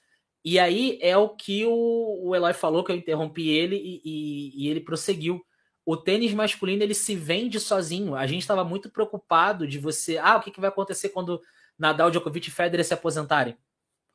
[0.43, 4.63] E aí é o que o, o Eloy falou, que eu interrompi ele e, e,
[4.63, 5.43] e ele prosseguiu.
[5.85, 8.15] O tênis masculino ele se vende sozinho.
[8.15, 10.17] A gente estava muito preocupado de você.
[10.17, 11.41] Ah, o que, que vai acontecer quando
[11.77, 13.55] Nadal, Djokovic e Federer se aposentarem?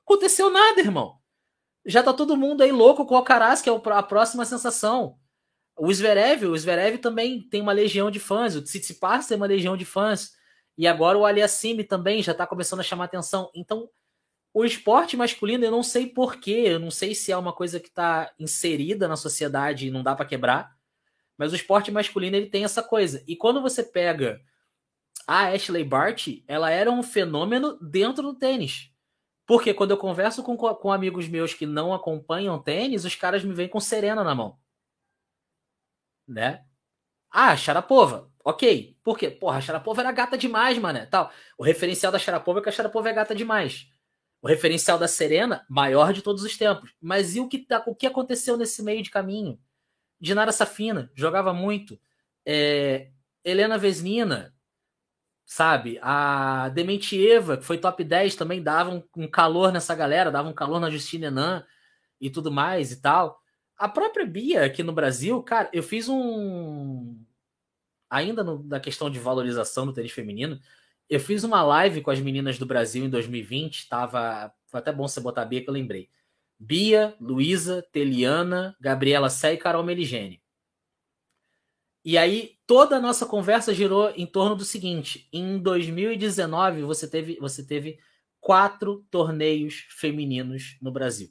[0.04, 1.18] Aconteceu nada, irmão.
[1.84, 5.16] Já tá todo mundo aí louco com o Alcaraz, que é a próxima sensação.
[5.76, 8.54] O Zverev, o Zverev também tem uma legião de fãs.
[8.54, 10.32] O Tsitsipas tem uma legião de fãs.
[10.76, 13.50] E agora o Aliassime também já está começando a chamar atenção.
[13.54, 13.88] Então,
[14.52, 17.88] o esporte masculino, eu não sei porquê, eu não sei se é uma coisa que
[17.88, 20.76] está inserida na sociedade e não dá para quebrar,
[21.38, 23.22] mas o esporte masculino ele tem essa coisa.
[23.26, 24.40] E quando você pega
[25.26, 28.89] a Ashley Bart, ela era um fenômeno dentro do tênis.
[29.50, 33.52] Porque quando eu converso com, com amigos meus que não acompanham tênis, os caras me
[33.52, 34.56] vêm com Serena na mão.
[36.24, 36.64] Né?
[37.28, 38.30] Ah, Sharapova.
[38.44, 38.96] Ok.
[39.02, 39.28] Por quê?
[39.28, 41.04] Porra, a era gata demais, mano.
[41.10, 41.32] Tal.
[41.58, 43.88] O referencial da Sharapova é que a Sharapova é gata demais.
[44.40, 46.94] O referencial da Serena, maior de todos os tempos.
[47.00, 49.58] Mas e o que, tá, o que aconteceu nesse meio de caminho?
[50.20, 52.00] Dinara Safina, jogava muito.
[52.46, 53.10] É,
[53.44, 54.54] Helena Vesnina,
[55.50, 55.98] sabe?
[56.00, 60.78] A Dementieva, que foi top 10, também dava um, calor nessa galera, dava um calor
[60.78, 61.66] na Justina Enan
[62.20, 63.42] e tudo mais e tal.
[63.76, 67.20] A própria Bia aqui no Brasil, cara, eu fiz um.
[68.08, 70.60] Ainda no, na questão de valorização do tênis feminino,
[71.08, 74.52] eu fiz uma live com as meninas do Brasil em 2020, tava.
[74.68, 76.08] Foi até bom você botar a Bia que eu lembrei.
[76.60, 80.40] Bia, Luísa, Teliana, Gabriela Sé e Carol Meligene.
[82.04, 87.36] E aí toda a nossa conversa girou em torno do seguinte: em 2019 você teve,
[87.40, 87.98] você teve
[88.40, 91.30] quatro torneios femininos no Brasil.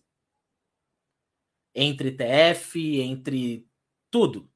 [1.74, 3.68] Entre TF, entre
[4.12, 4.50] tudo.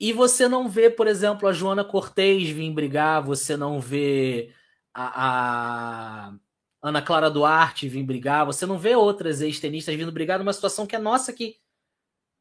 [0.00, 4.52] E você não vê, por exemplo, a Joana Cortez vir brigar, você não vê
[4.92, 6.34] a, a
[6.82, 10.96] Ana Clara Duarte vir brigar, você não vê outras ex-tenistas vindo brigar numa situação que
[10.96, 11.56] é nossa aqui.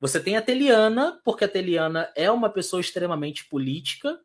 [0.03, 4.19] Você tem a Teliana, porque a Teliana é uma pessoa extremamente política,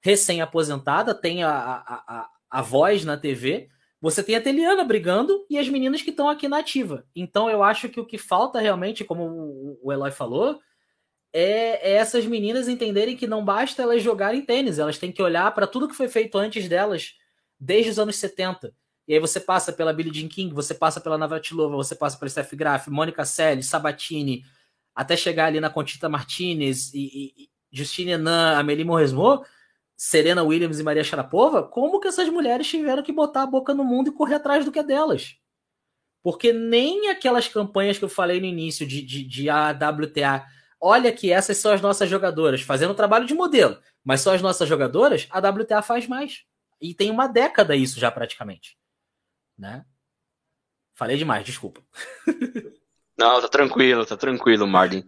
[0.00, 3.68] recém-aposentada, tem a, a, a, a voz na TV.
[4.00, 7.04] Você tem a Teliana brigando e as meninas que estão aqui na ativa.
[7.12, 10.60] Então eu acho que o que falta realmente, como o Eloy falou,
[11.32, 15.52] é, é essas meninas entenderem que não basta elas jogarem tênis, elas têm que olhar
[15.52, 17.14] para tudo que foi feito antes delas,
[17.58, 18.72] desde os anos 70.
[19.08, 22.28] E aí você passa pela Billie Jean King, você passa pela Navratilova, você passa pela
[22.28, 24.44] Steph Graf, Mônica Selle, Sabatini,
[24.96, 29.44] até chegar ali na Contita Martinez e, e Justine Henan, Amelie Mauresmo,
[29.94, 33.84] Serena Williams e Maria Sharapova, como que essas mulheres tiveram que botar a boca no
[33.84, 35.36] mundo e correr atrás do que é delas?
[36.22, 40.44] Porque nem aquelas campanhas que eu falei no início de, de, de AWTA,
[40.80, 44.68] olha que essas são as nossas jogadoras, fazendo trabalho de modelo, mas são as nossas
[44.68, 46.44] jogadoras, a WTA faz mais.
[46.80, 48.76] E tem uma década isso já praticamente.
[49.56, 49.84] Né?
[50.94, 51.82] Falei demais, desculpa.
[53.18, 55.04] Não, tá tranquilo, tá tranquilo, Martin.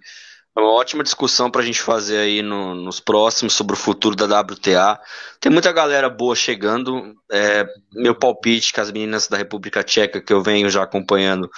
[0.57, 4.17] É uma ótima discussão para a gente fazer aí no, nos próximos sobre o futuro
[4.17, 4.99] da WTA.
[5.39, 7.15] Tem muita galera boa chegando.
[7.31, 11.49] É, meu palpite que as meninas da República Tcheca, que eu venho já acompanhando,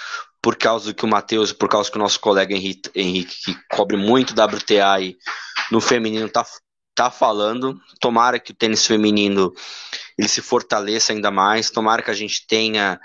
[0.42, 3.56] por causa do que o Matheus, por causa que o nosso colega Henrique, Henrique que
[3.74, 5.16] cobre muito WTA aí
[5.72, 6.44] no feminino, tá,
[6.94, 7.80] tá falando.
[8.00, 9.50] Tomara que o tênis feminino
[10.18, 11.70] ele se fortaleça ainda mais.
[11.70, 13.00] Tomara que a gente tenha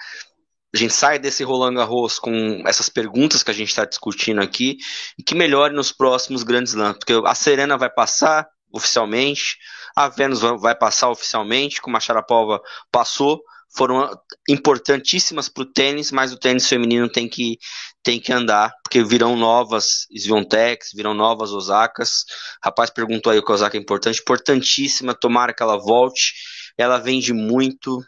[0.75, 4.77] a gente saia desse Roland Garros com essas perguntas que a gente está discutindo aqui
[5.17, 9.57] e que melhore nos próximos grandes lances, porque a Serena vai passar oficialmente,
[9.95, 12.61] a Vênus vai passar oficialmente, como a Sharapova
[12.91, 13.41] passou,
[13.75, 14.09] foram
[14.49, 17.57] importantíssimas para o tênis, mas o tênis feminino tem que,
[18.03, 22.25] tem que andar, porque virão novas Sviontex, virão novas Osakas.
[22.63, 26.33] Rapaz perguntou aí o que Osaka é importante, importantíssima, tomara que ela volte.
[26.77, 28.03] Ela vende muito,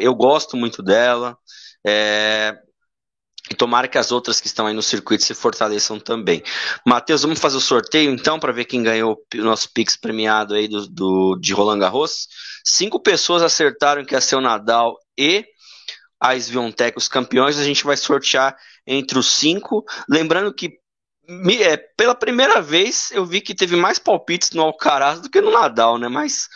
[0.00, 1.36] eu gosto muito dela.
[1.86, 2.58] É,
[3.50, 6.42] e tomara que as outras que estão aí no circuito se fortaleçam também.
[6.86, 10.68] Matheus, vamos fazer o sorteio então para ver quem ganhou o nosso Pix premiado aí
[10.68, 12.28] do, do, de Roland Garros.
[12.64, 15.46] Cinco pessoas acertaram que ia ser o Nadal e
[16.20, 17.58] a Sviontech, os campeões.
[17.58, 18.56] A gente vai sortear
[18.86, 19.84] entre os cinco.
[20.08, 20.78] Lembrando que
[21.62, 25.50] é, pela primeira vez eu vi que teve mais palpites no Alcaraz do que no
[25.50, 26.08] Nadal, né?
[26.08, 26.48] Mas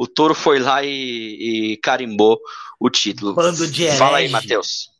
[0.00, 2.40] o Toro foi lá e, e carimbou
[2.80, 3.34] o título.
[3.34, 4.90] Bando de Fala aí, Matheus.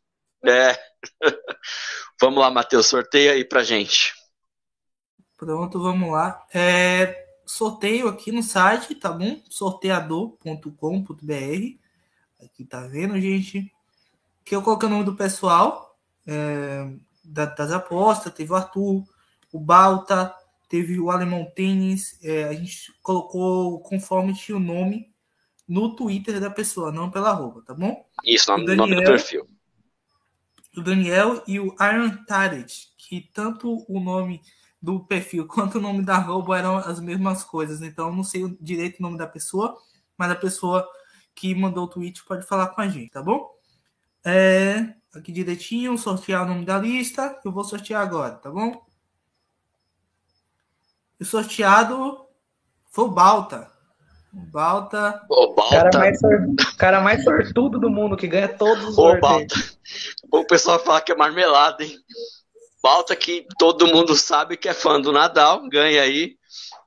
[0.45, 0.77] É.
[2.21, 4.13] vamos lá, Matheus, sorteia aí pra gente.
[5.35, 6.45] Pronto, vamos lá.
[6.53, 9.41] É, sorteio aqui no site, tá bom?
[9.49, 10.65] sorteador.com.br.
[12.39, 13.73] Aqui tá vendo, gente?
[14.45, 15.97] Que eu coloquei o nome do pessoal
[16.27, 16.87] é,
[17.23, 18.31] das apostas.
[18.35, 19.03] Teve o Arthur,
[19.51, 20.31] o Balta,
[20.71, 22.17] teve o Alemão Tênis.
[22.23, 25.11] É, a gente colocou conforme tinha o nome
[25.67, 28.05] no Twitter da pessoa, não pela roupa, tá bom?
[28.23, 29.45] Isso, no nome do perfil.
[30.75, 34.41] O Daniel e o Iron Target, que tanto o nome
[34.81, 37.81] do perfil quanto o nome da roupa eram as mesmas coisas.
[37.81, 39.77] Então, não sei direito o nome da pessoa,
[40.17, 40.87] mas a pessoa
[41.35, 43.49] que mandou o tweet pode falar com a gente, tá bom?
[44.23, 47.37] É, aqui direitinho, sortear o nome da lista.
[47.43, 48.89] Eu vou sortear agora, tá bom?
[51.21, 52.25] O sorteado
[52.89, 53.69] foi o Balta.
[54.33, 55.21] Balta.
[55.29, 55.89] O Balta.
[55.91, 56.19] Cara mais,
[56.77, 59.55] cara mais sortudo do mundo, que ganha todos os Ô, Balta.
[60.31, 61.95] O pessoal fala que é marmelada, hein?
[62.81, 66.37] Balta que todo mundo sabe que é fã do Nadal, ganha aí,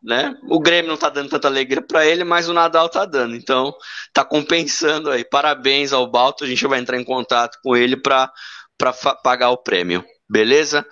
[0.02, 0.36] né?
[0.50, 3.36] O Grêmio não tá dando tanta alegria para ele, mas o Nadal tá dando.
[3.36, 3.72] Então,
[4.12, 5.24] tá compensando aí.
[5.24, 8.32] Parabéns ao Balta, a gente vai entrar em contato com ele para
[9.22, 10.04] pagar o prêmio.
[10.28, 10.84] Beleza?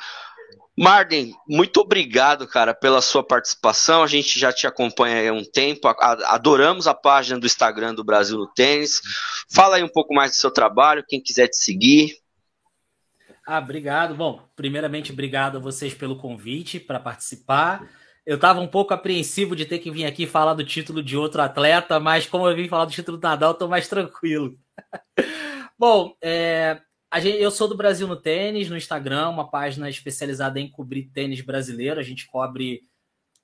[0.78, 4.02] Marden, muito obrigado, cara, pela sua participação.
[4.02, 8.38] A gente já te acompanha há um tempo, adoramos a página do Instagram do Brasil
[8.38, 9.00] no Tênis.
[9.52, 12.16] Fala aí um pouco mais do seu trabalho, quem quiser te seguir.
[13.46, 14.14] Ah, obrigado.
[14.14, 17.86] Bom, primeiramente, obrigado a vocês pelo convite para participar.
[18.24, 21.42] Eu estava um pouco apreensivo de ter que vir aqui falar do título de outro
[21.42, 24.56] atleta, mas como eu vim falar do título do Nadal, estou mais tranquilo.
[25.76, 26.80] Bom, é,
[27.20, 31.43] Gente, eu sou do Brasil no Tênis, no Instagram, uma página especializada em cobrir tênis
[31.43, 32.01] brasileiro.
[32.01, 32.89] A gente cobre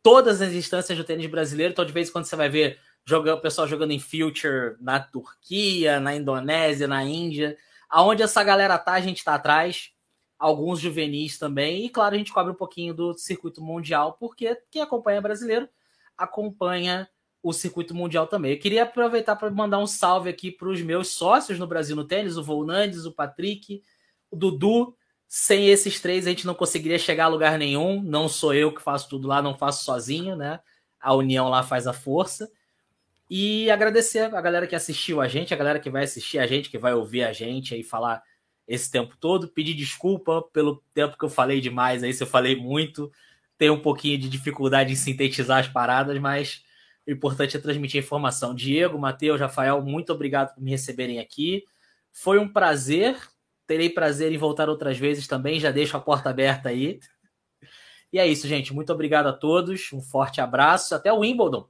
[0.03, 1.73] todas as instâncias do tênis brasileiro.
[1.73, 4.99] Então, de vez em quando você vai ver jogando, o pessoal jogando em Future na
[4.99, 7.59] Turquia, na Indonésia, na Índia.
[7.91, 9.91] Aonde essa galera tá, a gente tá atrás.
[10.39, 11.85] Alguns juvenis também.
[11.85, 15.69] E, claro, a gente cobre um pouquinho do circuito mundial, porque quem acompanha brasileiro
[16.17, 17.09] acompanha
[17.43, 18.53] o circuito mundial também.
[18.53, 22.05] Eu queria aproveitar para mandar um salve aqui para os meus sócios no Brasil no
[22.05, 23.83] tênis, o Volnandes, o Patrick,
[24.31, 24.95] o Dudu.
[25.27, 28.03] Sem esses três a gente não conseguiria chegar a lugar nenhum.
[28.03, 30.59] Não sou eu que faço tudo lá, não faço sozinho, né?
[31.01, 32.51] A união lá faz a força.
[33.31, 36.71] E agradecer a galera que assistiu a gente, a galera que vai assistir a gente,
[36.71, 38.23] que vai ouvir a gente aí falar
[38.67, 39.49] esse tempo todo.
[39.49, 43.13] Pedir desculpa pelo tempo que eu falei demais aí, se eu falei muito.
[43.59, 46.65] Tenho um pouquinho de dificuldade em sintetizar as paradas, mas
[47.09, 48.55] o importante é transmitir informação.
[48.55, 51.65] Diego, Matheus, Rafael, muito obrigado por me receberem aqui.
[52.13, 53.19] Foi um prazer.
[53.67, 55.59] Terei prazer em voltar outras vezes também.
[55.59, 57.01] Já deixo a porta aberta aí.
[58.13, 58.75] E é isso, gente.
[58.75, 59.91] Muito obrigado a todos.
[59.93, 60.95] Um forte abraço.
[60.95, 61.67] Até o Wimbledon.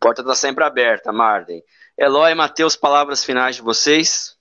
[0.00, 1.62] Porta está sempre aberta, Marden.
[1.96, 4.37] Eloy, Matheus, palavras finais de vocês.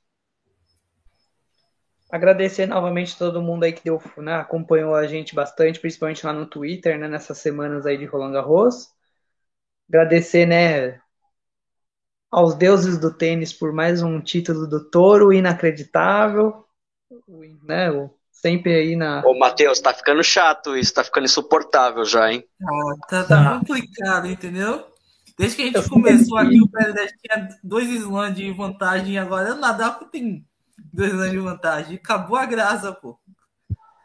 [2.10, 6.46] Agradecer novamente todo mundo aí que deu, né, acompanhou a gente bastante, principalmente lá no
[6.46, 8.90] Twitter, né, nessas semanas aí de Roland Garros.
[9.90, 11.02] Agradecer, né,
[12.32, 16.66] aos deuses do tênis por mais um título do Toro inacreditável,
[17.64, 17.90] né,
[18.32, 19.22] sempre aí na.
[19.26, 22.42] Ô, Matheus, tá ficando chato isso, tá ficando insuportável já, hein?
[22.64, 24.88] Ah, tá, tá complicado, entendeu?
[25.38, 29.58] Desde que a gente começou aqui, o Pérez tinha dois slams de vantagem, agora o
[29.60, 30.47] Nadal tem
[30.94, 31.96] dois slams de vantagem.
[31.98, 33.20] Acabou a graça, pô.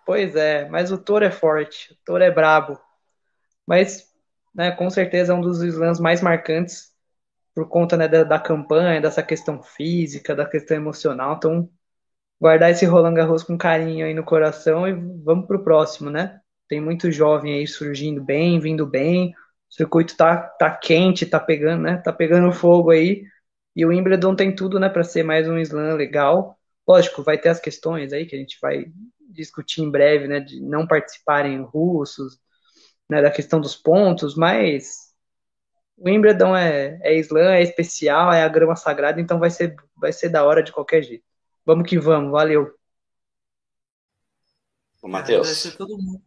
[0.05, 2.78] Pois é, mas o Toro é forte, o Toro é brabo.
[3.66, 4.12] Mas,
[4.55, 6.93] né, com certeza é um dos slams mais marcantes
[7.55, 11.36] por conta né, da, da campanha, dessa questão física, da questão emocional.
[11.36, 11.70] Então,
[12.40, 16.40] guardar esse Roland Garros com carinho aí no coração e vamos pro próximo, né?
[16.69, 19.31] Tem muito jovem aí surgindo bem, vindo bem.
[19.70, 21.99] O circuito tá, tá quente, tá pegando, né?
[21.99, 23.24] Tá pegando fogo aí.
[23.77, 26.59] E o Wimbledon tem tudo, né, para ser mais um slam legal.
[26.87, 28.87] Lógico, vai ter as questões aí que a gente vai
[29.21, 32.39] discutir em breve, né, de não participarem russos,
[33.09, 35.13] né, da questão dos pontos, mas
[35.97, 40.13] o Wimbledon é, é slam, é especial, é a grama sagrada, então vai ser, vai
[40.13, 41.25] ser da hora de qualquer jeito.
[41.65, 42.75] Vamos que vamos, valeu.
[45.01, 45.47] O Matheus.
[45.47, 46.23] Agradecer todo mundo.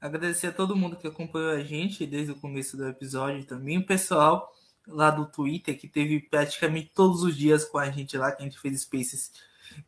[0.00, 3.78] Agradecer a todo mundo que acompanhou a gente desde o começo do episódio também.
[3.78, 4.50] O pessoal
[4.86, 8.44] lá do Twitter, que teve praticamente todos os dias com a gente lá, que a
[8.44, 9.30] gente fez Spaces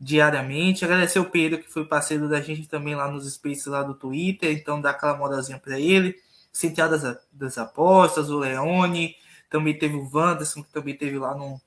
[0.01, 0.85] diariamente.
[0.85, 4.51] Agradecer o Pedro, que foi parceiro da gente também lá nos Spaces lá do Twitter.
[4.53, 6.17] Então, dá aquela moralzinha para ele.
[6.53, 9.17] Central das, das Apostas, o Leone.
[9.51, 11.61] Também teve o Wanderson, que também teve lá no,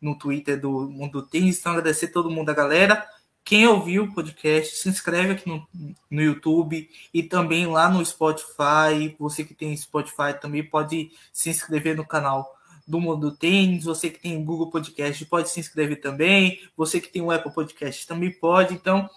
[0.00, 1.58] no Twitter do Mundo do Tênis.
[1.58, 3.06] Então, agradecer todo mundo, a galera.
[3.44, 5.68] Quem ouviu o podcast, se inscreve aqui no,
[6.10, 9.14] no YouTube e também lá no Spotify.
[9.18, 12.50] Você que tem Spotify também pode se inscrever no canal
[12.86, 13.84] do Mundo do Tênis.
[13.84, 16.60] Você que tem Google Podcast pode se inscrever também.
[16.76, 18.74] Você que tem o Apple Podcast também pode.
[18.74, 19.08] Então,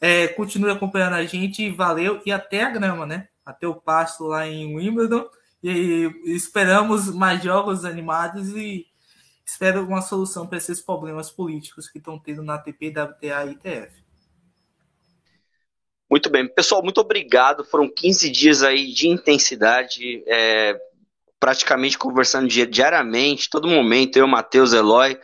[0.00, 1.70] é, continue acompanhando a gente.
[1.70, 3.28] Valeu e até a grama, né?
[3.44, 5.26] Até o pasto lá em Wimbledon.
[5.62, 8.86] E esperamos mais jogos animados e
[9.44, 14.08] espero uma solução para esses problemas políticos que estão tendo na ATP, WTA e ITF.
[16.10, 16.48] Muito bem.
[16.48, 17.64] Pessoal, muito obrigado.
[17.64, 20.80] Foram 15 dias aí de intensidade, é,
[21.40, 25.18] praticamente conversando diariamente, todo momento, eu, Matheus, Eloy,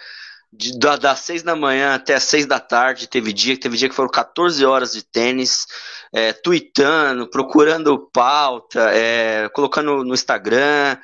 [0.52, 3.88] de, da, das 6 da manhã até as 6 da tarde, teve dia, teve dia
[3.88, 5.66] que foram 14 horas de tênis,
[6.12, 10.96] é, tweetando, procurando pauta, é, colocando no Instagram,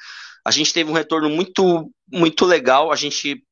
[0.45, 2.93] a gente teve um retorno muito, muito legal.
[2.93, 3.45] A gente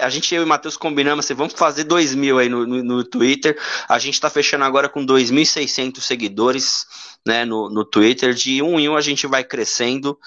[0.00, 2.82] a gente, eu e o Matheus combinamos assim, vamos fazer 2 mil aí no, no,
[2.82, 3.58] no, Twitter.
[3.86, 6.86] A gente está fechando agora com 2.600 seguidores
[7.26, 8.32] né, no, no Twitter.
[8.32, 10.18] De um em um a gente vai crescendo.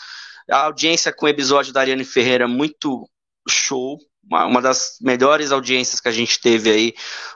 [0.50, 3.08] A audiência com o episódio da Ariane Ferreira muito
[3.50, 3.98] show.
[4.24, 6.94] Uma, uma das melhores audiências que a gente teve aí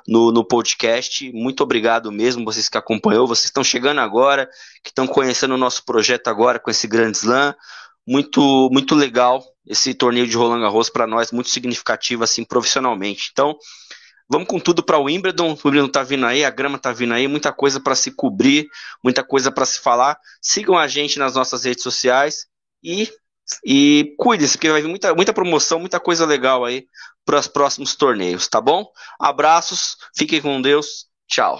[0.07, 1.31] no, no podcast.
[1.34, 3.27] Muito obrigado mesmo, vocês que acompanhou.
[3.27, 4.49] Vocês estão chegando agora,
[4.84, 7.56] que estão conhecendo o nosso projeto agora com esse grande slam
[8.10, 13.30] muito muito legal esse torneio de Roland Garros para nós, muito significativo assim profissionalmente.
[13.31, 13.56] Então,
[14.27, 15.52] vamos com tudo para o Wimbledon.
[15.52, 18.68] O Wimbledon tá vindo aí, a grama tá vindo aí, muita coisa para se cobrir,
[19.03, 20.18] muita coisa para se falar.
[20.41, 22.48] Sigam a gente nas nossas redes sociais
[22.84, 23.10] e
[23.65, 26.88] e cuide-se, porque vai vir muita, muita promoção, muita coisa legal aí
[27.26, 28.85] para os próximos torneios, tá bom?
[29.19, 31.60] Abraços, fiquem com Deus, tchau.